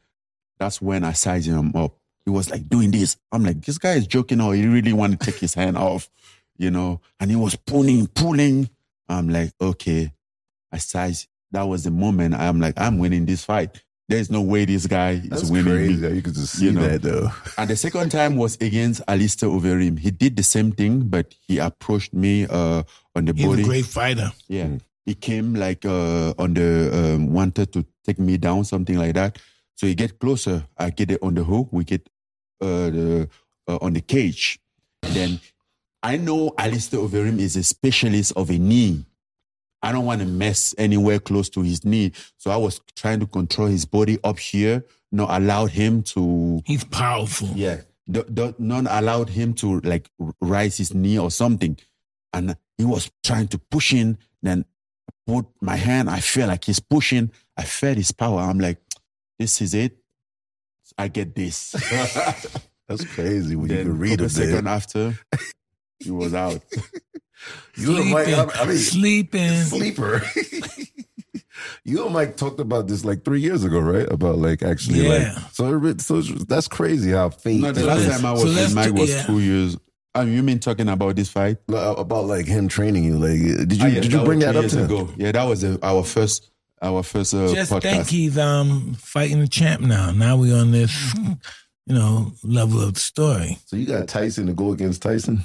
That's 0.58 0.80
when 0.80 1.04
I 1.04 1.12
sized 1.12 1.46
him 1.46 1.76
up. 1.76 1.94
He 2.24 2.30
was 2.30 2.48
like 2.48 2.68
doing 2.70 2.90
this. 2.90 3.18
I'm 3.32 3.44
like, 3.44 3.64
this 3.66 3.76
guy 3.76 3.92
is 3.92 4.06
joking, 4.06 4.40
or 4.40 4.54
he 4.54 4.66
really 4.66 4.94
want 4.94 5.20
to 5.20 5.30
take 5.30 5.40
his 5.40 5.52
hand 5.54 5.76
off, 5.76 6.08
you 6.56 6.70
know? 6.70 7.02
And 7.18 7.30
he 7.30 7.36
was 7.36 7.54
pulling, 7.56 8.06
pulling. 8.06 8.70
I'm 9.10 9.28
like, 9.28 9.52
okay. 9.60 10.12
I 10.72 10.78
size. 10.78 11.26
That 11.52 11.62
was 11.62 11.82
the 11.84 11.90
moment. 11.90 12.34
I'm 12.34 12.60
like, 12.60 12.74
I'm 12.80 12.98
winning 12.98 13.26
this 13.26 13.44
fight. 13.44 13.82
There's 14.08 14.30
no 14.30 14.40
way 14.40 14.64
this 14.64 14.86
guy 14.86 15.16
That's 15.16 15.42
is 15.42 15.50
winning. 15.52 15.72
crazy. 15.74 15.92
me. 15.94 15.96
that 16.00 16.14
You 16.14 16.22
could 16.22 16.34
just 16.34 16.56
see 16.56 16.64
You 16.66 16.72
know. 16.72 16.82
that 16.88 17.02
though. 17.02 17.30
And 17.58 17.70
the 17.70 17.76
second 17.76 18.10
time 18.10 18.36
was 18.36 18.56
against 18.60 19.02
Alistair 19.06 19.48
Overeem. 19.48 19.98
He 19.98 20.10
did 20.10 20.36
the 20.36 20.42
same 20.42 20.72
thing, 20.72 21.02
but 21.08 21.34
he 21.46 21.58
approached 21.58 22.12
me 22.14 22.46
uh, 22.48 22.82
on 23.14 23.24
the 23.24 23.32
He's 23.34 23.46
body. 23.46 23.62
a 23.62 23.64
great 23.64 23.84
fighter. 23.86 24.32
Yeah. 24.48 24.68
He 25.06 25.14
came 25.14 25.54
like 25.54 25.84
uh, 25.84 26.34
on 26.38 26.54
the 26.54 26.90
um, 26.92 27.32
wanted 27.32 27.72
to 27.72 27.84
take 28.04 28.18
me 28.18 28.36
down, 28.36 28.64
something 28.64 28.96
like 28.98 29.14
that. 29.14 29.38
So 29.76 29.86
he 29.86 29.94
get 29.94 30.18
closer. 30.18 30.66
I 30.76 30.90
get 30.90 31.10
it 31.10 31.20
on 31.22 31.34
the 31.34 31.42
hook. 31.44 31.68
We 31.72 31.84
get 31.84 32.08
uh, 32.60 32.90
the, 32.90 33.28
uh, 33.66 33.78
on 33.80 33.92
the 33.94 34.00
cage. 34.02 34.58
Then 35.02 35.40
I 36.02 36.16
know 36.16 36.52
Alistair 36.56 37.00
Overeem 37.00 37.38
is 37.38 37.56
a 37.56 37.62
specialist 37.62 38.32
of 38.36 38.50
a 38.50 38.58
knee. 38.58 39.04
I 39.82 39.92
don't 39.92 40.04
want 40.04 40.20
to 40.20 40.26
mess 40.26 40.74
anywhere 40.78 41.18
close 41.20 41.48
to 41.50 41.62
his 41.62 41.84
knee. 41.84 42.12
So 42.36 42.50
I 42.50 42.56
was 42.56 42.80
trying 42.96 43.20
to 43.20 43.26
control 43.26 43.68
his 43.68 43.84
body 43.86 44.18
up 44.24 44.38
here, 44.38 44.84
not 45.10 45.30
allowed 45.30 45.70
him 45.70 46.02
to 46.04 46.62
He's 46.66 46.84
powerful. 46.84 47.48
yeah. 47.54 47.82
Do, 48.10 48.24
do, 48.24 48.54
none 48.58 48.86
allowed 48.88 49.28
him 49.30 49.54
to 49.54 49.80
like 49.80 50.10
r- 50.20 50.32
rise 50.40 50.78
his 50.78 50.92
knee 50.92 51.18
or 51.18 51.30
something. 51.30 51.78
And 52.32 52.56
he 52.76 52.84
was 52.84 53.10
trying 53.22 53.48
to 53.48 53.58
push 53.58 53.92
in. 53.92 54.18
Then 54.42 54.64
I 55.08 55.32
put 55.32 55.46
my 55.60 55.76
hand. 55.76 56.10
I 56.10 56.20
feel 56.20 56.48
like 56.48 56.64
he's 56.64 56.80
pushing. 56.80 57.30
I 57.56 57.62
felt 57.64 57.96
his 57.98 58.10
power. 58.12 58.40
I'm 58.40 58.58
like, 58.58 58.78
this 59.38 59.60
is 59.60 59.74
it. 59.74 59.96
I 60.98 61.08
get 61.08 61.34
this. 61.34 61.70
That's 62.88 63.04
crazy 63.14 63.54
when 63.54 63.70
you 63.70 63.76
then 63.76 63.86
can 63.86 63.98
read 63.98 64.20
a 64.20 64.24
a 64.24 64.28
second 64.28 64.66
after, 64.66 65.16
he 66.00 66.10
was 66.10 66.34
out. 66.34 66.60
You 67.74 67.96
and 67.96 68.10
Mike, 68.10 68.26
Sleeping. 68.26 68.50
I 68.54 68.64
mean, 68.66 68.76
sleeping. 68.76 69.52
sleeper. 69.62 70.22
you 71.84 72.04
and 72.04 72.12
Mike 72.12 72.36
talked 72.36 72.60
about 72.60 72.86
this 72.86 73.04
like 73.04 73.24
three 73.24 73.40
years 73.40 73.64
ago, 73.64 73.78
right? 73.80 74.06
About 74.10 74.36
like 74.38 74.62
actually 74.62 75.02
Yeah. 75.08 75.32
like 75.34 75.52
so. 75.52 75.66
everybody- 75.66 75.98
So 76.02 76.20
that's 76.20 76.68
crazy 76.68 77.12
how 77.12 77.30
fate 77.30 77.60
no, 77.60 77.72
the 77.72 77.84
last 77.86 78.06
time 78.10 78.26
I 78.26 78.32
was 78.32 78.44
let's 78.44 78.68
with 78.68 78.74
Mike 78.74 78.92
was 78.92 79.10
yeah. 79.10 79.22
two 79.24 79.40
years. 79.40 79.76
Uh, 80.14 80.22
you 80.22 80.42
mean 80.42 80.58
talking 80.58 80.88
about 80.88 81.16
this 81.16 81.30
fight? 81.30 81.58
No, 81.68 81.94
about 81.94 82.26
like 82.26 82.44
him 82.46 82.68
training 82.68 83.04
you. 83.04 83.16
Like, 83.18 83.68
did 83.68 83.72
you 83.78 83.84
Ah, 83.84 83.88
yes, 83.88 84.02
did 84.02 84.12
you 84.12 84.22
bring 84.24 84.40
that 84.40 84.56
up 84.56 84.62
years 84.64 84.72
to 84.72 84.78
him? 84.80 84.84
ago? 84.84 85.08
Yeah, 85.16 85.32
that 85.32 85.44
was 85.44 85.64
uh 85.64 85.78
our 85.82 86.04
first 86.04 86.50
our 86.82 87.02
first 87.02 87.32
uh, 87.32 87.54
Just 87.54 87.72
podcast. 87.72 87.82
think 87.82 88.06
he's 88.08 88.36
um 88.36 88.94
fighting 88.98 89.40
the 89.40 89.48
champ 89.48 89.80
now. 89.80 90.10
Now 90.10 90.36
we 90.36 90.52
on 90.52 90.72
this, 90.72 90.92
you 91.86 91.94
know, 91.94 92.32
level 92.42 92.82
of 92.82 92.94
the 92.94 93.00
story. 93.00 93.56
So 93.66 93.76
you 93.76 93.86
got 93.86 94.06
Tyson 94.08 94.46
to 94.48 94.52
go 94.52 94.72
against 94.72 95.00
Tyson? 95.00 95.44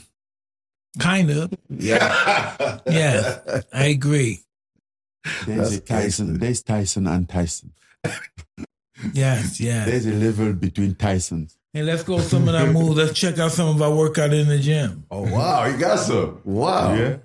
Kind 1.00 1.30
of. 1.32 1.54
Yeah, 1.70 2.80
Yeah, 2.88 3.62
I 3.74 3.86
agree. 3.88 4.42
There's 5.46 5.72
That's 5.72 5.76
a 5.78 5.82
Tyson. 5.82 6.26
gangster. 6.28 6.40
There's 6.40 6.64
Tyson 6.64 7.08
and 7.08 7.28
Tyson. 7.28 7.74
Yes, 9.14 9.60
yeah. 9.68 9.84
There's 9.86 10.06
a 10.06 10.14
level 10.14 10.54
between 10.54 10.96
Tysons. 10.96 11.58
Hey, 11.74 11.84
let's 11.84 12.04
go 12.04 12.20
some 12.20 12.48
of 12.48 12.54
that 12.54 12.72
moves. 12.72 12.96
Let's 12.96 13.20
check 13.20 13.38
out 13.40 13.52
some 13.52 13.76
of 13.76 13.82
our 13.82 13.94
workout 13.94 14.32
in 14.34 14.48
the 14.48 14.60
gym. 14.60 15.06
Oh 15.12 15.24
wow, 15.24 15.66
you 15.66 15.78
got 15.78 16.00
some. 16.00 16.40
Wow. 16.46 16.94
Yeah. 16.96 17.18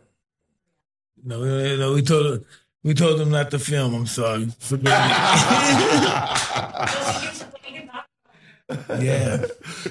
No, 1.23 1.41
we, 1.41 1.77
no, 1.77 1.93
we 1.93 2.03
told 2.03 2.45
we 2.83 2.95
told 2.95 3.21
them 3.21 3.31
not 3.31 3.51
to 3.53 3.59
film. 3.59 3.95
I'm 3.95 4.07
sorry. 4.07 4.49
Forgive 4.59 4.87
me. 4.87 4.91
yeah. 9.01 9.45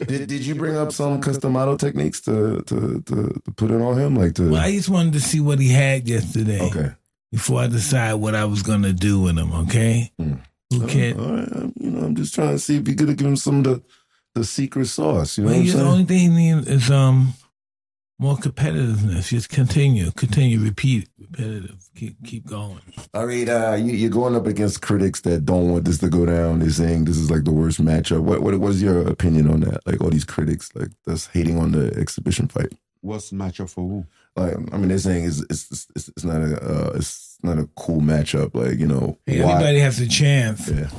Did, 0.08 0.28
did 0.28 0.46
you 0.46 0.56
bring 0.56 0.76
up 0.76 0.92
some 0.92 1.22
Cus 1.22 1.38
D'Amato 1.38 1.76
techniques 1.78 2.22
to, 2.22 2.62
to 2.64 3.02
to 3.02 3.42
to 3.46 3.52
put 3.56 3.72
it 3.72 3.82
on 3.82 3.98
him? 3.98 4.16
Like 4.16 4.36
to 4.36 4.50
Well, 4.52 4.62
I 4.62 4.72
just 4.72 4.90
wanted 4.90 5.14
to 5.14 5.20
see 5.22 5.40
what 5.40 5.60
he 5.60 5.70
had 5.70 6.08
yesterday 6.08 6.62
okay. 6.62 6.92
before 7.32 7.62
I 7.62 7.68
decide 7.68 8.14
what 8.16 8.36
I 8.36 8.46
was 8.46 8.64
gonna 8.64 8.94
do 8.94 9.22
with 9.22 9.38
him. 9.38 9.52
Okay. 9.54 10.12
Mm. 10.20 10.40
Can? 10.88 11.20
All 11.20 11.34
right, 11.36 11.52
I'm- 11.54 11.74
you 11.80 11.90
know, 11.92 12.06
I'm 12.06 12.16
just 12.16 12.36
trying 12.36 12.52
to 12.52 12.60
see 12.60 12.78
if 12.78 12.88
you 12.88 12.96
could 12.96 13.18
give 13.18 13.26
him 13.28 13.36
some 13.36 13.60
of 13.60 13.64
the 13.64 13.84
the 14.36 14.44
secret 14.44 14.86
sauce. 14.88 15.38
You 15.38 15.44
know 15.46 15.50
Well, 15.52 15.58
what 15.58 15.62
I'm 15.62 15.66
the 15.66 15.72
saying? 15.74 15.88
only 15.88 16.06
thing 16.06 16.20
he 16.20 16.28
needs 16.54 16.68
is 16.68 16.92
um 16.92 17.34
more 18.20 18.36
competitiveness. 18.36 19.30
Just 19.30 19.50
continue, 19.50 20.12
continue, 20.12 20.60
repeat, 20.60 21.08
repetitive. 21.20 21.90
Keep 21.96 22.24
keep 22.26 22.46
going. 22.46 22.82
I 23.14 23.26
mean, 23.26 23.50
uh, 23.50 23.74
you, 23.74 23.94
you're 23.94 24.10
going 24.10 24.36
up 24.36 24.46
against 24.46 24.82
critics 24.82 25.22
that 25.22 25.46
don't 25.46 25.72
want 25.72 25.86
this 25.86 25.98
to 26.00 26.10
go 26.10 26.26
down. 26.26 26.60
They're 26.60 26.70
saying 26.70 27.06
this 27.06 27.18
is 27.18 27.32
like 27.32 27.46
the 27.46 27.52
worst 27.52 27.82
matchup. 27.84 28.22
What 28.22 28.42
what 28.42 28.60
was 28.60 28.82
your 28.82 29.08
opinion 29.08 29.50
on 29.50 29.62
that? 29.62 29.86
Like 29.88 30.02
all 30.02 30.10
these 30.10 30.26
critics, 30.26 30.70
like 30.76 30.90
that's 31.06 31.28
hating 31.28 31.58
on 31.58 31.72
the 31.72 31.94
exhibition 31.98 32.48
fight. 32.50 32.74
What's 33.02 33.32
matchup 33.32 33.70
for 33.70 33.88
who? 33.88 34.06
Like, 34.36 34.54
I 34.74 34.78
mean, 34.78 34.90
they're 34.90 34.98
saying 34.98 35.26
it's 35.26 35.42
it's 35.50 35.88
it's, 35.96 36.10
it's 36.10 36.24
not 36.26 36.42
a 36.42 36.58
uh, 36.62 36.92
it's 36.96 37.38
not 37.42 37.58
a 37.58 37.68
cool 37.78 38.02
matchup. 38.02 38.54
Like, 38.54 38.78
you 38.78 38.88
know, 38.88 39.18
Hey, 39.26 39.42
why? 39.42 39.54
everybody 39.54 39.80
has 39.80 40.00
a 40.02 40.08
chance 40.08 40.68
Yeah. 40.70 40.90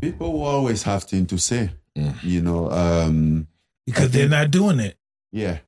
People 0.00 0.34
will 0.34 0.44
always 0.44 0.82
have 0.84 1.04
things 1.04 1.28
to 1.28 1.38
say. 1.38 1.70
Mm. 1.96 2.22
You 2.22 2.42
know, 2.42 2.70
um, 2.70 3.48
because 3.86 4.10
they're 4.10 4.28
not 4.28 4.50
doing 4.50 4.78
it. 4.78 4.96
yeah, 5.32 5.58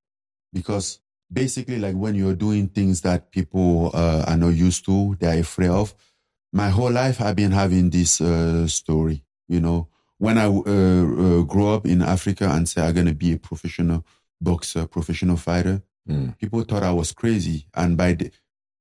because 0.53 1.01
basically, 1.33 1.79
like 1.79 1.95
when 1.97 2.15
you're 2.15 2.35
doing 2.35 2.69
things 2.69 3.01
that 3.03 3.31
people 3.31 3.91
uh, 3.95 4.25
are 4.27 4.37
not 4.37 4.49
used 4.55 4.85
to, 4.87 5.17
they're 5.21 5.41
afraid 5.41 5.71
of. 5.71 5.95
My 6.53 6.69
whole 6.71 6.91
life, 6.91 7.21
I've 7.21 7.37
been 7.37 7.53
having 7.53 7.91
this 7.91 8.21
uh, 8.21 8.67
story. 8.67 9.23
You 9.49 9.61
know, 9.61 9.89
when 10.19 10.39
I 10.39 10.47
uh, 10.47 10.61
uh, 10.61 11.43
grew 11.43 11.69
up 11.69 11.87
in 11.87 12.03
Africa 12.03 12.49
and 12.51 12.69
say 12.69 12.83
I'm 12.83 12.95
gonna 12.95 13.15
be 13.15 13.33
a 13.33 13.39
professional 13.39 14.05
boxer, 14.41 14.87
professional 14.87 15.37
fighter, 15.37 15.83
Mm. 16.09 16.37
people 16.39 16.63
thought 16.63 16.83
I 16.83 16.93
was 16.93 17.13
crazy. 17.13 17.67
And 17.75 17.95
by 17.97 18.15
the 18.15 18.31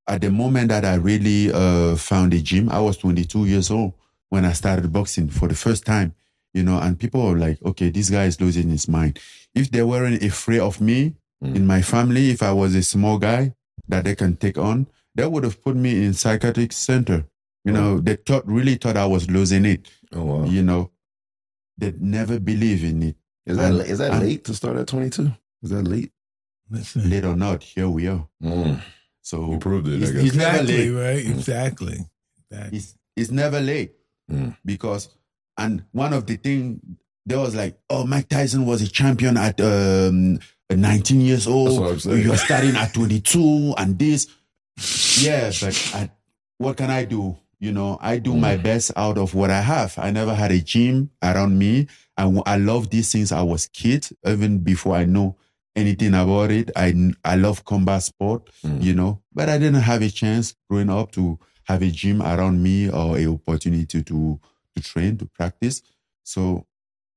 at 0.08 0.22
the 0.22 0.32
moment 0.32 0.70
that 0.70 0.86
I 0.86 0.96
really 0.96 1.52
uh, 1.52 1.96
found 1.98 2.34
a 2.34 2.42
gym, 2.42 2.70
I 2.70 2.80
was 2.80 2.98
22 2.98 3.46
years 3.46 3.70
old 3.70 3.94
when 4.30 4.46
I 4.46 4.54
started 4.54 4.92
boxing 4.92 5.28
for 5.30 5.48
the 5.50 5.54
first 5.56 5.86
time. 5.86 6.16
You 6.54 6.64
know, 6.64 6.80
and 6.80 6.98
people 6.98 7.22
were 7.24 7.38
like, 7.38 7.62
"Okay, 7.64 7.90
this 7.92 8.10
guy 8.10 8.24
is 8.26 8.40
losing 8.42 8.70
his 8.70 8.88
mind." 8.88 9.20
If 9.54 9.70
they 9.70 9.84
weren't 9.84 10.24
afraid 10.24 10.62
of 10.62 10.80
me 10.82 11.16
Mm. 11.43 11.56
in 11.56 11.67
my 11.67 11.82
family, 11.82 12.32
if 12.32 12.43
I 12.43 12.52
was 12.52 12.75
a 12.75 12.83
small 12.83 13.17
guy 13.17 13.54
that 13.87 14.04
they 14.04 14.15
can 14.15 14.35
take 14.35 14.58
on, 14.58 14.87
they 15.15 15.25
would 15.25 15.44
have 15.46 15.62
put 15.63 15.75
me 15.75 16.04
in 16.04 16.13
psychiatric 16.13 16.71
center. 16.73 17.25
You 17.65 17.71
know, 17.73 18.00
they 18.00 18.15
thought 18.15 18.46
really 18.48 18.75
thought 18.75 18.98
I 18.98 19.06
was 19.06 19.29
losing 19.29 19.65
it. 19.65 19.90
Oh 20.13 20.23
wow. 20.23 20.44
You 20.46 20.63
know, 20.63 20.92
they 21.77 21.94
never 22.00 22.40
believe 22.40 22.83
in 22.83 23.04
it. 23.04 23.15
Is 23.46 23.58
that 23.58 23.71
And- 23.71 23.81
is 23.81 23.98
that 24.00 24.12
and- 24.12 24.21
late 24.23 24.44
to 24.46 24.54
start 24.54 24.77
at 24.77 24.87
22? 24.87 25.31
Is 25.63 25.69
that 25.71 25.83
late? 25.83 26.12
Listen, 26.69 27.10
Late 27.10 27.25
or 27.25 27.35
not, 27.35 27.63
here 27.63 27.90
we 27.90 28.08
are. 28.08 28.27
Mm. 28.44 28.81
So 29.21 29.52
You 29.54 29.58
proved 29.60 29.87
it. 29.87 29.92
I 29.94 29.96
It's- 29.98 30.12
guess. 30.12 30.23
it's 30.23 30.35
exactly 30.35 30.90
right. 30.90 31.25
Exactly. 31.25 32.00
Exactly. 32.52 32.77
it's 32.77 32.96
it's 33.15 33.31
never 33.31 33.60
late 33.62 33.94
Mm. 34.31 34.56
because 34.65 35.10
and 35.58 35.83
one 35.92 36.13
of 36.13 36.25
the 36.25 36.35
thing 36.37 36.79
there 37.25 37.40
was 37.40 37.54
like 37.56 37.79
oh 37.90 38.06
Mike 38.06 38.27
Tyson 38.29 38.65
was 38.65 38.81
a 38.81 38.87
champion 38.87 39.37
at 39.37 39.60
um 39.62 40.40
19 40.70 41.22
years 41.22 41.46
That's 41.46 41.56
what 41.56 42.06
I'm 42.06 42.12
old 42.12 42.20
you're 42.20 42.38
starting 42.38 42.76
at 42.76 42.94
22 42.94 43.74
and 43.78 43.98
this. 43.98 44.28
Yeah 45.22 45.52
but 45.62 45.92
I, 45.94 46.10
what 46.58 46.78
can 46.78 46.90
I 46.90 47.06
do? 47.06 47.38
You 47.60 47.74
know 47.74 47.98
I 48.02 48.20
do 48.20 48.36
my 48.38 48.56
best 48.56 48.92
out 48.96 49.17
of 49.17 49.34
what 49.34 49.50
I 49.50 49.62
have. 49.62 49.98
I 49.98 50.12
never 50.12 50.34
had 50.34 50.52
a 50.52 50.62
gym 50.62 51.10
around 51.22 51.58
me. 51.60 51.88
And 52.17 52.42
I 52.46 52.58
love 52.58 52.90
these 52.90 53.12
things. 53.12 53.32
I 53.32 53.42
was 53.42 53.67
kid 53.67 54.08
even 54.26 54.60
before 54.60 54.96
I 54.96 55.06
know 55.06 55.36
anything 55.76 56.13
about 56.13 56.52
it. 56.52 56.72
I 56.76 56.94
I 57.26 57.36
love 57.36 57.65
combat 57.65 58.04
sport 58.04 58.50
Mm. 58.63 58.82
you 58.84 58.94
know 58.94 59.22
but 59.34 59.50
I 59.50 59.58
didn't 59.58 59.82
have 59.82 60.02
a 60.02 60.10
chance 60.10 60.56
growing 60.70 60.90
up 60.90 61.12
to 61.13 61.40
have 61.65 61.82
a 61.82 61.92
gym 61.92 62.22
around 62.22 62.62
me 62.63 62.90
or 62.90 63.17
a 63.17 63.26
opportunity 63.28 64.04
to 64.04 64.40
to 64.76 64.84
train 64.84 65.17
to 65.17 65.26
practice. 65.26 65.82
So 66.24 66.65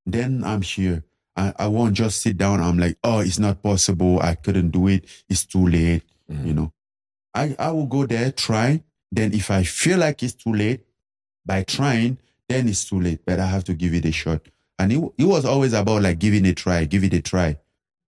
then 0.06 0.42
I'm 0.44 0.62
here. 0.62 1.04
I, 1.36 1.52
I 1.58 1.66
won't 1.68 1.94
just 1.94 2.20
sit 2.20 2.36
down. 2.36 2.60
I'm 2.60 2.78
like, 2.78 2.98
oh, 3.04 3.20
it's 3.20 3.38
not 3.38 3.62
possible. 3.62 4.20
I 4.20 4.34
couldn't 4.34 4.70
do 4.70 4.88
it. 4.88 5.04
It's 5.28 5.44
too 5.46 5.66
late. 5.66 6.02
Mhm. 6.30 6.46
You 6.46 6.54
know, 6.54 6.72
I, 7.34 7.56
I 7.58 7.70
will 7.70 7.86
go 7.86 8.06
there, 8.06 8.32
try. 8.32 8.82
Then 9.10 9.32
if 9.32 9.50
I 9.50 9.62
feel 9.62 9.98
like 9.98 10.22
it's 10.22 10.34
too 10.34 10.52
late 10.52 10.84
by 11.44 11.62
trying, 11.64 12.18
then 12.48 12.68
it's 12.68 12.84
too 12.84 13.00
late, 13.00 13.20
but 13.26 13.40
I 13.40 13.46
have 13.46 13.64
to 13.64 13.74
give 13.74 13.94
it 13.94 14.04
a 14.04 14.12
shot. 14.12 14.42
And 14.78 14.92
it, 14.92 15.12
it 15.18 15.24
was 15.24 15.44
always 15.44 15.72
about 15.72 16.02
like 16.02 16.18
giving 16.18 16.44
it 16.46 16.50
a 16.50 16.54
try, 16.54 16.84
give 16.84 17.04
it 17.04 17.14
a 17.14 17.22
try. 17.22 17.56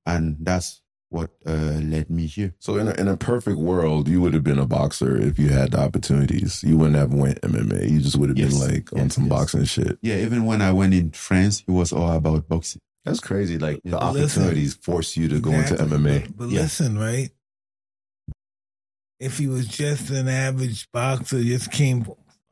And 0.07 0.37
that's 0.41 0.83
what 1.11 1.31
uh, 1.47 1.53
led 1.83 2.11
me 2.11 2.27
here. 2.27 2.55
So 2.59 2.77
in 2.77 2.89
a, 2.89 2.93
in 2.95 3.09
a 3.09 3.17
perfect 3.17 3.57
world, 3.59 4.09
you 4.09 4.21
would 4.21 4.35
have 4.35 4.45
been 4.45 4.59
a 4.59 4.67
boxer 4.67 5.17
if 5.17 5.39
you 5.39 5.49
had 5.51 5.71
the 5.73 5.81
opportunities. 5.81 6.63
You 6.65 6.77
wouldn't 6.77 6.97
have 6.97 7.15
went 7.15 7.41
MMA. 7.43 7.91
You 7.91 8.01
just 8.01 8.17
would 8.17 8.31
have 8.31 8.39
Yes. 8.39 8.59
been 8.59 8.75
like 8.75 8.93
on 8.93 8.99
Yes, 9.05 9.15
some 9.15 9.25
yes. 9.25 9.31
boxing 9.31 9.65
shit. 9.65 9.99
Yeah, 10.03 10.17
even 10.17 10.45
when 10.45 10.61
I 10.61 10.73
went 10.73 10.93
in 10.95 11.11
France, 11.13 11.63
it 11.67 11.71
was 11.71 11.93
all 11.93 12.13
about 12.13 12.49
boxing. 12.49 12.81
That's 13.05 13.21
crazy. 13.21 13.59
Like 13.59 13.81
the 13.85 13.91
But 13.93 14.15
listen, 14.15 14.43
opportunities 14.45 14.75
force 14.75 15.17
you 15.17 15.29
to 15.29 15.41
go 15.41 15.53
into 15.53 15.75
MMA. 15.75 16.23
But, 16.29 16.37
but 16.37 16.49
Yeah. 16.49 16.63
listen, 16.63 16.99
right? 16.99 17.31
If 19.21 19.39
he 19.39 19.47
was 19.47 19.67
just 19.67 20.11
an 20.11 20.29
average 20.29 20.91
boxer, 20.93 21.43
just 21.43 21.71
came 21.71 22.03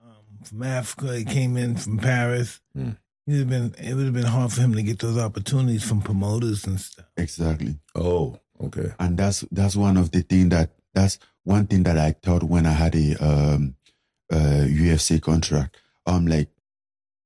um, 0.03 0.15
from 0.45 0.63
Africa, 0.63 1.17
he 1.19 1.25
came 1.25 1.57
in 1.57 1.77
from 1.77 1.99
Paris, 1.99 2.61
Hmm. 2.75 2.91
he'd 3.27 3.39
have 3.41 3.49
been. 3.49 3.75
It 3.79 3.95
would 3.95 4.05
have 4.05 4.15
been 4.15 4.25
hard 4.25 4.53
for 4.53 4.61
him 4.61 4.75
to 4.75 4.83
get 4.83 4.99
those 5.01 5.19
opportunities 5.19 5.83
from 5.83 6.01
promoters 6.03 6.67
and 6.67 6.81
stuff. 6.81 7.07
Exactly. 7.17 7.79
Oh, 7.95 8.39
okay. 8.63 8.93
and 9.01 9.17
that's 9.19 9.45
that's 9.51 9.75
one 9.77 9.97
of 9.97 10.13
the 10.13 10.23
thing 10.23 10.51
that 10.51 10.71
that's 10.95 11.19
one 11.45 11.67
thing 11.67 11.83
that 11.83 11.99
I 11.99 12.13
thought 12.13 12.43
when 12.45 12.65
I 12.67 12.73
had 12.73 12.95
a 12.95 13.17
um 13.17 13.75
uh 14.33 14.65
UFC 14.69 15.21
contract. 15.21 15.77
I'm 16.07 16.27
like 16.27 16.49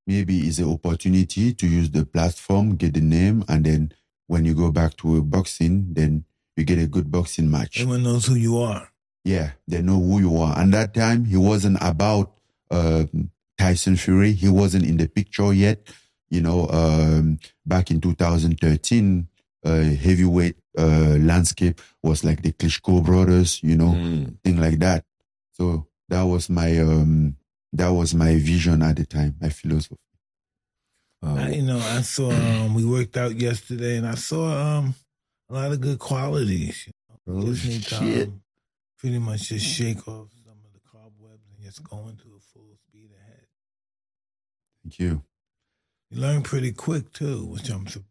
maybe 0.06 0.40
it's 0.46 0.58
an 0.58 0.70
opportunity 0.72 1.52
to 1.54 1.66
use 1.66 1.90
the 1.90 2.04
platform, 2.06 2.76
get 2.76 2.94
the 2.94 3.00
name, 3.00 3.44
and 3.48 3.64
then 3.64 3.92
when 4.28 4.44
you 4.44 4.54
go 4.54 4.70
back 4.72 4.96
to 4.98 5.22
boxing, 5.22 5.92
then 5.92 6.24
you 6.56 6.64
get 6.64 6.78
a 6.78 6.86
good 6.86 7.10
boxing 7.10 7.50
match. 7.50 7.80
Everyone 7.80 8.02
knows 8.02 8.26
who 8.26 8.34
you 8.34 8.58
are. 8.58 8.90
Yeah, 9.24 9.50
they 9.68 9.82
know 9.82 10.00
who 10.00 10.20
you 10.20 10.36
are. 10.38 10.58
And 10.58 10.72
that 10.74 10.94
time 10.94 11.24
he 11.24 11.36
wasn't 11.36 11.78
about 11.80 12.32
um, 12.70 13.30
Tyson 13.58 13.96
Fury. 13.96 14.32
He 14.32 14.48
wasn't 14.48 14.84
in 14.86 14.96
the 14.96 15.08
picture 15.08 15.52
yet. 15.52 15.88
You 16.30 16.40
know, 16.42 16.68
um, 16.70 17.38
back 17.64 17.90
in 17.90 18.00
2013, 18.00 19.28
uh, 19.64 19.82
heavyweight 19.82 20.56
uh, 20.78 21.16
landscape 21.20 21.80
was 22.02 22.24
like 22.24 22.42
the 22.42 22.52
Klitschko 22.52 23.04
brothers. 23.04 23.60
You 23.62 23.76
know, 23.76 23.92
Mm. 23.94 24.36
thing 24.44 24.60
like 24.60 24.78
that. 24.80 25.04
So 25.52 25.86
that 26.08 26.22
was 26.22 26.48
my 26.50 26.78
um, 26.78 27.36
that 27.72 27.88
was 27.88 28.14
my 28.14 28.36
vision 28.36 28.82
at 28.82 28.96
the 28.96 29.06
time, 29.06 29.36
my 29.40 29.48
philosophy. 29.48 29.96
Uh, 31.24 31.34
I, 31.34 31.48
you 31.50 31.62
know, 31.62 31.78
I 31.78 32.02
saw. 32.02 32.30
Um, 32.66 32.74
we 32.74 32.84
worked 32.84 33.16
out 33.16 33.34
yesterday, 33.36 33.96
and 33.96 34.06
I 34.06 34.14
saw 34.14 34.78
um, 34.78 34.94
a 35.50 35.54
lot 35.54 35.72
of 35.72 35.80
good 35.80 35.98
qualities. 35.98 36.86
You 36.86 36.92
know, 37.34 37.40
Oh, 37.42 37.52
just 37.52 37.64
need 37.66 37.82
to 37.84 37.94
shit. 37.94 38.28
um, 38.28 38.42
pretty 38.98 39.18
much 39.18 39.48
just 39.48 39.66
shake 39.66 40.06
off 40.08 40.28
some 40.44 40.56
of 40.64 40.72
the 40.72 40.80
cobwebs 40.90 41.42
and 41.54 41.64
just 41.64 41.82
go 41.84 41.98
into 42.08 42.28
a 42.36 42.40
full 42.52 42.76
speed 42.88 43.10
ahead. 43.20 43.46
Thank 44.84 44.98
you. 44.98 45.22
You 46.10 46.20
learn 46.20 46.42
pretty 46.42 46.72
quick 46.72 47.12
too, 47.12 47.44
which 47.46 47.68
I'm 47.70 47.86
surprised. 47.86 48.04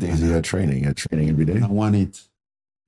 Daisy, 0.00 0.26
you're 0.26 0.42
training. 0.42 0.84
You're 0.84 0.94
training 0.94 1.28
every 1.28 1.44
day. 1.44 1.60
I 1.62 1.66
want 1.66 1.94
it. 1.96 2.20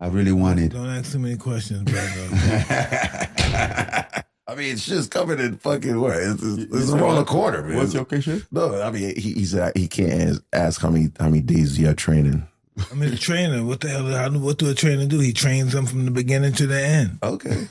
I 0.01 0.09
really 0.09 0.33
want 0.33 0.59
it. 0.61 0.73
Don't 0.73 0.89
ask 0.89 1.13
too 1.13 1.19
many 1.19 1.37
questions, 1.37 1.83
brother. 1.85 2.09
I 4.47 4.55
mean, 4.57 4.73
it's 4.73 4.85
just 4.85 5.11
coming 5.11 5.39
in 5.39 5.57
fucking 5.57 5.99
what? 6.01 6.17
It's, 6.17 6.43
it's, 6.43 6.71
What's 6.71 6.85
it's 6.85 6.93
around 6.93 7.17
the 7.17 7.25
corner, 7.25 7.63
man. 7.63 7.79
What's 7.79 7.95
your 7.95 8.05
question? 8.05 8.45
no, 8.51 8.83
I 8.83 8.91
mean, 8.91 9.17
he, 9.17 9.33
he 9.33 9.45
said 9.45 9.73
he 9.75 9.89
can't 9.89 10.13
ask, 10.13 10.43
ask 10.53 10.81
how 10.81 10.91
many 10.91 11.11
how 11.19 11.27
many 11.27 11.41
days 11.41 11.79
you're 11.79 11.95
training. 11.95 12.47
I 12.91 12.95
mean, 12.95 13.13
a 13.13 13.17
trainer. 13.17 13.65
What 13.65 13.81
the 13.81 13.89
hell? 13.89 14.07
How, 14.07 14.31
what 14.31 14.59
do 14.59 14.69
a 14.69 14.75
trainer 14.75 15.07
do? 15.07 15.21
He 15.21 15.33
trains 15.33 15.73
them 15.73 15.87
from 15.87 16.05
the 16.05 16.11
beginning 16.11 16.53
to 16.55 16.67
the 16.67 16.81
end. 16.81 17.19
Okay. 17.23 17.69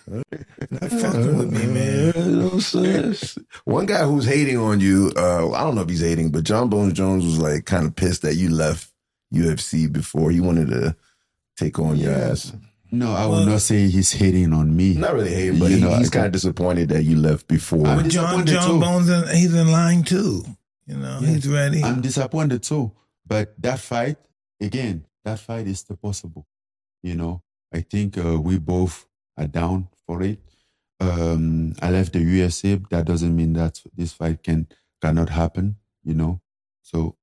Not 0.69 0.89
fucking 0.89 1.37
with 1.37 1.51
me, 1.51 1.65
man. 1.67 2.13
You 2.15 2.35
know 2.37 2.43
what 2.45 2.53
I'm 2.53 2.61
saying? 2.61 3.15
One 3.65 3.85
guy 3.85 4.05
who's 4.05 4.25
hating 4.25 4.57
on 4.57 4.79
you, 4.79 5.11
uh, 5.17 5.51
I 5.51 5.63
don't 5.63 5.75
know 5.75 5.81
if 5.81 5.89
he's 5.89 6.01
hating, 6.01 6.31
but 6.31 6.45
Jon 6.45 6.69
Bones 6.69 6.93
Jones 6.93 7.25
was 7.25 7.37
like 7.37 7.65
kind 7.65 7.85
of 7.85 7.95
pissed 7.95 8.21
that 8.21 8.35
you 8.35 8.49
left 8.49 8.89
UFC 9.33 9.91
before. 9.91 10.31
He 10.31 10.39
wanted 10.39 10.69
to 10.69 10.95
take 11.57 11.79
on 11.79 11.97
your 11.97 12.13
ass. 12.13 12.53
No, 12.93 13.11
I 13.13 13.25
Well- 13.25 13.39
will 13.39 13.45
not 13.47 13.61
say 13.61 13.87
he's 13.89 14.11
hating 14.11 14.53
on 14.53 14.75
me. 14.75 14.93
Not 14.93 15.15
really 15.15 15.33
hating, 15.33 15.57
but 15.57 15.71
You 15.71 15.77
he, 15.77 15.81
know, 15.81 15.95
he's 15.97 16.11
kind 16.11 16.27
of 16.27 16.31
disappointed 16.31 16.89
that 16.89 17.01
you 17.03 17.17
left 17.17 17.47
before. 17.47 17.87
I'm 17.87 18.07
John 18.07 18.45
disappointed 18.45 18.51
John 18.53 18.69
too. 18.69 18.79
Bones, 18.79 19.09
in, 19.09 19.35
he's 19.35 19.53
in 19.55 19.71
line 19.71 20.03
too. 20.03 20.45
You 20.85 20.97
know, 20.97 21.19
he's 21.19 21.47
ready. 21.47 21.83
I'm 21.83 22.01
disappointed 22.01 22.61
too. 22.61 22.91
But 23.25 23.59
that 23.63 23.79
fight, 23.79 24.17
again, 24.61 25.05
that 25.25 25.39
fight 25.39 25.65
is 25.65 25.79
still 25.79 25.95
possible. 25.95 26.45
You 27.01 27.15
know, 27.15 27.41
I 27.73 27.81
think 27.81 28.15
uh, 28.17 28.39
we 28.39 28.59
both 28.59 29.07
are 29.37 29.47
down 29.47 29.87
for 30.05 30.21
it. 30.21 30.39
Um, 30.99 31.73
I 31.81 31.89
left 31.89 32.13
the 32.13 32.19
USA. 32.19 32.75
That 32.91 33.05
doesn't 33.05 33.35
mean 33.35 33.53
that 33.53 33.81
this 33.95 34.13
fight 34.13 34.43
can 34.43 34.67
cannot 35.01 35.29
happen. 35.29 35.77
You 36.03 36.13
know, 36.13 36.41
so 36.83 37.15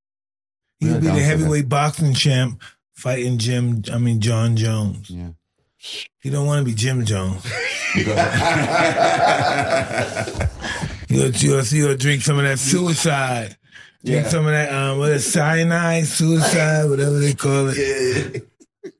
we 0.81 0.89
He'll 0.89 0.99
be 0.99 1.07
the 1.07 1.13
heavyweight 1.21 1.69
boxing 1.69 2.13
champ 2.13 2.61
fighting 2.93 3.37
Jim. 3.37 3.83
I 3.89 3.99
mean 3.99 4.19
Jon 4.19 4.57
Jones. 4.57 5.09
Yeah. 5.09 5.29
He 6.21 6.29
don't 6.29 6.45
want 6.45 6.59
to 6.59 6.65
be 6.65 6.75
Jim 6.75 7.03
Jones. 7.05 7.43
Because- 7.95 8.17
You 11.09 11.25
you 11.35 11.61
you 11.61 11.97
drink 11.97 12.21
some 12.21 12.37
of 12.37 12.43
that 12.45 12.57
suicide. 12.59 13.57
Drink 14.05 14.23
Yeah. 14.23 14.29
some 14.29 14.45
of 14.45 14.51
that 14.53 14.71
um, 14.71 14.97
what 14.99 15.11
is 15.11 15.29
cyanide, 15.31 16.05
suicide, 16.05 16.89
whatever 16.89 17.19
they 17.19 17.33
call 17.33 17.67
it. 17.69 18.47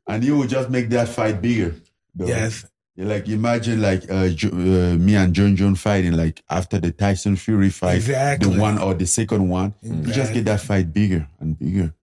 and 0.07 0.23
you 0.23 0.35
will 0.37 0.47
just 0.47 0.69
make 0.69 0.89
that 0.89 1.07
fight 1.07 1.41
bigger. 1.41 1.73
though. 2.15 2.27
Yes. 2.27 2.65
Like 2.97 3.29
imagine 3.29 3.81
like 3.81 4.03
uh, 4.11 4.27
uh, 4.27 4.95
me 4.99 5.15
and 5.15 5.33
John 5.33 5.55
John 5.55 5.75
fighting 5.75 6.13
like 6.13 6.43
after 6.49 6.79
the 6.79 6.91
Tyson 6.91 7.35
Fury 7.37 7.69
fight, 7.69 7.95
Exactly. 7.95 8.53
the 8.53 8.59
one 8.59 8.77
or 8.77 8.93
the 8.93 9.07
second 9.07 9.47
one, 9.47 9.73
you 9.81 10.11
just 10.13 10.33
get 10.33 10.43
that 10.45 10.59
fight 10.59 10.91
bigger 10.93 11.27
and 11.39 11.57
bigger, 11.57 11.93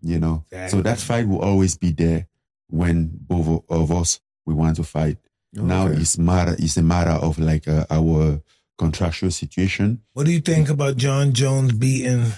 you 0.00 0.18
know. 0.18 0.44
So 0.68 0.80
that 0.82 0.98
fight 0.98 1.28
will 1.28 1.42
always 1.42 1.76
be 1.76 1.92
there 1.92 2.26
when 2.70 3.10
both 3.12 3.64
of 3.68 3.92
us 3.92 4.18
we 4.48 4.54
want 4.54 4.76
to 4.76 4.84
fight. 4.84 5.18
Now 5.52 5.86
it's 5.86 6.16
matter 6.18 6.56
it's 6.58 6.76
a 6.76 6.82
matter 6.82 7.16
of 7.26 7.38
like 7.38 7.68
uh, 7.68 7.84
our 7.90 8.40
contractual 8.78 9.30
situation. 9.30 10.02
What 10.14 10.26
do 10.26 10.32
you 10.32 10.40
think 10.40 10.68
about 10.68 10.96
Jon 10.96 11.32
Jones 11.32 11.72
beating 11.72 12.32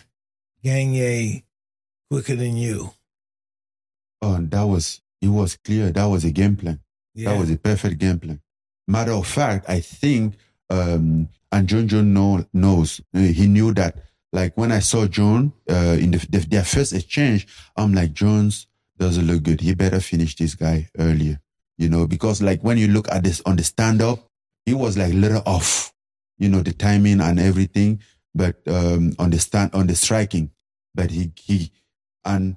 Gane 0.65 1.43
quicker 2.11 2.37
than 2.37 2.57
you? 2.57 2.93
Oh, 4.23 4.39
that 4.41 4.63
was 4.63 5.01
it 5.23 5.29
was 5.29 5.57
clear 5.57 5.91
that 5.91 6.05
was 6.05 6.25
a 6.25 6.33
game 6.33 6.57
plan. 6.57 6.81
Yeah. 7.15 7.33
That 7.33 7.41
was 7.41 7.51
a 7.51 7.59
perfect 7.59 7.99
game 7.99 8.19
plan. 8.19 8.41
Matter 8.89 9.13
of 9.13 9.27
fact, 9.27 9.69
I 9.69 9.81
think, 9.81 10.35
um, 10.69 11.29
and 11.53 11.69
John 11.69 11.87
John 11.87 12.13
know, 12.13 12.45
knows, 12.53 13.01
he 13.13 13.47
knew 13.47 13.73
that, 13.75 13.97
like 14.33 14.57
when 14.57 14.73
I 14.73 14.81
saw 14.81 15.07
John, 15.07 15.53
uh, 15.71 15.97
in 16.01 16.11
the, 16.13 16.27
the, 16.29 16.39
their 16.39 16.65
first 16.65 16.93
exchange, 16.93 17.47
I'm 17.77 17.93
like, 17.93 18.13
Jones 18.13 18.67
doesn't 18.99 19.27
look 19.27 19.43
good. 19.43 19.61
He 19.61 19.75
better 19.75 20.01
finish 20.01 20.35
this 20.37 20.55
guy 20.55 20.89
earlier, 20.99 21.41
you 21.81 21.89
know, 21.89 22.07
because 22.07 22.43
like 22.43 22.61
when 22.63 22.77
you 22.77 22.89
look 22.89 23.11
at 23.11 23.25
this 23.25 23.41
on 23.47 23.57
the 23.57 23.65
stand 23.65 24.03
up, 24.03 24.19
he 24.67 24.75
was 24.75 24.99
like 24.99 25.13
a 25.13 25.17
little 25.17 25.43
off, 25.47 25.93
you 26.39 26.49
know, 26.49 26.61
the 26.63 26.73
timing 26.73 27.21
and 27.21 27.41
everything, 27.41 28.01
but, 28.35 28.57
um, 28.69 29.15
on 29.19 29.31
the 29.31 29.39
stand, 29.39 29.75
on 29.75 29.87
the 29.87 29.97
striking, 29.97 30.51
but 30.95 31.11
he, 31.11 31.33
he, 31.37 31.73
and, 32.25 32.57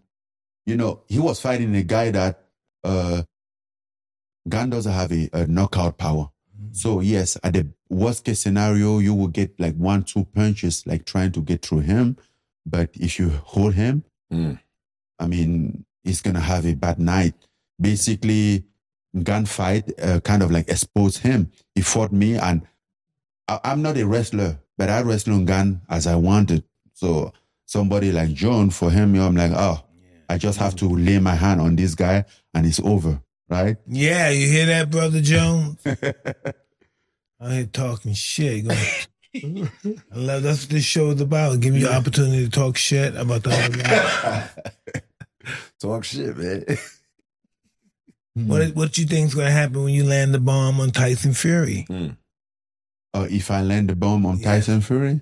you 0.65 0.75
know, 0.75 1.03
he 1.07 1.19
was 1.19 1.39
fighting 1.39 1.73
a 1.75 1.83
guy 1.83 2.11
that, 2.11 2.43
uh, 2.83 3.23
Gane 4.49 4.69
doesn't 4.69 4.91
have 4.91 5.11
a, 5.13 5.29
a 5.31 5.47
knockout 5.47 5.97
power. 5.97 6.29
So 6.73 6.99
yes, 6.99 7.37
at 7.43 7.53
the 7.53 7.67
worst 7.89 8.25
case 8.25 8.41
scenario, 8.41 8.99
you 8.99 9.13
will 9.13 9.27
get 9.29 9.57
like 9.59 9.75
one, 9.75 10.03
two 10.03 10.25
punches, 10.25 10.85
like 10.85 11.05
trying 11.05 11.31
to 11.33 11.41
get 11.41 11.65
through 11.65 11.81
him. 11.81 12.17
But 12.65 12.89
if 12.95 13.19
you 13.19 13.29
hold 13.29 13.73
him, 13.75 14.03
Mm. 14.31 14.59
I 15.19 15.27
mean, 15.27 15.85
he's 16.03 16.21
gonna 16.21 16.39
have 16.39 16.65
a 16.65 16.73
bad 16.73 16.97
night. 16.99 17.35
Basically, 17.79 18.65
Gane 19.21 19.45
fight 19.45 19.91
uh, 20.01 20.19
kind 20.21 20.41
of 20.41 20.51
like 20.51 20.69
exposed 20.69 21.19
him. 21.19 21.51
He 21.75 21.81
fought 21.81 22.11
me, 22.11 22.35
and 22.35 22.63
I, 23.47 23.59
I'm 23.63 23.81
not 23.81 23.97
a 23.97 24.05
wrestler, 24.05 24.59
but 24.77 24.89
I 24.89 25.01
wrestle 25.01 25.33
on 25.35 25.45
Gane 25.45 25.81
as 25.89 26.07
I 26.07 26.15
wanted. 26.15 26.63
So 26.93 27.31
somebody 27.65 28.11
like 28.11 28.33
John, 28.33 28.69
for 28.69 28.89
him, 28.89 29.13
you 29.15 29.21
know, 29.21 29.27
I'm 29.27 29.35
like, 29.35 29.51
oh, 29.53 29.83
I 30.29 30.37
just 30.37 30.57
have 30.59 30.75
to 30.77 30.89
lay 30.89 31.19
my 31.19 31.35
hand 31.35 31.61
on 31.61 31.75
this 31.75 31.93
guy, 31.95 32.25
and 32.53 32.65
it's 32.65 32.79
over, 32.79 33.21
right? 33.49 33.77
Yeah, 33.87 34.29
you 34.29 34.47
hear 34.47 34.65
that, 34.67 34.89
brother 34.89 35.21
Jones? 35.21 35.79
I 37.39 37.55
ain't 37.55 37.73
talking 37.73 38.13
shit. 38.13 38.67
Go- 38.67 38.75
I 39.35 39.69
love 40.15 40.43
that's 40.43 40.61
what 40.63 40.69
this 40.69 40.85
show 40.85 41.09
is 41.11 41.19
about. 41.21 41.59
Give 41.59 41.75
you 41.75 41.87
an 41.87 41.93
opportunity 41.93 42.45
to 42.45 42.51
talk 42.51 42.77
shit 42.77 43.15
about 43.15 43.43
the. 43.43 44.49
Talk 45.81 46.05
shit, 46.05 46.37
man. 46.37 46.63
What 48.35 48.75
what 48.75 48.97
you 48.97 49.05
think 49.05 49.27
is 49.27 49.35
gonna 49.35 49.51
happen 49.51 49.83
when 49.83 49.93
you 49.93 50.03
land 50.05 50.33
the 50.33 50.39
bomb 50.39 50.79
on 50.79 50.91
Tyson 50.91 51.33
Fury? 51.33 51.85
Uh, 53.13 53.27
if 53.29 53.51
I 53.51 53.61
land 53.61 53.89
the 53.89 53.95
bomb 53.95 54.25
on 54.25 54.37
Yes. 54.37 54.45
Tyson 54.45 54.81
Fury, 54.81 55.21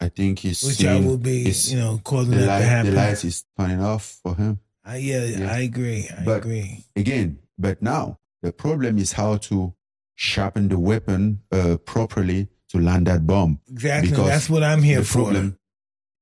I 0.00 0.08
think 0.08 0.40
he's 0.40 0.62
Which 0.64 0.84
I 0.84 0.98
will 0.98 1.16
be, 1.18 1.48
you 1.48 1.76
know, 1.76 2.00
causing 2.02 2.32
the, 2.32 2.38
that 2.38 2.46
light, 2.46 2.58
to 2.58 2.64
the 2.64 2.68
happen. 2.70 2.94
lights 2.94 3.24
is 3.24 3.44
turning 3.56 3.80
off 3.80 4.18
for 4.22 4.34
him. 4.34 4.58
I, 4.84 4.96
yeah, 4.96 5.24
Yeah. 5.24 5.52
I 5.52 5.58
agree. 5.60 6.08
I 6.16 6.24
But- 6.24 6.38
agree. 6.38 6.84
again. 6.96 7.38
But 7.56 7.82
now 7.82 8.18
the 8.42 8.52
problem 8.52 8.98
is 8.98 9.12
how 9.12 9.36
to 9.36 9.74
sharpen 10.16 10.68
the 10.68 10.78
weapon 10.78 11.42
uh, 11.52 11.76
properly 11.84 12.48
to 12.70 12.78
land 12.80 13.06
that 13.06 13.26
bomb. 13.26 13.60
Exactly. 13.70 14.10
because 14.10 14.26
That's 14.28 14.50
what 14.50 14.62
I'm 14.64 14.82
here 14.82 15.00
the 15.00 15.04
for. 15.06 15.22
problem, 15.24 15.58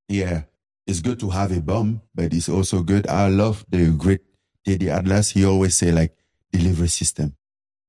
yeah, 0.09 0.43
it's 0.87 1.01
good 1.01 1.19
to 1.21 1.31
have 1.31 1.53
a 1.57 1.61
bomb, 1.61 2.03
but 2.15 2.33
it's 2.35 2.49
also 2.51 2.83
good. 2.83 3.07
I 3.07 3.29
love 3.29 3.65
the 3.71 3.91
great 3.91 4.21
Teddy 4.67 4.91
Atlas. 4.91 5.31
He 5.33 5.47
always 5.47 5.77
say 5.77 5.93
like 5.93 6.17
delivery 6.53 6.89
system. 6.89 7.37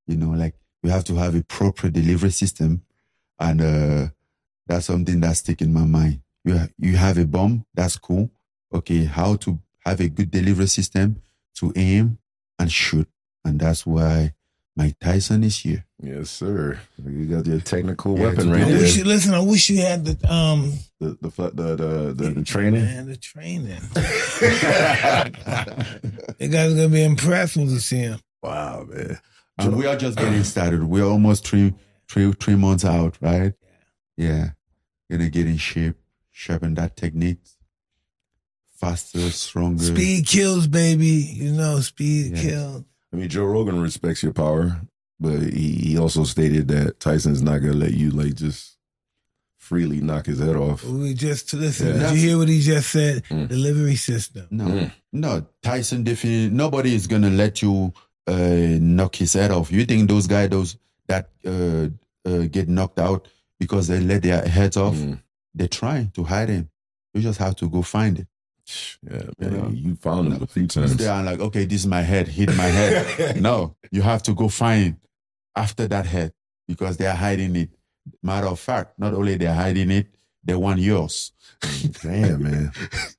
You 0.07 0.17
know, 0.17 0.32
like 0.32 0.55
you 0.84 0.89
have 0.91 1.05
to 1.05 1.15
have 1.15 1.36
a 1.36 1.43
proper 1.43 1.89
delivery 1.89 2.32
system, 2.32 2.84
and 3.39 3.61
uh, 3.61 4.07
that's 4.67 4.88
something 4.88 5.19
that's 5.21 5.39
stuck 5.39 5.61
in 5.61 5.73
my 5.73 5.86
mind. 5.86 6.21
You 6.45 6.57
ha- 6.59 6.69
you 6.78 6.97
have 6.97 7.17
a 7.17 7.25
bomb, 7.25 7.65
that's 7.73 7.97
cool. 7.97 8.32
Okay, 8.73 9.05
how 9.05 9.36
to 9.38 9.59
have 9.86 10.01
a 10.01 10.09
good 10.09 10.32
delivery 10.32 10.67
system 10.67 11.21
to 11.57 11.73
aim 11.75 12.19
and 12.59 12.71
shoot, 12.71 13.07
and 13.45 13.59
that's 13.59 13.86
why 13.86 14.34
Mike 14.78 14.97
Tyson 14.99 15.43
is 15.43 15.57
here. 15.59 15.84
Yes, 16.01 16.30
sir. 16.30 16.80
You 17.03 17.25
got 17.25 17.47
your 17.47 17.59
technical 17.59 18.17
Yeah, 18.17 18.28
weapon 18.28 18.51
right 18.51 18.61
I 18.61 18.65
there. 18.69 18.80
wish 18.82 18.95
you 18.95 19.03
listen. 19.05 19.34
I 19.34 19.39
wish 19.39 19.69
you 19.71 19.82
had 19.82 20.05
the 20.05 20.32
um 20.32 20.73
The 20.99 21.17
the 21.19 21.32
fl- 21.32 21.45
the 21.47 21.75
the, 21.75 22.13
the, 22.15 22.30
the 22.36 22.43
training. 22.43 22.84
Man, 22.86 23.07
the 23.07 23.17
training. 23.17 23.82
You 26.39 26.49
guys 26.49 26.71
are 26.71 26.75
gonna 26.75 26.89
be 26.89 27.03
impressed 27.03 27.57
when 27.57 27.69
you 27.69 27.80
see 27.80 27.97
him. 27.97 28.19
Wow, 28.43 28.86
man. 28.88 29.19
And 29.57 29.75
we 29.75 29.88
are 29.88 29.95
just 29.97 30.17
getting 30.17 30.43
started. 30.43 30.84
We're 30.84 31.03
almost 31.05 31.47
three, 31.47 31.73
three, 32.07 32.32
three 32.34 32.55
months 32.55 32.86
out, 32.86 33.17
right? 33.21 33.53
Yeah. 34.15 34.51
yeah. 35.09 35.17
Gonna 35.17 35.30
get 35.32 35.47
in 35.47 35.57
shape, 35.57 35.95
sharpen 36.32 36.75
that 36.75 36.95
technique. 36.95 37.39
Faster, 38.75 39.32
stronger. 39.32 39.84
Speed 39.84 40.28
kills, 40.28 40.67
baby. 40.67 41.07
You 41.34 41.53
know, 41.53 41.80
speed 41.80 42.34
Yeah. 42.38 42.41
kills. 42.43 42.84
I 43.18 43.20
mean, 43.22 43.30
Joe 43.30 43.45
Rogan 43.45 43.82
respects 43.82 44.22
your 44.22 44.32
power, 44.34 44.80
but 45.20 45.39
he, 45.41 45.72
he 45.74 45.97
also 45.97 46.24
stated 46.24 46.68
that 46.68 46.99
Tyson's 46.99 47.41
not 47.41 47.59
gonna 47.59 47.74
let 47.74 47.93
you 47.93 48.11
like 48.11 48.36
just 48.36 48.78
freely 49.57 49.99
knock 50.01 50.28
his 50.28 50.39
head 50.39 50.55
off. 50.55 50.84
We 50.84 51.15
just 51.15 51.51
listen. 51.53 51.88
Yeah. 51.99 52.09
Did 52.11 52.20
you 52.20 52.28
hear 52.30 52.38
what 52.38 52.47
he 52.47 52.61
just 52.61 52.91
said? 52.91 53.24
Mm. 53.26 53.47
Delivery 53.47 53.95
system. 53.95 54.47
No, 54.51 54.65
Mm. 54.65 54.91
no. 55.13 55.45
Tyson 55.63 56.03
definitely. 56.03 56.55
Nobody 56.55 56.93
is 56.93 57.07
gonna 57.07 57.32
let 57.32 57.61
you 57.63 57.91
uh, 58.28 58.78
knock 58.80 59.15
his 59.15 59.34
head 59.34 59.49
off. 59.51 59.72
You 59.72 59.84
think 59.86 60.07
those 60.09 60.28
guys, 60.28 60.49
those 60.49 60.78
that 61.07 61.30
uh, 61.45 61.88
uh, 62.30 62.45
get 62.51 62.70
knocked 62.70 62.99
out 62.99 63.28
because 63.59 63.88
they 63.88 63.99
let 63.99 64.22
their 64.22 64.45
heads 64.47 64.78
off? 64.78 64.93
Mm. 64.95 65.20
They're 65.55 65.68
trying 65.68 66.11
to 66.11 66.24
hide 66.24 66.49
him. 66.49 66.70
You 67.15 67.22
just 67.22 67.39
have 67.39 67.55
to 67.55 67.68
go 67.70 67.82
find 67.82 68.20
it. 68.20 68.28
Yeah, 69.03 69.11
man. 69.11 69.32
You 69.39 69.49
know? 69.49 69.70
You 69.70 69.95
found 69.95 70.34
him 70.34 70.41
a 70.41 70.47
few 70.47 70.68
times. 70.68 70.97
They 70.97 71.07
are 71.07 71.24
like, 71.24 71.39
okay, 71.39 71.65
this 71.65 71.82
is 71.82 71.88
my 71.88 72.01
head. 72.01 72.28
Hit 72.28 72.55
my 72.55 72.65
head. 72.65 73.41
no, 73.41 73.76
you 73.91 74.01
have 74.01 74.24
to 74.24 74.34
go 74.34 74.47
find 74.49 74.97
after 75.55 75.88
that 75.88 76.05
head 76.05 76.34
because 76.68 76.97
they 76.97 77.07
are 77.07 77.15
hiding 77.15 77.55
it. 77.55 77.70
Matter 78.24 78.47
of 78.47 78.59
fact, 78.59 78.97
not 78.97 79.13
only 79.13 79.36
they're 79.36 79.53
hiding 79.53 79.91
it, 79.91 80.07
they 80.43 80.55
want 80.55 80.80
yours. 80.80 81.34
Damn, 82.01 82.43
man. 82.43 82.72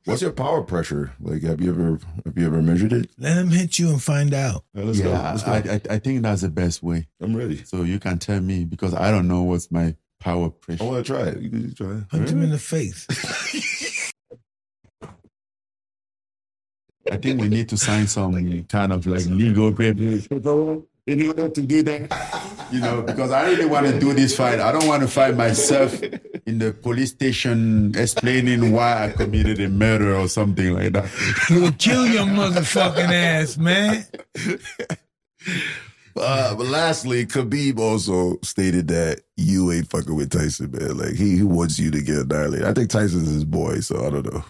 What's 0.06 0.22
your 0.22 0.32
power 0.32 0.62
pressure? 0.62 1.12
Like, 1.20 1.42
have 1.42 1.60
you 1.60 1.70
ever 1.70 1.98
have 2.24 2.38
you 2.38 2.46
ever 2.46 2.62
measured 2.62 2.92
it? 2.92 3.10
Let 3.18 3.36
him 3.36 3.50
hit 3.50 3.78
you 3.78 3.90
and 3.90 4.02
find 4.02 4.32
out. 4.32 4.64
let's 4.72 4.98
yeah, 4.98 5.36
I, 5.46 5.56
I, 5.56 5.80
I 5.90 5.98
think 5.98 6.22
that's 6.22 6.40
the 6.40 6.48
best 6.48 6.82
way. 6.82 7.08
I'm 7.20 7.36
ready. 7.36 7.64
So 7.64 7.82
you 7.82 7.98
can 7.98 8.18
tell 8.18 8.40
me 8.40 8.64
because 8.64 8.94
I 8.94 9.10
don't 9.10 9.28
know 9.28 9.42
what's 9.42 9.70
my 9.70 9.94
power 10.20 10.48
pressure. 10.48 10.82
I 10.82 10.86
want 10.86 11.04
to 11.04 11.12
try 11.12 11.22
it. 11.24 11.40
You 11.40 11.50
can 11.50 11.74
try 11.74 11.90
it. 11.98 12.08
Punch 12.08 12.30
him 12.30 12.42
in 12.42 12.50
the 12.50 12.58
face. 12.58 13.06
I 17.10 17.16
think 17.16 17.40
we 17.40 17.48
need 17.48 17.68
to 17.70 17.76
sign 17.76 18.06
some 18.06 18.64
kind 18.64 18.92
of 18.92 19.06
like 19.06 19.24
legal 19.26 19.72
papers 19.72 20.26
in 20.26 21.26
order 21.26 21.48
to 21.48 21.62
do 21.62 21.82
that. 21.82 22.68
You 22.70 22.80
know, 22.80 23.02
because 23.02 23.30
I 23.30 23.48
really 23.50 23.64
want 23.64 23.86
to 23.86 23.98
do 23.98 24.12
this 24.12 24.36
fight. 24.36 24.60
I 24.60 24.72
don't 24.72 24.86
want 24.86 25.02
to 25.02 25.08
find 25.08 25.36
myself 25.36 26.02
in 26.46 26.58
the 26.58 26.72
police 26.72 27.10
station 27.10 27.94
explaining 27.96 28.72
why 28.72 29.06
I 29.06 29.12
committed 29.12 29.58
a 29.60 29.68
murder 29.68 30.14
or 30.14 30.28
something 30.28 30.74
like 30.74 30.92
that. 30.92 31.08
He 31.48 31.58
will 31.58 31.72
kill 31.72 32.06
your 32.06 32.26
motherfucking 32.26 33.10
ass, 33.10 33.56
man. 33.56 34.04
Uh, 36.20 36.54
but 36.56 36.66
lastly, 36.66 37.24
Khabib 37.26 37.78
also 37.78 38.38
stated 38.42 38.88
that 38.88 39.20
you 39.36 39.70
ain't 39.70 39.88
fucking 39.88 40.14
with 40.14 40.30
Tyson, 40.30 40.70
man. 40.72 40.96
Like 40.96 41.14
he, 41.14 41.36
he 41.36 41.42
wants 41.42 41.78
you 41.78 41.90
to 41.92 42.02
get 42.02 42.18
annihilated. 42.18 42.66
I 42.66 42.72
think 42.72 42.90
Tyson's 42.90 43.28
his 43.30 43.44
boy, 43.44 43.80
so 43.80 44.04
I 44.04 44.10
don't 44.10 44.32
know. 44.32 44.44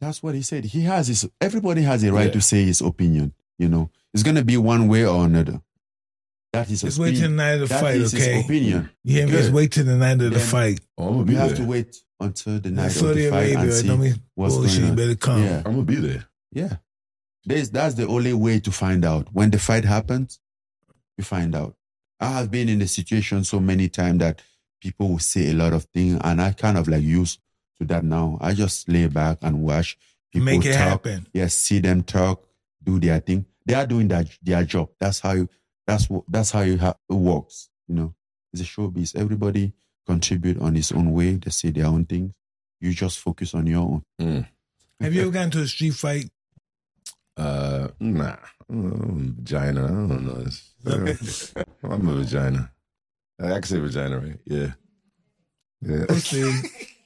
That's 0.00 0.22
what 0.22 0.34
he 0.34 0.42
said. 0.42 0.64
He 0.64 0.82
has 0.82 1.08
his. 1.08 1.28
Everybody 1.40 1.82
has 1.82 2.02
a 2.04 2.12
right 2.12 2.26
Yeah. 2.26 2.32
to 2.32 2.40
say 2.40 2.64
his 2.64 2.80
opinion. 2.80 3.34
You 3.58 3.68
know, 3.68 3.90
it's 4.14 4.22
gonna 4.22 4.44
be 4.44 4.56
one 4.56 4.88
way 4.88 5.04
or 5.04 5.24
another. 5.24 5.60
That 6.52 6.66
is 6.70 6.80
Just 6.80 6.84
his 6.84 6.98
wait 7.00 7.12
till 7.16 7.28
the 7.28 7.34
night 7.34 7.60
of 7.60 7.68
the 7.68 7.74
fight, 7.74 7.96
is 7.96 8.12
his 8.12 8.22
okay? 8.22 8.40
opinion. 8.40 8.90
You 9.04 9.14
hear 9.16 9.26
me? 9.26 9.32
Just 9.32 9.52
wait 9.52 9.72
till 9.72 9.84
the 9.84 9.96
night 9.96 10.12
of 10.12 10.18
the 10.20 10.30
Then- 10.30 10.46
fight. 10.46 10.80
Oh, 10.96 11.08
I'm 11.08 11.12
gonna 11.14 11.24
be 11.24 11.32
You 11.34 11.38
have 11.40 11.56
to 11.56 11.64
wait 11.64 11.96
until 12.20 12.60
the 12.60 12.70
night 12.70 12.86
of 12.86 12.92
Saudi 12.92 13.24
the 13.24 13.30
fight 13.30 13.36
Arabia, 13.38 13.58
and 13.58 13.68
right? 13.68 13.80
see 13.80 13.86
Don't 13.88 14.00
be 14.00 14.14
what's 14.34 14.54
bullshit. 14.54 14.72
going 14.74 14.84
You 14.84 14.90
on. 14.90 14.96
better 14.96 15.14
come. 15.16 15.42
Yeah. 15.42 15.56
I'm 15.58 15.72
gonna 15.72 15.82
be 15.82 15.94
there. 15.96 16.24
Yeah. 16.52 16.76
There's, 17.44 17.70
that's 17.70 17.94
the 17.94 18.06
only 18.06 18.32
way 18.32 18.60
to 18.60 18.70
find 18.72 19.04
out. 19.04 19.28
When 19.32 19.50
the 19.50 19.58
fight 19.58 19.84
happens, 19.84 20.38
you 21.16 21.24
find 21.24 21.54
out. 21.54 21.76
I 22.20 22.30
have 22.30 22.50
been 22.50 22.68
in 22.68 22.78
the 22.78 22.86
situation 22.88 23.44
so 23.44 23.60
many 23.60 23.88
times 23.88 24.18
that 24.20 24.42
people 24.80 25.08
will 25.08 25.18
say 25.18 25.50
a 25.50 25.54
lot 25.54 25.72
of 25.72 25.84
things, 25.94 26.20
and 26.24 26.40
I 26.40 26.52
kind 26.52 26.76
of 26.78 26.88
like 26.88 27.02
used 27.02 27.40
to 27.80 27.86
that 27.86 28.04
now. 28.04 28.38
I 28.40 28.54
just 28.54 28.88
lay 28.88 29.06
back 29.08 29.38
and 29.42 29.62
watch 29.62 29.96
people 30.32 30.46
Make 30.46 30.64
it 30.64 30.72
talk. 30.74 30.80
happen. 31.04 31.26
Yes, 31.32 31.54
see 31.54 31.78
them 31.80 32.02
talk, 32.02 32.44
do 32.82 32.98
their 32.98 33.20
thing. 33.20 33.46
They 33.66 33.74
are 33.74 33.86
doing 33.86 34.08
that 34.08 34.26
their 34.42 34.64
job. 34.64 34.90
That's 34.98 35.20
how 35.20 35.32
you. 35.32 35.48
That's 35.86 36.08
what. 36.10 36.24
That's 36.28 36.50
how 36.50 36.60
you 36.62 36.78
ha- 36.78 36.96
it 37.08 37.14
works. 37.14 37.70
You 37.86 37.94
know, 37.94 38.14
it's 38.52 38.62
a 38.62 38.64
showbiz. 38.64 39.14
Everybody 39.16 39.72
contribute 40.06 40.58
on 40.60 40.74
his 40.74 40.92
own 40.92 41.12
way. 41.12 41.34
They 41.36 41.50
say 41.50 41.70
their 41.70 41.86
own 41.86 42.04
things. 42.06 42.34
You 42.80 42.92
just 42.94 43.18
focus 43.18 43.54
on 43.54 43.66
your 43.66 44.02
own. 44.18 44.46
Have 45.00 45.14
you 45.14 45.22
ever 45.22 45.30
gotten 45.30 45.50
to 45.52 45.60
a 45.62 45.66
street 45.66 45.94
fight? 45.94 46.30
Uh, 47.36 47.88
nah. 48.00 48.36
I'm 48.68 49.34
vagina. 49.36 49.84
I 49.84 49.88
don't 49.88 50.26
know. 50.26 50.40
It's- 50.40 51.54
I'm 51.82 52.08
a 52.08 52.14
vagina. 52.14 52.70
I 53.40 53.48
can 53.48 53.62
say 53.62 53.78
vagina, 53.78 54.18
right? 54.18 54.38
Yeah. 54.44 54.72
Yeah. 55.80 56.04
Pussy. 56.08 56.42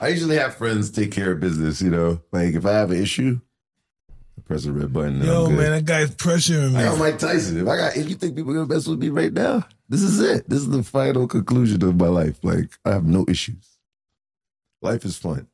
I 0.00 0.08
usually 0.08 0.36
have 0.36 0.54
friends 0.56 0.90
take 0.90 1.12
care 1.12 1.32
of 1.32 1.40
business, 1.40 1.80
you 1.82 1.90
know. 1.90 2.20
Like 2.32 2.54
if 2.54 2.64
I 2.66 2.72
have 2.72 2.90
an 2.90 3.02
issue, 3.02 3.40
I 4.10 4.42
press 4.42 4.64
the 4.64 4.72
red 4.72 4.92
button. 4.92 5.16
and 5.16 5.24
Yo, 5.24 5.48
man, 5.48 5.72
that 5.72 5.84
guy's 5.84 6.10
pressuring 6.10 6.72
me. 6.72 6.78
I 6.78 6.84
got. 6.84 6.98
Mike 6.98 7.18
Tyson. 7.18 7.60
If 7.60 7.68
I 7.68 7.76
got, 7.76 7.96
if 7.96 8.08
you 8.08 8.14
think 8.14 8.36
people 8.36 8.52
are 8.52 8.54
gonna 8.64 8.74
mess 8.74 8.86
with 8.86 8.98
me 8.98 9.08
right 9.08 9.32
now, 9.32 9.66
this 9.88 10.02
is 10.02 10.20
it. 10.20 10.48
This 10.48 10.60
is 10.60 10.70
the 10.70 10.82
final 10.82 11.26
conclusion 11.26 11.82
of 11.82 11.96
my 11.96 12.08
life. 12.08 12.38
Like 12.42 12.70
I 12.84 12.90
have 12.92 13.04
no 13.04 13.24
issues. 13.28 13.78
Life 14.82 15.04
is 15.04 15.16
fun. 15.16 15.46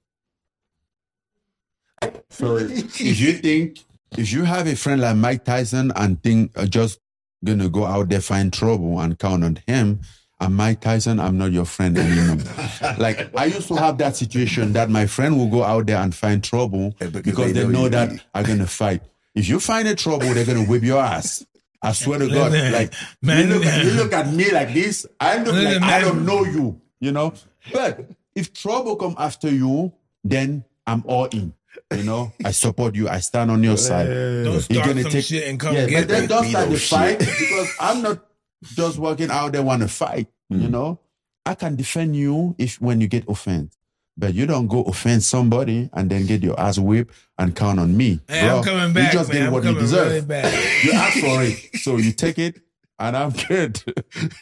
So 2.29 2.57
if 2.57 3.01
you 3.21 3.33
think 3.35 3.85
if 4.17 4.33
you 4.33 4.45
have 4.45 4.67
a 4.67 4.77
friend 4.77 5.01
like 5.01 5.17
Mike 5.17 5.45
Tyson 5.45 5.93
and 5.97 6.23
think 6.23 6.53
uh, 6.57 6.67
just 6.67 7.01
gonna 7.45 7.69
go 7.69 7.85
out 7.85 8.09
there 8.09 8.21
find 8.21 8.53
trouble 8.53 9.01
and 9.01 9.19
count 9.19 9.45
on 9.45 9.59
him, 9.67 10.01
and 10.41 10.55
Mike 10.55 10.81
Tyson, 10.81 11.19
I'm 11.19 11.39
not 11.39 11.53
your 11.53 11.65
friend 11.65 11.97
anymore. 11.97 12.45
like 12.99 13.35
I 13.37 13.47
used 13.47 13.69
to 13.69 13.77
have 13.77 13.99
that 13.99 14.17
situation 14.17 14.73
that 14.75 14.91
my 14.91 15.07
friend 15.07 15.39
will 15.39 15.49
go 15.49 15.63
out 15.63 15.87
there 15.87 15.99
and 15.99 16.15
find 16.15 16.43
trouble 16.45 16.95
Yeah, 17.01 17.09
because 17.09 17.23
because 17.23 17.53
they 17.55 17.63
they 17.63 17.67
know 17.69 17.83
know 17.83 17.89
that 17.89 18.25
I'm 18.35 18.45
gonna 18.45 18.67
fight. 18.67 19.03
If 19.35 19.49
you 19.49 19.61
find 19.61 19.87
a 19.89 19.95
trouble, 19.95 20.33
they're 20.35 20.45
gonna 20.45 20.65
whip 20.65 20.83
your 20.83 21.01
ass. 21.03 21.45
I 21.83 21.93
swear 21.93 22.19
to 22.19 22.29
God, 22.29 22.53
like 22.73 22.93
man, 23.23 23.49
you, 23.49 23.55
look 23.55 23.65
at, 23.67 23.85
you 23.85 23.91
look 23.93 24.13
at 24.13 24.33
me 24.33 24.51
like 24.51 24.73
this, 24.75 25.07
I 25.21 25.39
look 25.43 25.55
like 25.55 25.83
I 25.83 26.01
don't 26.01 26.25
know 26.25 26.45
you, 26.45 26.81
you 27.01 27.13
know. 27.13 27.33
But 27.73 28.11
if 28.35 28.53
trouble 28.53 28.97
come 28.97 29.15
after 29.19 29.51
you, 29.51 29.93
then 30.25 30.65
I'm 30.87 31.03
all 31.07 31.27
in. 31.27 31.53
You 31.95 32.03
know, 32.03 32.33
I 32.45 32.51
support 32.53 32.95
you. 32.95 33.09
I 33.09 33.21
stand 33.21 33.51
on 33.51 33.63
your 33.63 33.77
side. 33.77 34.07
Don't 34.09 34.45
You're 34.55 34.61
start 34.61 34.87
gonna 34.89 35.03
some 35.03 35.11
take- 35.13 35.25
shit 35.25 35.47
and 35.49 35.61
come 35.61 35.75
yeah, 35.77 35.87
get 35.87 36.01
but 36.01 36.09
then 36.09 36.29
don't 36.29 36.47
start 36.47 36.71
the 36.71 36.79
fight 36.79 37.19
because 37.19 37.71
I'm 37.79 38.03
not 38.03 38.25
just 38.63 38.99
walking 38.99 39.31
out 39.31 39.53
there 39.53 39.63
want 39.63 39.83
to 39.83 39.89
fight. 39.89 40.29
You 40.49 40.69
know, 40.69 41.01
I 41.45 41.55
can 41.55 41.75
defend 41.77 42.15
you 42.17 42.55
if 42.59 42.81
when 42.81 43.01
you 43.01 43.09
get 43.09 43.29
offended, 43.29 43.73
but 44.17 44.33
you 44.35 44.47
don't 44.47 44.69
go 44.69 44.83
offend 44.85 45.23
somebody 45.25 45.91
and 45.93 46.09
then 46.11 46.27
get 46.27 46.43
your 46.43 46.59
ass 46.59 46.79
whipped 46.79 47.15
and 47.39 47.55
count 47.55 47.81
on 47.81 47.97
me. 47.97 48.21
Hey, 48.29 48.49
I'm 48.49 48.63
coming 48.63 48.93
back, 48.95 49.13
You 49.13 49.19
just 49.19 49.31
man. 49.33 49.39
get 49.39 49.47
I'm 49.49 49.53
what 49.53 49.65
you 49.65 49.75
deserve. 49.75 50.09
really 50.09 50.21
back. 50.27 50.53
You 50.85 50.93
ask 50.93 51.19
for 51.19 51.43
it, 51.43 51.81
so 51.81 51.97
you 51.97 52.13
take 52.13 52.39
it, 52.39 52.61
and 52.99 53.17
I'm 53.17 53.31
good. 53.33 53.83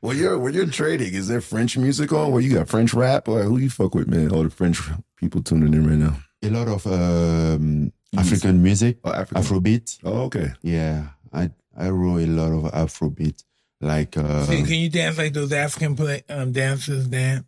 When 0.00 0.18
you're 0.18 0.38
when 0.38 0.52
you're 0.52 0.66
trading, 0.66 1.14
is 1.14 1.28
there 1.28 1.40
French 1.40 1.78
music 1.78 2.12
on? 2.12 2.30
Where 2.30 2.42
you 2.42 2.52
got 2.54 2.68
French 2.68 2.92
rap 2.92 3.26
or 3.26 3.42
who 3.44 3.56
you 3.56 3.70
fuck 3.70 3.94
with, 3.94 4.06
man? 4.06 4.30
All 4.32 4.42
the 4.42 4.50
French 4.50 4.78
people 5.16 5.42
tuning 5.42 5.72
in 5.72 5.86
right 5.88 5.96
now. 5.98 6.18
a 6.42 6.50
lot 6.50 6.68
of 6.68 6.86
um, 6.86 7.90
African 8.16 8.62
music, 8.62 8.98
Oh, 9.02 9.12
African. 9.12 9.42
Afrobeat. 9.42 9.98
oh, 10.04 10.24
okay. 10.24 10.52
Yeah, 10.60 11.06
I 11.32 11.50
I 11.76 11.88
wrote 11.90 12.18
a 12.22 12.26
lot 12.26 12.52
of 12.52 12.72
Afrobeat. 12.72 13.42
Like 13.80 14.16
uh, 14.16 14.44
See, 14.44 14.62
can 14.62 14.72
you 14.74 14.88
dance 14.88 15.18
like 15.18 15.32
those 15.32 15.52
African 15.52 15.94
play, 15.96 16.22
um, 16.28 16.52
dancers 16.52 17.06
dance? 17.06 17.44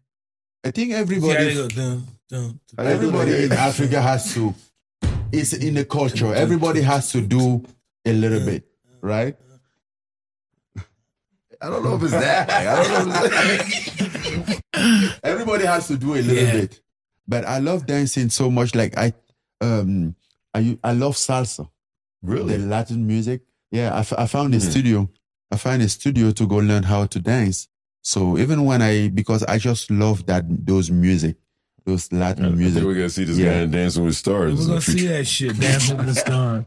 I 0.64 0.70
think 0.70 0.88
See 0.90 0.94
how 0.94 1.00
everybody 1.00 1.54
go 1.54 1.68
dun, 1.68 2.04
dun, 2.28 2.60
dun. 2.76 2.86
everybody 2.86 3.44
in 3.44 3.52
Africa 3.52 4.02
has 4.02 4.34
to. 4.34 4.54
It's 5.32 5.52
in 5.52 5.74
the 5.74 5.84
culture. 5.84 6.34
Everybody 6.34 6.80
has 6.82 7.10
to 7.12 7.20
do 7.20 7.64
a 8.04 8.12
little 8.12 8.40
bit, 8.40 8.66
right? 9.00 9.36
I 11.60 11.70
don't 11.70 11.82
know 11.84 11.96
if 11.96 12.02
it's 12.02 12.12
that. 12.12 12.48
Like, 12.48 12.66
I 12.66 12.82
don't 12.88 13.08
know. 13.08 13.24
If 13.24 14.62
it's 14.74 15.20
Everybody 15.22 15.64
has 15.64 15.88
to 15.88 15.96
do 15.96 16.14
a 16.14 16.20
little 16.20 16.34
Yeah. 16.34 16.52
bit. 16.52 16.80
But 17.26 17.44
I 17.44 17.58
love 17.58 17.86
dancing 17.86 18.28
so 18.30 18.50
much. 18.50 18.74
Like 18.74 18.96
I, 18.96 19.12
um, 19.60 20.14
I 20.54 20.78
I 20.84 20.92
love 20.92 21.14
salsa. 21.16 21.68
Really, 22.22 22.56
the? 22.56 22.66
Latin 22.66 23.06
music. 23.06 23.40
Yeah, 23.70 23.94
I, 23.94 24.00
f- 24.00 24.12
I 24.18 24.26
found 24.26 24.54
a 24.54 24.58
Mhm. 24.58 24.70
studio. 24.70 25.10
I 25.50 25.56
found 25.56 25.82
a 25.82 25.88
studio 25.88 26.30
to 26.32 26.46
go 26.46 26.56
learn 26.56 26.82
how 26.84 27.06
to 27.06 27.18
dance. 27.20 27.68
So 28.02 28.38
even 28.38 28.64
when 28.64 28.82
I, 28.82 29.08
because 29.08 29.42
I 29.44 29.58
just 29.58 29.90
love 29.90 30.26
that 30.26 30.44
those 30.66 30.90
music, 30.90 31.36
those 31.84 32.12
Latin 32.12 32.44
I 32.44 32.48
think 32.48 32.58
music. 32.58 32.84
we're 32.84 32.94
gonna 32.94 33.08
see 33.10 33.24
this 33.24 33.38
Yeah. 33.38 33.64
guy 33.64 33.66
Dancing 33.66 34.04
with 34.04 34.16
Stars. 34.16 34.58
We're 34.60 34.66
gonna 34.66 34.80
see 34.80 35.06
that 35.08 35.26
shit. 35.26 35.58
Dancing 35.58 35.96
with 35.96 36.06
the 36.06 36.14
Stars. 36.26 36.64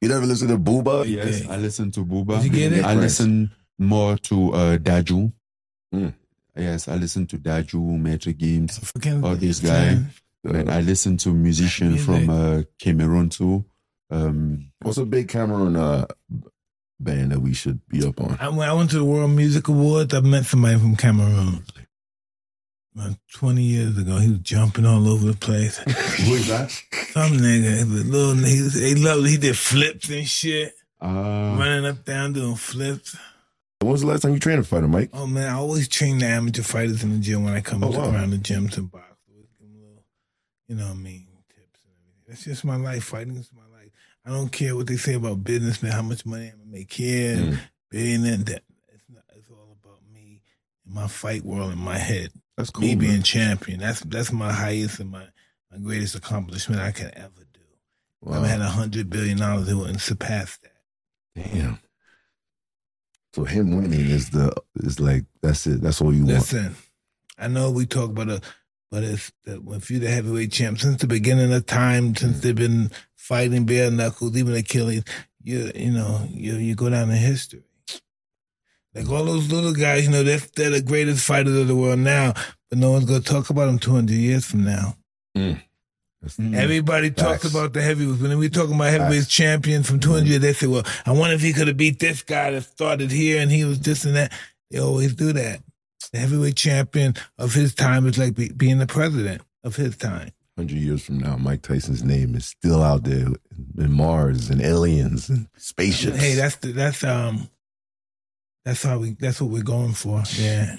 You 0.00 0.08
never 0.08 0.24
listen 0.26 0.48
to 0.48 0.58
Booba? 0.58 1.06
Yes, 1.08 1.46
I 1.48 1.56
listen 1.58 1.90
to 1.92 2.04
Booba. 2.04 2.42
Did 2.42 2.44
you 2.44 2.50
get 2.58 2.72
it? 2.72 2.84
I 2.84 2.94
listen 2.94 3.50
more 3.78 4.16
to 4.18 4.52
uh, 4.54 4.78
Dadju. 4.78 5.32
Mm. 5.94 6.14
Yes, 6.56 6.88
I 6.88 6.96
listen 6.96 7.26
to 7.28 7.38
Dadju, 7.38 7.80
Maître 8.00 8.34
Gims, 8.36 8.78
African 8.78 9.24
All 9.24 9.36
these 9.36 9.60
guys. 9.60 9.98
And 10.44 10.70
I 10.70 10.80
listen 10.80 11.16
to 11.18 11.32
musicians 11.32 12.06
Music. 12.06 12.06
from 12.06 12.30
uh, 12.30 12.62
Cameroon 12.78 13.28
too. 13.28 13.64
Um, 14.12 14.70
What's 14.82 14.98
a 14.98 15.04
big 15.06 15.28
Cameroon 15.28 15.74
uh, 15.76 16.06
band 17.00 17.32
that 17.32 17.40
we 17.40 17.54
should 17.54 17.80
be 17.88 18.06
up 18.06 18.20
on? 18.20 18.36
I, 18.40 18.48
when 18.50 18.68
I 18.68 18.72
went 18.74 18.90
to 18.90 18.98
the 18.98 19.04
World 19.04 19.30
Music 19.30 19.68
Awards, 19.68 20.12
I 20.14 20.20
met 20.20 20.44
somebody 20.44 20.78
from 20.78 20.96
Cameroon. 20.96 21.64
About 22.94 23.16
20 23.36 23.62
years 23.62 23.96
ago, 23.96 24.18
he 24.18 24.28
was 24.28 24.40
jumping 24.40 24.84
all 24.84 25.08
over 25.08 25.24
the 25.26 25.36
place. 25.36 25.78
who 25.78 26.34
is 26.34 26.48
that? 26.48 26.70
Some 27.12 27.38
nigga, 27.38 27.78
he 27.78 27.84
was 27.90 28.06
little, 28.06 28.34
he, 28.34 28.60
was, 28.62 28.74
he 28.74 28.94
loved, 28.96 29.26
he 29.28 29.38
did 29.38 29.56
flips 29.56 30.10
and 30.10 30.26
shit, 30.28 30.74
Uh, 31.00 31.56
running 31.58 31.86
up 31.86 32.04
down 32.04 32.34
doing 32.34 32.54
flips. 32.54 33.16
When 33.80 33.90
was 33.92 34.02
the 34.02 34.08
last 34.08 34.20
time 34.20 34.34
you 34.34 34.38
trained 34.38 34.60
a 34.60 34.62
fighter, 34.62 34.88
Mike? 34.88 35.08
Oh 35.14 35.26
man, 35.26 35.48
I 35.48 35.54
always 35.54 35.88
train 35.88 36.18
the 36.18 36.26
amateur 36.26 36.62
fighters 36.62 37.02
in 37.02 37.12
the 37.12 37.18
gym 37.18 37.44
when 37.44 37.54
I 37.54 37.62
come 37.62 37.82
Oh, 37.82 37.90
wow. 37.90 38.10
around 38.10 38.30
the 38.30 38.38
gym 38.38 38.68
to 38.68 38.82
box. 38.82 39.04
Always 39.26 39.48
give 39.58 39.68
'em 39.68 39.74
a 39.74 39.78
little, 39.86 40.04
you 40.68 40.74
know 40.76 40.84
what 40.88 40.92
I 40.92 40.94
mean, 40.96 41.26
tips 41.48 41.80
and 41.86 41.94
everything. 41.96 42.24
That's 42.28 42.44
just 42.44 42.64
my 42.64 42.76
life. 42.76 43.04
Fighting 43.04 43.36
is 43.36 43.48
my. 43.56 43.61
I 44.24 44.30
don't 44.30 44.52
care 44.52 44.76
what 44.76 44.86
they 44.86 44.96
say 44.96 45.14
about 45.14 45.42
business, 45.44 45.82
man. 45.82 45.92
How 45.92 46.02
much 46.02 46.24
money 46.24 46.46
I'm 46.52 46.58
gonna 46.58 46.70
make 46.70 46.92
here, 46.92 47.36
Mm. 47.36 47.58
billionaire. 47.90 48.36
That 48.38 48.62
it's 48.92 49.04
not. 49.08 49.24
It's 49.36 49.50
all 49.50 49.76
about 49.82 50.00
me 50.12 50.40
and 50.84 50.94
my 50.94 51.08
fight 51.08 51.44
world 51.44 51.72
in 51.72 51.78
my 51.78 51.98
head. 51.98 52.30
That's 52.56 52.70
cool. 52.70 52.82
me 52.82 52.94
man. 52.94 52.98
being 52.98 53.22
champion. 53.22 53.80
That's 53.80 54.00
that's 54.00 54.30
my 54.32 54.52
highest 54.52 55.00
and 55.00 55.10
my, 55.10 55.24
my 55.70 55.78
greatest 55.78 56.14
accomplishment 56.14 56.80
I 56.80 56.92
can 56.92 57.10
ever 57.16 57.30
do. 57.52 57.60
If 58.22 58.28
Wow. 58.28 58.42
I 58.44 58.46
had 58.46 58.60
a 58.60 58.68
hundred 58.68 59.10
billion 59.10 59.38
dollars, 59.38 59.68
it 59.68 59.74
wouldn't 59.74 60.00
surpass 60.00 60.58
that. 60.58 60.72
Damn. 61.34 61.78
So 63.34 63.44
him 63.44 63.74
winning 63.76 64.08
is 64.10 64.30
the 64.30 64.52
is 64.76 65.00
like 65.00 65.24
that's 65.40 65.66
it. 65.66 65.80
That's 65.80 66.00
all 66.00 66.12
you 66.14 66.26
want. 66.26 66.38
Listen, 66.38 66.76
I 67.38 67.48
know 67.48 67.70
we 67.70 67.86
talk 67.86 68.10
about 68.10 68.28
it, 68.28 68.44
but 68.92 69.02
it's 69.04 69.32
that 69.44 69.62
if 69.68 69.90
you're 69.90 70.00
the 70.00 70.10
heavyweight 70.10 70.52
champ 70.52 70.78
since 70.78 71.00
the 71.00 71.06
beginning 71.06 71.50
of 71.50 71.64
time, 71.64 72.14
since 72.14 72.36
mm. 72.36 72.40
they've 72.42 72.54
been 72.54 72.90
fighting 73.16 73.64
bare 73.64 73.90
knuckles, 73.90 74.36
even 74.36 74.54
Achilles, 74.54 75.02
you 75.42 75.72
you 75.74 75.90
know 75.90 76.28
you 76.30 76.56
you 76.56 76.74
go 76.74 76.90
down 76.90 77.10
in 77.10 77.16
history. 77.16 77.62
Like 78.94 79.08
all 79.08 79.24
those 79.24 79.50
little 79.50 79.72
guys, 79.72 80.04
you 80.04 80.10
know, 80.10 80.22
they're, 80.22 80.42
they're 80.54 80.68
the 80.68 80.82
greatest 80.82 81.24
fighters 81.24 81.56
of 81.56 81.66
the 81.66 81.74
world 81.74 82.00
now, 82.00 82.34
but 82.68 82.78
no 82.78 82.90
one's 82.90 83.06
gonna 83.06 83.22
talk 83.22 83.48
about 83.48 83.64
them 83.64 83.78
200 83.78 84.12
years 84.12 84.44
from 84.44 84.64
now. 84.64 84.96
Mm. 85.34 85.54
That's- 86.20 86.36
Mm. 86.38 86.54
Everybody 86.54 87.10
talks 87.10 87.42
Facts. 87.42 87.54
about 87.54 87.72
the 87.72 87.82
heavyweights. 87.82 88.20
When 88.20 88.38
we 88.38 88.48
talking 88.48 88.76
about 88.76 88.90
heavyweight 88.90 89.26
champions 89.26 89.88
from 89.88 89.98
200, 89.98 90.24
mm. 90.24 90.28
years, 90.28 90.40
they 90.42 90.52
say, 90.52 90.66
well, 90.68 90.84
I 91.04 91.10
wonder 91.10 91.34
if 91.34 91.40
he 91.40 91.52
could 91.52 91.66
have 91.66 91.76
beat 91.76 91.98
this 91.98 92.22
guy 92.22 92.52
that 92.52 92.62
started 92.62 93.10
here 93.10 93.40
and 93.40 93.50
he 93.50 93.64
was 93.64 93.80
this 93.80 94.04
and 94.04 94.14
that. 94.14 94.32
They 94.70 94.78
always 94.78 95.14
do 95.14 95.32
that. 95.32 95.62
The 96.10 96.18
heavyweight 96.18 96.56
champion 96.56 97.14
of 97.38 97.54
his 97.54 97.74
time 97.74 98.06
is 98.06 98.18
like 98.18 98.34
be, 98.34 98.50
being 98.52 98.78
the 98.78 98.86
president 98.86 99.42
of 99.64 99.76
his 99.76 99.96
time. 99.96 100.30
Hundred 100.56 100.78
years 100.78 101.02
from 101.02 101.18
now, 101.18 101.36
Mike 101.36 101.62
Tyson's 101.62 102.04
name 102.04 102.34
is 102.34 102.44
still 102.44 102.82
out 102.82 103.04
there 103.04 103.28
in 103.78 103.92
Mars 103.92 104.50
and 104.50 104.60
aliens 104.60 105.30
and 105.30 105.48
spaceships. 105.56 106.18
Hey, 106.18 106.34
that's 106.34 106.56
the, 106.56 106.72
that's 106.72 107.02
um 107.04 107.48
that's 108.64 108.82
how 108.82 108.98
we 108.98 109.16
that's 109.18 109.40
what 109.40 109.50
we're 109.50 109.62
going 109.62 109.94
for. 109.94 110.22
Yeah. 110.36 110.76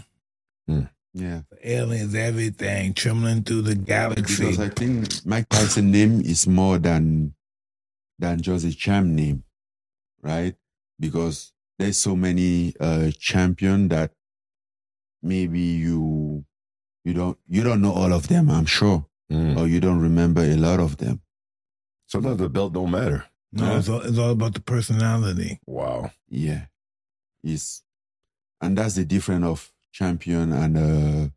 yeah. 1.13 1.41
Aliens, 1.63 2.15
everything, 2.15 2.93
trembling 2.93 3.43
through 3.43 3.63
the 3.63 3.75
galaxy. 3.75 4.45
Because 4.45 4.59
I 4.59 4.69
think 4.69 5.25
Mike 5.25 5.49
Tyson 5.49 5.91
name 5.91 6.21
is 6.21 6.47
more 6.47 6.77
than 6.77 7.33
than 8.19 8.41
just 8.41 8.65
a 8.65 8.73
champ 8.75 9.07
name, 9.07 9.43
right? 10.21 10.55
Because 10.99 11.51
there's 11.79 11.97
so 11.97 12.15
many 12.15 12.75
uh 12.79 13.09
champion 13.19 13.87
that 13.87 14.11
maybe 15.23 15.59
you 15.59 16.45
you 17.05 17.13
don't 17.13 17.37
you 17.47 17.63
don't 17.63 17.81
know 17.81 17.93
all 17.93 18.13
of 18.13 18.27
them, 18.27 18.49
I'm 18.51 18.65
sure, 18.65 19.05
Mm. 19.31 19.57
or 19.57 19.67
you 19.67 19.79
don't 19.79 19.99
remember 20.01 20.41
a 20.43 20.55
lot 20.55 20.79
of 20.79 20.97
them. 20.97 21.21
Sometimes 22.07 22.37
the 22.37 22.49
belt 22.49 22.73
don't 22.73 22.91
matter. 22.91 23.25
no, 23.51 23.77
it's 23.77 23.89
all, 23.89 24.01
it's 24.01 24.17
all 24.17 24.31
about 24.31 24.53
the 24.53 24.59
personality. 24.61 25.59
Wow. 25.65 26.11
Yeah, 26.29 26.65
is 27.43 27.81
and 28.61 28.77
that's 28.77 28.95
the 28.95 29.05
difference 29.05 29.45
of 29.45 29.71
champion 29.91 30.51
and 30.51 30.77
uh 30.77 31.27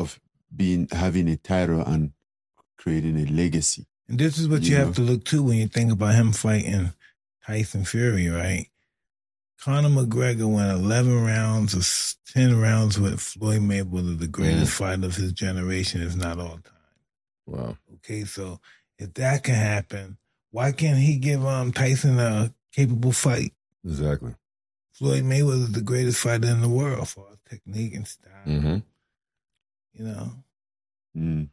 of 0.00 0.18
being 0.54 0.88
having 0.92 1.28
a 1.28 1.36
title 1.36 1.80
and 1.82 2.12
creating 2.78 3.18
a 3.18 3.26
legacy. 3.26 3.86
And 4.08 4.18
this 4.18 4.38
is 4.38 4.48
what 4.48 4.62
you 4.62 4.72
Yeah. 4.76 4.84
have 4.86 4.94
to 4.96 5.02
look 5.02 5.24
to 5.26 5.42
when 5.42 5.58
you 5.58 5.68
think 5.68 5.92
about 5.92 6.14
him 6.14 6.32
fighting 6.32 6.92
Tyson 7.46 7.84
Fury, 7.84 8.28
right? 8.28 8.68
Conor 9.60 9.88
McGregor 9.88 10.52
went 10.52 10.70
11 10.70 11.24
rounds 11.24 11.74
or 11.74 12.32
10 12.32 12.60
rounds 12.60 12.98
with 12.98 13.20
Floyd 13.20 13.60
Mayweather, 13.60 14.18
the 14.18 14.28
greatest 14.28 14.72
fighter 14.72 15.06
of 15.06 15.16
his 15.16 15.32
generation, 15.32 16.00
if 16.02 16.14
not 16.16 16.38
all 16.38 16.58
time. 16.58 16.74
Wow. 17.46 17.76
Okay, 17.96 18.24
so 18.24 18.60
if 18.98 19.14
that 19.14 19.42
can 19.42 19.54
happen, 19.56 20.16
why 20.50 20.72
can't 20.72 20.98
he 20.98 21.16
give 21.16 21.44
um 21.44 21.72
Tyson 21.72 22.18
a 22.18 22.52
capable 22.72 23.12
fight? 23.12 23.52
Exactly. 23.84 24.34
Floyd 24.92 25.24
Mayweather 25.24 25.62
is 25.64 25.72
the 25.72 25.80
greatest 25.80 26.20
fighter 26.20 26.48
in 26.48 26.60
the 26.60 26.68
world 26.68 27.08
for 27.08 27.26
technique 27.48 27.94
and 27.94 28.06
style, 28.06 28.32
Mm-hmm. 28.46 28.76
you 29.94 30.04
know? 30.04 30.30
Mm. 31.16 31.48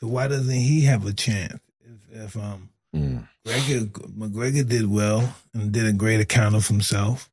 So 0.00 0.06
why 0.06 0.28
doesn't 0.28 0.54
he 0.54 0.82
have 0.82 1.06
a 1.06 1.12
chance? 1.12 1.58
If, 1.80 2.16
if 2.20 2.36
um 2.36 2.70
Mm. 2.94 3.28
McGregor, 3.46 3.86
McGregor 4.16 4.66
did 4.66 4.86
well 4.90 5.34
and 5.52 5.70
did 5.72 5.84
a 5.86 5.92
great 5.92 6.20
account 6.20 6.54
of 6.54 6.66
himself. 6.68 7.28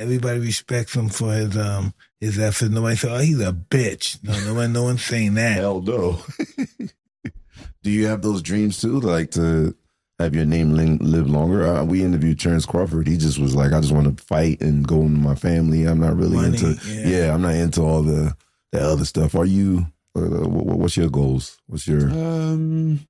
Everybody 0.00 0.40
respects 0.40 0.94
him 0.94 1.08
for 1.10 1.32
his 1.32 1.56
um 1.56 1.92
his 2.20 2.38
efforts. 2.38 2.70
Nobody 2.70 2.96
said, 2.96 3.12
"Oh, 3.12 3.18
he's 3.18 3.40
a 3.40 3.52
bitch." 3.52 4.22
No, 4.24 4.32
no 4.46 4.54
one, 4.54 4.72
no 4.72 4.82
one's 4.84 5.04
saying 5.04 5.34
that. 5.34 5.56
Hell 5.56 5.82
no. 5.82 6.20
Do 7.82 7.90
you 7.90 8.06
have 8.06 8.22
those 8.22 8.42
dreams 8.42 8.80
too, 8.80 9.00
like 9.00 9.30
to 9.32 9.74
have 10.18 10.34
your 10.34 10.44
name 10.44 10.72
live 10.72 11.28
longer? 11.30 11.66
Uh, 11.66 11.84
we 11.84 12.02
interviewed 12.02 12.38
Terence 12.40 12.66
Crawford. 12.66 13.06
He 13.08 13.16
just 13.16 13.38
was 13.38 13.54
like, 13.54 13.72
I 13.72 13.80
just 13.80 13.92
want 13.92 14.18
to 14.18 14.24
fight 14.24 14.60
and 14.60 14.86
go 14.86 15.00
into 15.02 15.18
my 15.20 15.34
family. 15.34 15.84
I'm 15.84 16.00
not 16.00 16.16
really 16.16 16.36
Money, 16.36 16.58
into, 16.58 16.78
yeah. 16.88 17.06
yeah. 17.06 17.34
I'm 17.34 17.42
not 17.42 17.54
into 17.54 17.82
all 17.82 18.02
the 18.02 18.34
the 18.72 18.80
other 18.80 19.04
stuff. 19.04 19.34
Are 19.34 19.46
you? 19.46 19.86
Uh, 20.16 20.48
what, 20.48 20.78
what's 20.78 20.96
your 20.96 21.08
goals? 21.08 21.58
What's 21.68 21.86
your? 21.86 22.10
Um, 22.10 23.00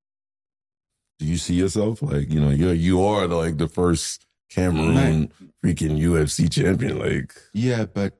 Do 1.19 1.27
you 1.27 1.37
see 1.37 1.55
yourself 1.55 2.03
like 2.03 2.31
you 2.31 2.41
know 2.41 2.51
you're 2.51 2.75
you 2.75 3.03
are 3.03 3.27
like 3.27 3.59
the 3.59 3.69
first 3.69 4.27
Cameroon 4.51 5.33
freaking 5.65 5.99
UFC 5.99 6.51
champion? 6.51 6.99
Like 6.99 7.35
yeah, 7.53 7.87
but 7.87 8.15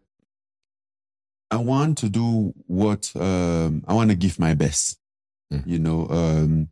I 1.51 1.57
want 1.57 1.99
to 1.99 2.09
do 2.09 2.55
what 2.67 3.13
um, 3.17 3.85
I 3.87 3.95
want 3.95 4.11
to 4.11 4.17
give 4.17 4.39
my 4.39 4.55
best. 4.55 4.99
Mm. 5.53 5.67
You 5.67 5.79
know, 5.81 6.07
um, 6.09 6.69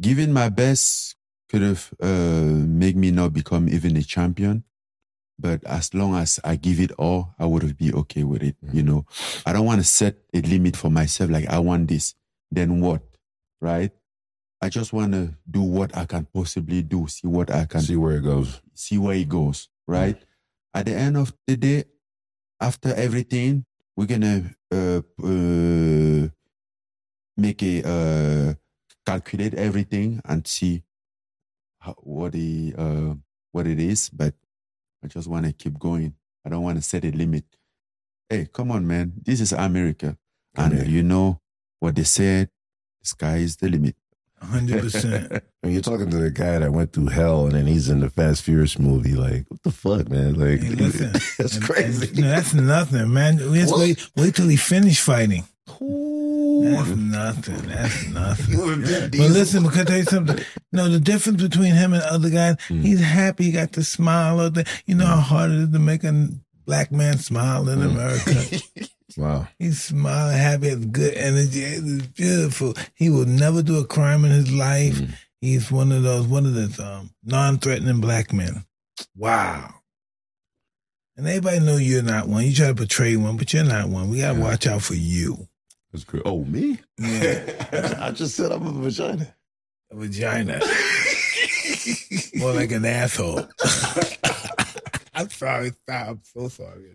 giving 0.00 0.32
my 0.32 0.50
best 0.50 1.16
could 1.48 1.62
have 1.62 1.92
uh, 2.00 2.44
made 2.44 2.96
me 2.96 3.10
not 3.10 3.32
become 3.32 3.68
even 3.68 3.96
a 3.96 4.02
champion. 4.02 4.64
But 5.40 5.64
as 5.64 5.94
long 5.94 6.16
as 6.16 6.40
I 6.42 6.56
give 6.56 6.80
it 6.80 6.90
all, 6.98 7.34
I 7.38 7.46
would 7.46 7.62
have 7.62 7.78
be 7.78 7.92
okay 7.94 8.24
with 8.24 8.42
it. 8.42 8.56
Mm. 8.64 8.74
You 8.74 8.82
know, 8.82 9.06
I 9.46 9.52
don't 9.52 9.64
want 9.64 9.80
to 9.80 9.86
set 9.86 10.16
a 10.34 10.40
limit 10.42 10.76
for 10.76 10.90
myself. 10.90 11.30
Like 11.30 11.48
I 11.48 11.58
want 11.60 11.88
this, 11.88 12.14
then 12.50 12.80
what, 12.80 13.02
right? 13.60 13.92
I 14.60 14.68
just 14.68 14.92
want 14.92 15.12
to 15.12 15.34
do 15.48 15.62
what 15.62 15.96
I 15.96 16.04
can 16.04 16.26
possibly 16.34 16.82
do. 16.82 17.06
See 17.06 17.28
what 17.28 17.50
I 17.50 17.64
can 17.64 17.80
see 17.80 17.96
where 17.96 18.16
it 18.16 18.22
goes. 18.22 18.60
See 18.78 18.96
where 18.96 19.16
it 19.16 19.28
goes, 19.28 19.68
right? 19.88 20.16
At 20.72 20.86
the 20.86 20.94
end 20.94 21.16
of 21.16 21.34
the 21.46 21.56
day, 21.56 21.84
after 22.60 22.94
everything, 22.94 23.64
we're 23.96 24.06
gonna 24.06 24.54
uh, 24.70 25.02
uh, 25.22 26.28
make 27.36 27.62
a 27.62 27.82
uh, 27.82 28.54
calculate 29.04 29.54
everything 29.54 30.20
and 30.24 30.46
see 30.46 30.84
how, 31.80 31.94
what 31.98 32.32
the 32.32 32.74
uh, 32.78 33.14
what 33.52 33.66
it 33.66 33.80
is. 33.80 34.08
But 34.10 34.34
I 35.02 35.08
just 35.08 35.26
want 35.28 35.46
to 35.46 35.52
keep 35.52 35.78
going. 35.78 36.14
I 36.46 36.50
don't 36.50 36.62
want 36.62 36.78
to 36.78 36.82
set 36.82 37.04
a 37.04 37.10
limit. 37.10 37.44
Hey, 38.30 38.46
come 38.52 38.70
on, 38.70 38.86
man! 38.86 39.12
This 39.24 39.40
is 39.40 39.52
America, 39.52 40.16
and 40.56 40.74
Okay. 40.74 40.88
you 40.88 41.02
know 41.02 41.40
what 41.80 41.96
they 41.96 42.04
said: 42.04 42.50
the 43.02 43.08
sky 43.08 43.36
is 43.38 43.56
the 43.56 43.68
limit. 43.68 43.96
Hundred 44.42 44.80
percent. 44.82 45.42
When 45.60 45.72
you're 45.72 45.82
talking 45.82 46.08
to 46.10 46.16
the 46.18 46.30
guy 46.30 46.58
that 46.60 46.72
went 46.72 46.92
through 46.92 47.08
hell 47.08 47.44
and 47.46 47.52
then 47.52 47.66
he's 47.66 47.88
in 47.88 47.98
the 47.98 48.08
Fast 48.08 48.42
Furious 48.42 48.78
movie. 48.78 49.14
Like, 49.14 49.44
what 49.48 49.60
the 49.64 49.72
fuck, 49.72 50.08
man? 50.08 50.34
Like, 50.34 50.62
Hey, 50.62 50.70
listen, 50.70 51.10
that's 51.38 51.56
And- 51.56 51.64
crazy. 51.64 52.08
and- 52.08 52.18
no, 52.20 52.28
that's 52.28 52.54
nothing, 52.54 53.12
man. 53.12 53.38
Just 53.38 53.76
wait, 53.76 54.08
wait 54.16 54.36
till 54.36 54.46
he 54.48 54.56
finish 54.56 55.00
fighting. 55.00 55.42
Ooh. 55.82 56.62
That's 56.70 56.88
nothing. 56.90 57.68
That's 57.68 58.08
nothing. 58.08 58.54
You 58.54 58.72
and 58.72 58.84
Vin 58.86 59.10
But 59.10 59.30
listen, 59.30 59.62
because 59.64 59.80
I 59.80 59.84
tell 59.84 59.98
you 59.98 60.04
something. 60.04 60.38
No, 60.72 60.88
the 60.88 61.00
difference 61.00 61.42
between 61.42 61.74
him 61.74 61.92
and 61.92 62.02
other 62.04 62.30
guys, 62.30 62.56
Hmm. 62.68 62.80
he's 62.80 63.00
happy. 63.00 63.44
He 63.44 63.52
got 63.52 63.72
the 63.72 63.82
smile. 63.84 64.40
Of 64.40 64.54
the, 64.54 64.64
you 64.86 64.94
know 64.94 65.06
how 65.06 65.16
hard 65.20 65.50
it 65.50 65.56
is 65.58 65.70
to 65.72 65.78
make 65.80 66.04
a 66.04 66.28
black 66.66 66.92
man 66.92 67.18
smile 67.18 67.68
in 67.68 67.82
America. 67.82 68.32
Wow. 69.18 69.48
He's 69.58 69.82
smiling, 69.82 70.38
happy, 70.38 70.68
has 70.68 70.84
good 70.86 71.14
energy. 71.14 71.64
It's 71.64 72.06
beautiful. 72.06 72.74
He 72.94 73.10
will 73.10 73.26
never 73.26 73.62
do 73.62 73.78
a 73.78 73.84
crime 73.84 74.24
in 74.24 74.30
his 74.30 74.52
life. 74.52 74.94
Mm. 74.94 75.10
He's 75.40 75.72
one 75.72 75.90
of 75.90 76.04
those, 76.04 76.28
one 76.28 76.46
of 76.46 76.54
those 76.54 76.78
um, 76.78 77.10
non-threatening 77.24 78.00
black 78.00 78.32
men. 78.32 78.64
Wow. 79.16 79.74
And 81.16 81.26
everybody 81.26 81.58
know 81.58 81.78
you're 81.78 82.02
not 82.04 82.28
one. 82.28 82.44
You 82.44 82.54
try 82.54 82.68
to 82.68 82.74
portray 82.76 83.16
one, 83.16 83.36
but 83.36 83.52
you're 83.52 83.64
not 83.64 83.88
one. 83.88 84.08
We 84.08 84.20
gotta 84.20 84.38
Yeah. 84.38 84.44
watch 84.44 84.68
out 84.68 84.82
for 84.82 84.94
you. 84.94 85.48
That's 85.92 86.04
great. 86.04 86.22
Oh, 86.24 86.44
me? 86.44 86.78
Yeah. 86.96 87.96
I 88.00 88.12
just 88.12 88.36
said 88.36 88.52
I'm 88.52 88.64
a 88.66 88.70
vagina. 88.70 89.34
A 89.90 89.96
vagina. 89.96 90.60
More 92.36 92.52
like 92.52 92.70
an 92.70 92.84
asshole. 92.84 93.48
I'm 95.14 95.28
sorry. 95.30 95.70
Stop. 95.82 96.08
I'm 96.08 96.20
so 96.22 96.48
sorry. 96.48 96.94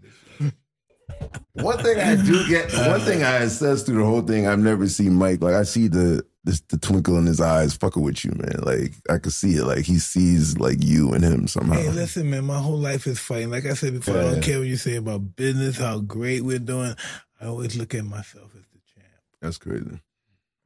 One 1.53 1.77
thing 1.77 1.99
I 1.99 2.15
do 2.15 2.47
get, 2.47 2.71
one 2.89 2.99
thing 3.01 3.23
I 3.23 3.37
assess 3.37 3.83
through 3.83 3.99
the 3.99 4.05
whole 4.05 4.21
thing, 4.21 4.47
I've 4.47 4.59
never 4.59 4.87
seen 4.87 5.13
Mike. 5.13 5.41
Like 5.41 5.53
I 5.53 5.63
see 5.63 5.87
the 5.87 6.25
the, 6.43 6.61
the 6.69 6.77
twinkle 6.77 7.17
in 7.17 7.25
his 7.25 7.39
eyes, 7.39 7.75
fucking 7.75 8.03
with 8.03 8.25
you, 8.25 8.31
man. 8.31 8.59
Like 8.63 8.93
I 9.09 9.17
could 9.17 9.33
see 9.33 9.55
it. 9.55 9.63
Like 9.63 9.85
he 9.85 9.97
sees 9.99 10.57
like 10.57 10.83
you 10.83 11.13
and 11.13 11.23
him 11.23 11.47
somehow. 11.47 11.75
Hey, 11.75 11.89
listen, 11.89 12.29
man. 12.29 12.45
My 12.45 12.59
whole 12.59 12.77
life 12.77 13.07
is 13.07 13.19
fighting. 13.19 13.49
Like 13.49 13.65
I 13.65 13.73
said 13.73 13.93
before, 13.93 14.17
I 14.17 14.23
don't 14.23 14.43
care 14.43 14.59
what 14.59 14.67
you 14.67 14.75
say 14.75 14.95
about 14.95 15.35
business, 15.35 15.77
how 15.77 15.99
great 15.99 16.41
we're 16.41 16.59
doing. 16.59 16.95
I 17.39 17.45
always 17.45 17.75
look 17.75 17.93
at 17.95 18.03
myself 18.03 18.51
as 18.55 18.65
the 18.73 18.79
champ. 18.93 19.13
That's 19.41 19.57
crazy. 19.57 20.01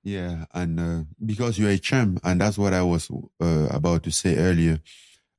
Yeah, 0.04 0.46
and 0.54 0.80
uh, 0.80 1.04
because 1.26 1.60
you're 1.60 1.70
a 1.70 1.78
champ, 1.78 2.22
and 2.24 2.40
that's 2.40 2.58
what 2.58 2.74
I 2.74 2.82
was 2.82 3.12
uh, 3.42 3.68
about 3.70 4.04
to 4.04 4.12
say 4.12 4.38
earlier. 4.38 4.80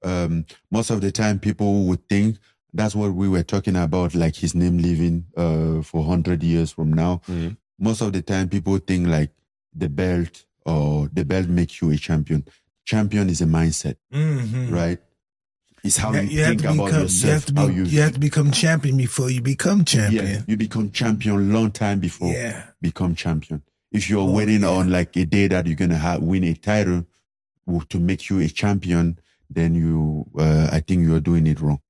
Um, 0.05 0.45
most 0.71 0.91
of 0.91 1.01
the 1.01 1.11
time, 1.11 1.39
people 1.39 1.85
would 1.85 2.09
think 2.09 2.39
that's 2.73 2.95
what 2.95 3.15
we 3.15 3.29
were 3.29 3.43
talking 3.43 3.77
about, 3.77 4.15
like 4.15 4.37
his 4.37 4.55
name 4.55 4.79
living 4.79 5.27
uh, 5.37 5.83
for 5.83 6.05
hundred 6.05 6.43
years 6.43 6.73
from 6.73 6.93
now. 6.93 7.21
Mhm. 7.29 7.57
Most 7.79 8.01
of 8.03 8.13
the 8.13 8.23
time, 8.23 8.49
people 8.49 8.79
think 8.79 9.07
like 9.09 9.31
the 9.75 9.89
belt 9.89 10.45
or 10.67 11.09
the 11.13 11.25
belt 11.25 11.49
makes 11.49 11.81
you 11.81 11.91
a 11.91 11.97
champion. 11.97 12.45
Champion 12.85 13.29
is 13.31 13.41
a 13.41 13.47
mindset, 13.47 13.97
Mm-hmm. 14.13 14.73
right? 14.75 14.99
It's 15.85 15.97
how 15.97 16.13
you, 16.13 16.23
you 16.23 16.45
think 16.45 16.61
about 16.63 16.73
become. 16.87 16.89
You 16.95 17.03
yourself. 17.03 17.33
have 17.35 17.45
to 17.47 17.53
be. 17.53 17.61
how 17.61 17.67
You, 17.69 17.85
you, 17.85 18.01
have 18.01 18.13
to 18.15 18.21
become 18.21 18.51
champion 18.51 18.97
before 18.97 19.31
you 19.31 19.41
become 19.41 19.79
yeah, 19.81 19.85
champion. 19.85 20.45
you 20.49 20.57
become 20.57 20.91
champion 20.91 21.53
long 21.53 21.71
time 21.71 22.01
before 22.01 22.33
Yeah. 22.33 22.65
become 22.83 23.15
champion. 23.15 23.63
If 23.93 24.11
you're 24.11 24.21
Oh, 24.29 24.33
waiting 24.33 24.63
yeah. 24.63 24.69
on 24.71 24.91
like 24.91 25.17
a 25.17 25.25
day 25.25 25.47
that 25.49 25.67
you're 25.67 25.77
gonna 25.77 25.97
have 25.97 26.21
win 26.23 26.45
a 26.45 26.55
title 26.55 27.07
to 27.91 28.01
make 28.01 28.29
you 28.29 28.41
a 28.41 28.49
champion, 28.49 29.19
then 29.49 29.75
you, 29.75 30.27
uh, 30.39 30.69
I 30.73 30.81
think 30.81 31.03
you 31.03 31.15
are 31.15 31.21
doing 31.21 31.47
it 31.47 31.61
wrong. 31.61 31.81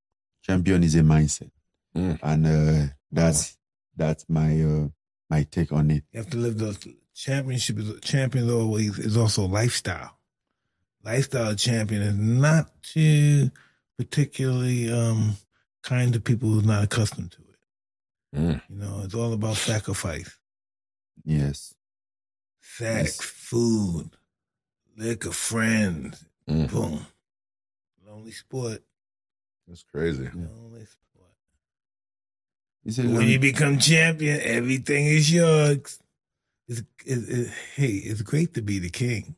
Champion 0.49 0.83
is 0.83 0.95
a 0.95 1.01
mindset, 1.01 1.51
Mm. 1.95 2.19
and 2.23 2.47
uh, 2.47 2.93
that's 3.13 3.57
that's 3.97 4.25
my 4.29 4.63
uh, 4.63 4.89
my 5.31 5.43
take 5.51 5.73
on 5.73 5.91
it. 5.91 6.05
You 6.13 6.21
have 6.21 6.31
to 6.31 6.37
live 6.39 6.59
the 6.59 6.95
championship. 7.15 7.79
Is, 7.79 8.01
champion 8.01 8.51
always 8.51 8.99
is 8.99 9.17
also 9.17 9.45
lifestyle. 9.47 10.19
Lifestyle 11.05 11.55
champion 11.55 12.03
is 12.03 12.17
not 12.17 12.83
too 12.83 13.51
particularly 13.99 14.91
um, 14.93 15.37
kind 15.83 16.13
to 16.13 16.21
people 16.21 16.49
who's 16.49 16.65
not 16.65 16.85
accustomed 16.85 17.33
to 17.33 17.39
it. 17.43 18.39
Mm. 18.39 18.63
You 18.71 18.77
know, 18.77 19.01
it's 19.05 19.15
all 19.15 19.33
about 19.33 19.57
sacrifice, 19.57 20.39
Yes, 21.25 21.75
sex, 22.61 23.19
Yes. 23.19 23.21
food, 23.21 24.11
liquor, 24.97 25.33
friends. 25.33 26.25
Mm. 26.49 26.71
Boom. 26.71 27.07
Lonely 28.07 28.33
sport. 28.33 28.83
That's 29.69 29.83
crazy. 29.85 30.25
Lonely 30.35 30.87
sport. 30.87 31.33
it's 32.85 32.99
When 32.99 33.29
you 33.29 33.39
become 33.39 33.79
champion, 33.79 34.41
everything 34.43 35.05
is 35.07 35.31
yours. 35.33 35.99
It's, 36.69 36.81
it, 36.81 36.85
it, 37.07 37.51
hey, 37.77 37.87
it's 37.87 38.23
great 38.23 38.55
to 38.55 38.63
be 38.63 38.79
the 38.79 38.91
king. 38.91 39.37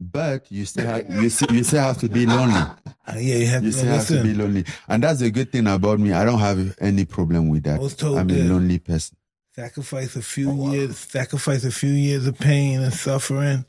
but 0.00 0.50
you 0.50 0.64
still 0.66 0.86
have, 0.86 1.08
you 1.22 1.28
still, 1.30 1.54
you 1.54 1.64
still 1.64 1.80
have 1.82 1.98
to 1.98 2.08
be 2.08 2.26
lonely. 2.26 2.60
Uh, 3.06 3.16
yeah, 3.18 3.34
you 3.36 3.46
have 3.46 3.62
You 3.62 3.70
to 3.70 3.76
still 3.76 3.92
have 3.92 4.06
to 4.06 4.22
be 4.22 4.32
lonely, 4.32 4.64
and 4.88 5.02
that's 5.02 5.20
the 5.20 5.30
good 5.30 5.52
thing 5.52 5.66
about 5.66 6.00
me. 6.00 6.12
I 6.12 6.24
don't 6.24 6.38
have 6.38 6.74
any 6.80 7.04
problem 7.04 7.50
with 7.50 7.66
I 7.66 7.72
that. 7.72 7.80
was 7.80 7.94
told 7.94 8.16
I'm 8.16 8.30
a 8.30 8.48
lonely 8.48 8.78
person. 8.78 9.18
sacrifice 9.54 10.16
a 10.16 10.22
few 10.22 10.50
Oh, 10.50 10.54
wow. 10.54 10.72
years, 10.72 10.96
sacrifice 10.98 11.64
a 11.66 11.70
few 11.70 11.90
years 11.90 12.26
of 12.26 12.38
pain 12.38 12.80
and 12.80 12.94
suffering 12.94 13.66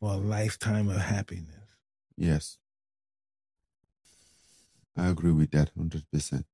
for 0.00 0.14
a 0.14 0.16
lifetime 0.16 0.88
of 0.88 0.96
happiness. 0.96 1.54
Yes, 2.16 2.58
I 4.98 5.08
agree 5.08 5.32
with 5.32 5.50
that 5.52 5.70
hundred 5.76 6.04
percent. 6.12 6.44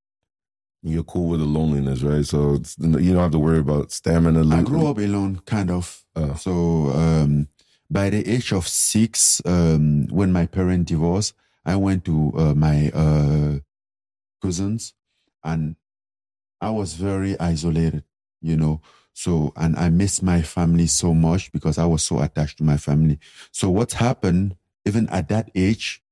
You're 0.82 1.02
cool 1.04 1.30
with 1.30 1.40
the 1.40 1.46
loneliness, 1.46 2.02
right? 2.02 2.26
So 2.26 2.54
it's, 2.54 2.76
you 2.78 3.14
don't 3.14 3.22
have 3.22 3.30
to 3.30 3.38
worry 3.38 3.58
about 3.58 3.90
stamina. 3.90 4.54
I 4.54 4.62
grew 4.62 4.86
up 4.86 4.98
alone, 4.98 5.40
kind 5.46 5.70
of. 5.70 6.04
Oh. 6.14 6.34
So 6.34 6.52
um, 6.90 7.48
by 7.90 8.10
the 8.10 8.28
age 8.28 8.52
of 8.52 8.68
six, 8.68 9.40
um, 9.46 10.06
when 10.08 10.30
my 10.30 10.44
parents 10.44 10.90
divorced, 10.90 11.32
I 11.64 11.76
went 11.76 12.04
to 12.04 12.32
uh, 12.36 12.54
my 12.54 12.90
uh, 12.90 13.60
cousins, 14.42 14.92
and 15.42 15.76
I 16.60 16.68
was 16.68 16.94
very 16.94 17.38
isolated, 17.40 18.04
you 18.42 18.56
know. 18.58 18.82
So 19.14 19.54
and 19.56 19.76
I 19.76 19.88
missed 19.88 20.22
my 20.22 20.42
family 20.42 20.86
so 20.86 21.14
much 21.14 21.50
because 21.50 21.78
I 21.78 21.86
was 21.86 22.02
so 22.02 22.20
attached 22.20 22.58
to 22.58 22.64
my 22.64 22.76
family. 22.76 23.18
So 23.52 23.70
what 23.70 23.92
happened? 23.92 24.56
Even 24.84 25.08
at 25.08 25.30
that 25.30 25.50
age, 25.54 26.02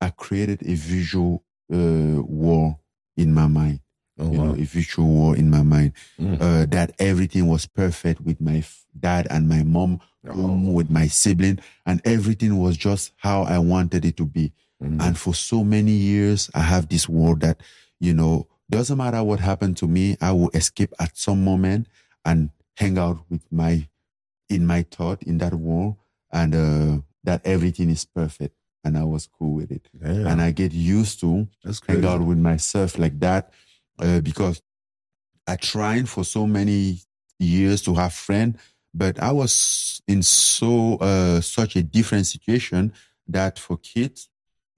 I 0.00 0.08
created 0.08 0.62
a 0.66 0.74
visual 0.76 1.44
uh, 1.72 2.22
war 2.22 2.78
in 3.16 3.32
my 3.32 3.46
mind 3.46 3.80
Oh, 4.16 4.30
you 4.30 4.38
know, 4.38 4.52
a 4.52 4.62
visual 4.62 5.08
war 5.08 5.36
in 5.36 5.50
my 5.50 5.62
mind. 5.62 5.92
Mm. 6.20 6.40
Uh, 6.40 6.66
that 6.66 6.92
everything 7.00 7.48
was 7.48 7.66
perfect 7.66 8.20
with 8.20 8.40
my 8.40 8.58
f- 8.58 8.84
dad 8.98 9.26
and 9.28 9.48
my 9.48 9.64
mom, 9.64 10.00
home 10.28 10.72
with 10.72 10.88
my 10.88 11.08
sibling, 11.08 11.58
and 11.84 12.00
everything 12.04 12.58
was 12.58 12.76
just 12.76 13.12
how 13.16 13.42
I 13.42 13.58
wanted 13.58 14.04
it 14.04 14.16
to 14.18 14.24
be. 14.24 14.52
Mm. 14.80 15.00
And 15.02 15.18
for 15.18 15.34
so 15.34 15.64
many 15.64 15.90
years, 15.90 16.48
I 16.54 16.60
have 16.60 16.88
this 16.88 17.08
war 17.08 17.34
that, 17.36 17.60
you 17.98 18.14
know, 18.14 18.46
doesn't 18.70 18.96
matter 18.96 19.22
what 19.22 19.40
happened 19.40 19.76
to 19.78 19.88
me, 19.88 20.16
I 20.20 20.30
will 20.30 20.50
escape 20.50 20.92
at 21.00 21.18
some 21.18 21.42
moment 21.42 21.88
and 22.24 22.50
hang 22.76 22.98
out 22.98 23.18
with 23.28 23.42
my, 23.50 23.88
in 24.48 24.64
my 24.64 24.86
thought 24.88 25.24
in 25.24 25.38
that 25.38 25.54
war, 25.54 25.96
and 26.32 26.54
uh, 26.54 27.02
that 27.24 27.44
everything 27.44 27.90
is 27.90 28.04
perfect. 28.04 28.54
And 28.84 28.98
I 28.98 29.04
was 29.04 29.26
cool 29.26 29.54
with 29.54 29.70
it. 29.72 29.88
Damn, 29.98 30.26
And 30.26 30.42
I 30.42 30.50
get 30.50 30.72
used 30.72 31.20
to 31.20 31.48
hang 31.86 32.04
out 32.04 32.20
with 32.20 32.38
myself 32.38 32.98
like 32.98 33.18
that 33.20 33.50
uh, 33.98 34.20
because 34.20 34.60
I 35.46 35.56
tried 35.56 36.08
for 36.08 36.24
so 36.24 36.46
many 36.46 37.00
years 37.38 37.82
to 37.82 37.94
have 37.94 38.12
friend, 38.12 38.58
but 38.92 39.20
I 39.22 39.32
was 39.32 40.00
in 40.06 40.22
so 40.22 40.96
uh, 40.96 41.40
such 41.40 41.76
a 41.76 41.82
different 41.82 42.26
situation 42.26 42.92
that 43.28 43.58
for 43.58 43.76
kids, 43.78 44.28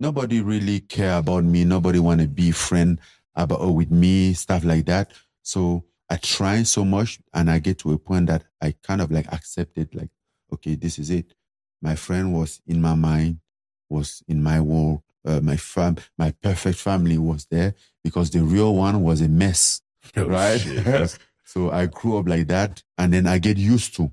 nobody 0.00 0.40
really 0.40 0.80
care 0.80 1.18
about 1.18 1.44
me. 1.44 1.64
Nobody 1.64 1.98
want 1.98 2.20
to 2.20 2.28
be 2.28 2.50
friend 2.52 3.00
about 3.34 3.61
or 3.61 3.74
with 3.74 3.90
me, 3.90 4.32
stuff 4.34 4.64
like 4.64 4.86
that. 4.86 5.12
So 5.42 5.84
I 6.09 6.16
try 6.16 6.62
so 6.62 6.84
much, 6.84 7.18
and 7.34 7.50
I 7.50 7.59
get 7.59 7.78
to 7.80 7.92
a 7.92 7.98
point 7.98 8.26
that 8.28 8.44
I 8.61 8.74
kind 8.82 9.00
of 9.00 9.11
like 9.11 9.32
accept 9.32 9.76
it. 9.78 9.94
Like, 9.94 10.11
okay, 10.52 10.74
this 10.76 10.98
is 10.98 11.11
it. 11.11 11.34
My 11.82 11.94
friend 11.96 12.32
was 12.32 12.61
in 12.66 12.80
my 12.80 12.94
mind, 12.94 13.40
was 13.89 14.22
in 14.28 14.43
my 14.43 14.61
world. 14.61 15.03
Uh, 15.24 15.41
my 15.41 15.57
fam, 15.57 15.97
my 16.16 16.30
perfect 16.41 16.78
family 16.78 17.18
was 17.18 17.47
there 17.47 17.74
because 18.05 18.30
the 18.30 18.43
real 18.43 18.74
one 18.76 19.03
was 19.03 19.20
a 19.20 19.28
mess, 19.28 19.82
Oh, 20.16 20.24
right? 20.28 20.61
so 21.45 21.70
I 21.72 21.87
grew 21.87 22.16
up 22.18 22.28
like 22.28 22.47
that, 22.49 22.82
and 22.97 23.12
then 23.12 23.26
I 23.26 23.39
get 23.39 23.57
used 23.59 23.97
to. 23.97 24.12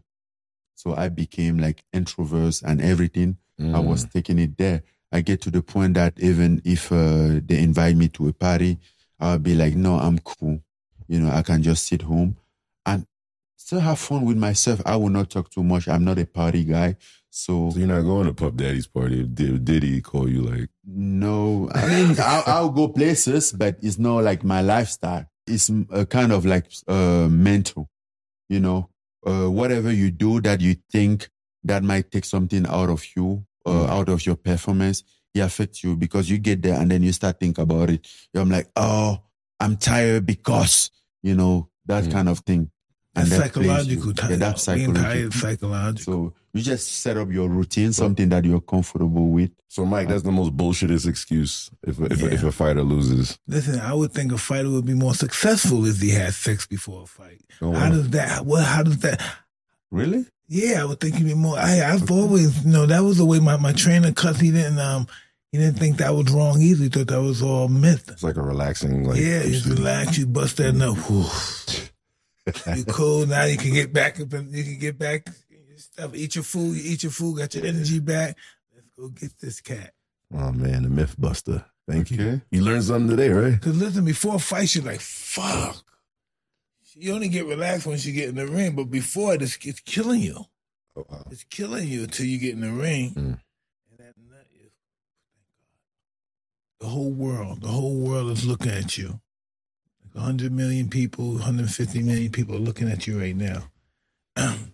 So 0.76 0.96
I 0.96 1.10
became 1.10 1.60
like 1.60 1.84
introverts 1.94 2.64
and 2.64 2.82
everything. 2.82 3.38
I 3.60 3.78
Mm. 3.78 3.86
was 3.86 4.06
taking 4.06 4.40
it 4.40 4.58
there. 4.58 4.82
I 5.12 5.22
get 5.22 5.40
to 5.42 5.52
the 5.52 5.62
point 5.62 5.94
that 5.94 6.20
even 6.20 6.62
if 6.66 6.92
uh, 6.92 7.40
they 7.46 7.60
invite 7.60 7.96
me 7.96 8.08
to 8.10 8.28
a 8.30 8.34
party, 8.34 8.80
I'll 9.20 9.38
be 9.38 9.54
like, 9.54 9.76
no, 9.76 10.00
I'm 10.00 10.18
cool. 10.20 10.64
You 11.08 11.20
know, 11.20 11.30
I 11.32 11.44
can 11.44 11.62
just 11.62 11.86
sit 11.88 12.02
home. 12.02 12.38
And 12.88 13.06
still 13.56 13.80
have 13.82 14.00
fun 14.00 14.26
with 14.26 14.38
myself. 14.38 14.82
I 14.86 14.96
will 14.96 15.10
not 15.10 15.30
talk 15.30 15.52
too 15.52 15.64
much. 15.64 15.88
I'm 15.88 16.04
not 16.04 16.18
a 16.18 16.26
party 16.26 16.64
guy. 16.64 16.98
So 17.36 17.72
So 17.72 17.80
you're 17.80 17.88
not 17.88 18.02
going 18.04 18.28
to 18.28 18.34
Puff 18.34 18.54
Daddy's 18.56 18.86
party. 18.86 19.24
Did 19.26 19.66
Diddy 19.66 20.02
call 20.02 20.30
you 20.30 20.44
like? 20.44 20.70
no, 20.86 21.68
I 21.74 21.88
mean, 21.88 22.16
I'll, 22.20 22.44
I'll 22.46 22.70
go 22.70 22.90
places, 22.90 23.52
but 23.54 23.78
it's 23.82 23.98
not 23.98 24.24
like 24.24 24.44
my 24.44 24.62
lifestyle. 24.62 25.26
It's 25.48 25.70
a 25.90 26.06
kind 26.06 26.32
of 26.32 26.46
like 26.46 26.66
uh, 26.88 27.28
mental, 27.32 27.90
you 28.50 28.60
know, 28.60 28.90
uh, 29.26 29.50
whatever 29.50 29.92
you 29.92 30.12
do 30.12 30.42
that 30.42 30.62
you 30.62 30.76
think 30.92 31.28
that 31.64 31.84
might 31.84 32.12
take 32.12 32.26
something 32.26 32.68
out 32.68 32.90
of 32.90 33.04
you, 33.16 33.46
uh, 33.66 33.72
Mm. 33.72 33.90
out 33.90 34.10
of 34.10 34.26
your 34.28 34.36
performance, 34.36 35.04
it 35.34 35.40
affects 35.40 35.84
you 35.84 35.96
because 35.96 36.30
you 36.30 36.38
get 36.38 36.62
there 36.62 36.80
and 36.80 36.92
then 36.92 37.02
you 37.02 37.12
start 37.14 37.40
think 37.40 37.58
about 37.58 37.90
it. 37.90 38.06
I'm 38.36 38.52
like, 38.52 38.68
oh, 38.76 39.22
I'm 39.60 39.78
tired 39.78 40.26
because, 40.28 40.92
you 41.24 41.34
know, 41.34 41.70
that 41.88 42.04
Mm. 42.04 42.12
kind 42.12 42.30
of 42.30 42.40
thing. 42.40 42.70
That's 43.16 43.30
that 43.30 43.54
plays 43.54 43.68
psychological. 43.70 44.08
you. 44.08 44.14
Time. 44.14 44.30
Yeah, 44.32 44.38
that's 44.38 44.66
Being 44.68 44.94
tired 44.94 45.04
psychological. 45.04 45.28
is 45.34 45.42
psychological. 45.42 46.14
So 46.14 46.34
you 46.54 46.62
just 46.62 46.88
set 47.02 47.18
up 47.18 47.32
your 47.32 47.50
routine, 47.50 47.94
something 47.94 48.30
that 48.30 48.46
you're 48.46 48.62
comfortable 48.62 49.30
with. 49.30 49.52
So 49.70 49.86
Mike, 49.86 50.08
that's 50.08 50.22
the 50.24 50.32
most 50.32 50.56
bullshitest 50.56 51.08
excuse 51.08 51.72
if 51.86 52.00
if, 52.00 52.22
Yeah. 52.22 52.28
if 52.30 52.44
a 52.44 52.52
fighter 52.52 52.84
loses. 52.84 53.38
Listen, 53.48 53.80
I 53.80 53.94
would 53.94 54.12
think 54.14 54.32
a 54.32 54.38
fighter 54.38 54.70
would 54.70 54.86
be 54.86 54.94
more 54.94 55.16
successful 55.16 55.86
if 55.88 56.00
he 56.00 56.12
had 56.12 56.34
sex 56.34 56.68
before 56.68 57.04
a 57.04 57.08
fight. 57.08 57.42
Don't 57.60 57.74
How 57.74 57.82
wanna- 57.90 57.96
does 57.96 58.10
that? 58.12 58.46
What? 58.46 58.64
How 58.64 58.84
does 58.84 59.00
that? 59.00 59.20
Really? 59.92 60.26
Yeah, 60.48 60.82
I 60.82 60.86
would 60.86 61.00
think 61.00 61.16
he'd 61.16 61.26
be 61.26 61.34
more. 61.34 61.58
I, 61.58 61.82
I've 61.92 62.12
always, 62.12 62.64
you 62.66 62.72
know, 62.72 62.86
that 62.86 63.00
was 63.04 63.18
the 63.18 63.26
way 63.26 63.40
my, 63.40 63.58
my 63.58 63.72
trainer 63.74 64.12
cut. 64.12 64.36
He 64.40 64.52
didn't, 64.52 64.78
um, 64.78 65.08
he 65.52 65.58
didn't 65.58 65.80
think 65.80 65.98
that 65.98 66.14
was 66.14 66.32
wrong 66.32 66.62
either. 66.62 66.84
He 66.84 66.90
thought 66.90 67.08
that 67.08 67.22
was 67.22 67.42
all 67.42 67.68
myth. 67.68 68.10
It's 68.10 68.24
like 68.24 68.38
a 68.38 68.42
relaxing 68.44 69.06
like. 69.06 69.18
yeah, 69.20 69.42
you 69.44 69.56
excuse. 69.56 69.70
relax, 69.70 70.18
you 70.18 70.28
bust 70.28 70.58
that 70.58 70.74
nut. 70.74 70.96
whew. 71.08 71.26
You 72.76 72.84
cool 72.84 73.26
now. 73.26 73.46
You 73.46 73.56
can 73.58 73.72
get 73.74 73.94
back 73.94 74.20
up 74.20 74.34
and 74.34 74.54
you 74.54 74.64
can 74.66 74.78
get 74.78 75.00
back 75.00 75.26
your 75.28 75.34
stuff. 75.94 76.16
Eat 76.16 76.36
your 76.36 76.44
food. 76.44 76.76
You 76.76 76.92
eat 76.92 77.04
your 77.04 77.12
food. 77.12 77.38
Got 77.38 77.56
your 77.56 77.66
energy 77.66 78.00
back. 78.00 78.38
Let's 78.74 78.88
go 78.98 79.10
get 79.10 79.40
this 79.40 79.62
cat. 79.62 79.94
Oh 80.34 80.52
man, 80.52 80.84
the 80.84 80.90
myth 80.90 81.16
buster. 81.18 81.66
Thank 81.88 82.12
you. 82.12 82.22
Okay. 82.22 82.42
You 82.52 82.62
learned 82.62 82.84
something 82.84 83.10
today, 83.10 83.30
right? 83.30 83.62
Cause 83.62 83.76
listen, 83.76 84.06
before 84.06 84.40
fights, 84.40 84.76
you're 84.76 84.86
like, 84.86 85.02
fuck. 85.02 85.84
You 86.96 87.14
only 87.14 87.28
get 87.28 87.46
relaxed 87.46 87.88
once 87.88 88.06
you 88.06 88.14
get 88.14 88.30
in 88.30 88.36
the 88.36 88.48
ring, 88.48 88.76
but 88.76 88.86
before 88.86 89.34
it, 89.34 89.42
it's, 89.42 89.58
it's 89.66 89.80
killing 89.80 90.22
you. 90.22 90.46
Oh, 90.96 91.06
wow. 91.10 91.26
It's 91.32 91.44
killing 91.44 91.88
you 91.88 92.04
until 92.04 92.28
you 92.28 92.38
get 92.38 92.54
in 92.54 92.62
the 92.62 92.72
ring. 92.72 93.10
Mm. 93.12 93.18
And 93.18 93.40
that 93.98 94.14
nut 94.30 94.46
is, 94.54 94.72
the 96.80 96.86
whole 96.86 97.12
world, 97.12 97.62
the 97.62 97.68
whole 97.68 97.96
world 97.96 98.32
is 98.32 98.46
looking 98.46 98.72
at 98.72 98.96
you. 98.98 99.20
Like 100.04 100.16
100 100.16 100.52
million 100.52 100.90
people, 100.90 101.34
150 101.34 102.04
million 102.04 102.32
people 102.32 102.56
are 102.56 102.60
looking 102.60 102.90
at 102.90 103.08
you 103.08 103.20
right 103.20 103.36
now. 103.36 103.64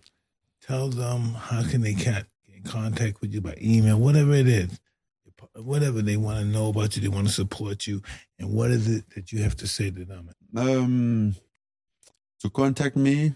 Tell 0.70 0.88
them 0.88 1.34
how 1.34 1.64
can 1.64 1.80
they 1.80 1.94
get 1.94 2.26
in 2.54 2.62
contact 2.62 3.20
with 3.20 3.34
you 3.34 3.40
by 3.40 3.56
email, 3.60 3.98
whatever 3.98 4.32
it 4.34 4.46
is. 4.46 4.78
Whatever 5.56 6.00
they 6.00 6.16
want 6.16 6.38
to 6.38 6.44
know 6.44 6.68
about 6.68 6.94
you, 6.94 7.02
they 7.02 7.08
want 7.08 7.26
to 7.26 7.32
support 7.32 7.88
you. 7.88 8.02
And 8.38 8.52
what 8.52 8.70
is 8.70 8.86
it 8.88 9.04
that 9.16 9.32
you 9.32 9.42
have 9.42 9.56
to 9.56 9.66
say 9.66 9.90
to 9.90 10.04
them? 10.04 10.30
Um, 10.56 11.34
to 12.40 12.50
contact 12.50 12.94
me, 12.94 13.34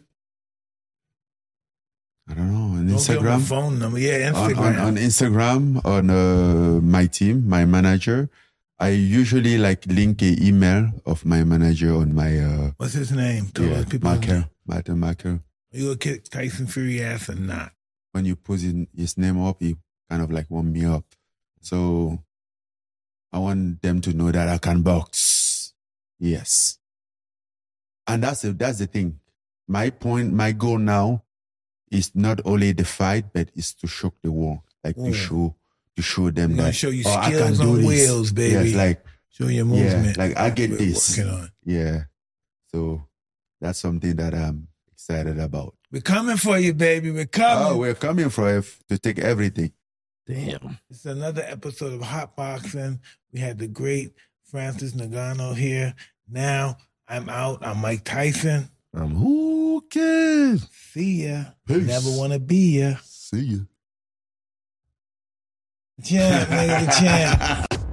I 2.28 2.34
don't 2.34 2.52
know, 2.52 2.78
on 2.78 2.86
Don't 2.86 2.98
give 2.98 3.04
them 3.06 3.26
a 3.26 3.30
Instagram. 3.30 3.40
phone 3.42 3.78
number. 3.80 3.98
Yeah, 3.98 4.30
On, 4.32 4.50
Instagram. 4.50 4.58
on, 4.58 4.78
on 4.78 4.96
Instagram, 4.96 5.84
on 5.84 6.10
uh, 6.10 6.80
my 6.82 7.06
team, 7.06 7.48
my 7.48 7.64
manager. 7.64 8.30
I 8.78 8.90
usually 8.90 9.58
like 9.58 9.84
link 9.86 10.22
a 10.22 10.40
email 10.40 10.92
of 11.04 11.24
my 11.24 11.42
manager 11.42 11.96
on 11.96 12.14
my 12.14 12.38
uh, 12.38 12.70
What's 12.76 12.92
his 12.92 13.10
name? 13.10 13.46
Tell 13.46 13.64
yeah, 13.66 13.82
marker, 14.00 14.48
Martin 14.68 15.00
Marker. 15.00 15.40
You 15.74 15.90
a 15.90 15.96
kick 15.96 16.28
Tyson 16.28 16.66
Fury 16.68 17.02
ass 17.02 17.28
or 17.28 17.34
not? 17.34 17.72
When 18.12 18.24
you 18.24 18.36
put 18.36 18.60
his, 18.60 18.74
his 18.96 19.18
name 19.18 19.42
up, 19.44 19.56
he 19.60 19.76
kind 20.08 20.22
of 20.22 20.30
like 20.30 20.48
warm 20.48 20.72
me 20.72 20.84
up. 20.84 21.04
So 21.60 22.22
I 23.32 23.38
want 23.38 23.82
them 23.82 24.00
to 24.02 24.12
know 24.12 24.30
that 24.30 24.48
I 24.48 24.58
can 24.58 24.82
box. 24.82 25.74
Yes. 26.20 26.78
And 28.06 28.22
that's 28.22 28.42
the, 28.42 28.52
that's 28.52 28.78
the 28.78 28.86
thing. 28.86 29.18
My 29.66 29.90
point, 29.90 30.32
my 30.32 30.52
goal 30.52 30.78
now 30.78 31.24
is 31.90 32.14
not 32.14 32.40
only 32.44 32.70
the 32.70 32.84
fight, 32.84 33.32
but 33.32 33.48
it's 33.56 33.74
to 33.74 33.88
shock 33.88 34.14
the 34.22 34.30
world. 34.30 34.60
Like 34.84 34.94
Mm. 34.96 35.06
to 35.06 35.12
show, 35.12 35.56
to 35.96 36.02
show 36.02 36.30
them 36.30 36.56
that 36.56 36.74
show 36.74 36.90
you 36.90 37.02
oh, 37.06 37.16
I 37.16 37.30
can 37.32 37.54
do 37.54 37.70
on 37.70 37.76
this. 37.78 37.86
wheels, 37.86 38.32
baby. 38.32 38.70
Yes, 38.70 38.76
like 38.76 39.04
Show 39.30 39.48
your 39.48 39.66
yeah, 39.74 40.12
like 40.16 40.36
I 40.36 40.50
get 40.50 40.78
this. 40.78 41.18
Yeah. 41.64 42.04
So 42.70 43.02
that's 43.60 43.80
something 43.80 44.14
that 44.14 44.32
I'm 44.32 44.68
excited 45.08 45.38
about. 45.38 45.74
We're 45.92 46.00
coming 46.00 46.36
for 46.36 46.58
you, 46.58 46.72
baby. 46.72 47.10
We're 47.10 47.26
coming. 47.26 47.72
Oh, 47.74 47.76
we're 47.76 47.94
coming 47.94 48.30
for 48.30 48.48
F 48.48 48.80
to 48.88 48.98
take 48.98 49.18
everything. 49.18 49.72
Damn. 50.26 50.78
It's 50.88 51.04
another 51.04 51.44
episode 51.46 51.92
of 51.92 52.00
Hotboxin'. 52.00 53.00
We 53.32 53.40
had 53.40 53.58
the 53.58 53.68
great 53.68 54.14
Francis 54.44 54.92
Ngannou 54.94 55.56
here. 55.56 55.94
Now 56.28 56.78
I'm 57.06 57.28
out. 57.28 57.64
I'm 57.66 57.78
Mike 57.82 58.04
Tyson. 58.04 58.70
I'm 58.94 59.14
who 59.14 59.84
cares? 59.90 60.66
See 60.70 61.26
ya. 61.26 61.44
Peace. 61.66 61.86
Never 61.86 62.10
want 62.16 62.32
to 62.32 62.38
be 62.38 62.80
ya. 62.80 62.94
See 63.02 63.40
ya. 63.40 63.58
Champ, 66.02 66.48
nigga, 66.48 66.86
the 66.86 66.92
champ. 66.92 67.80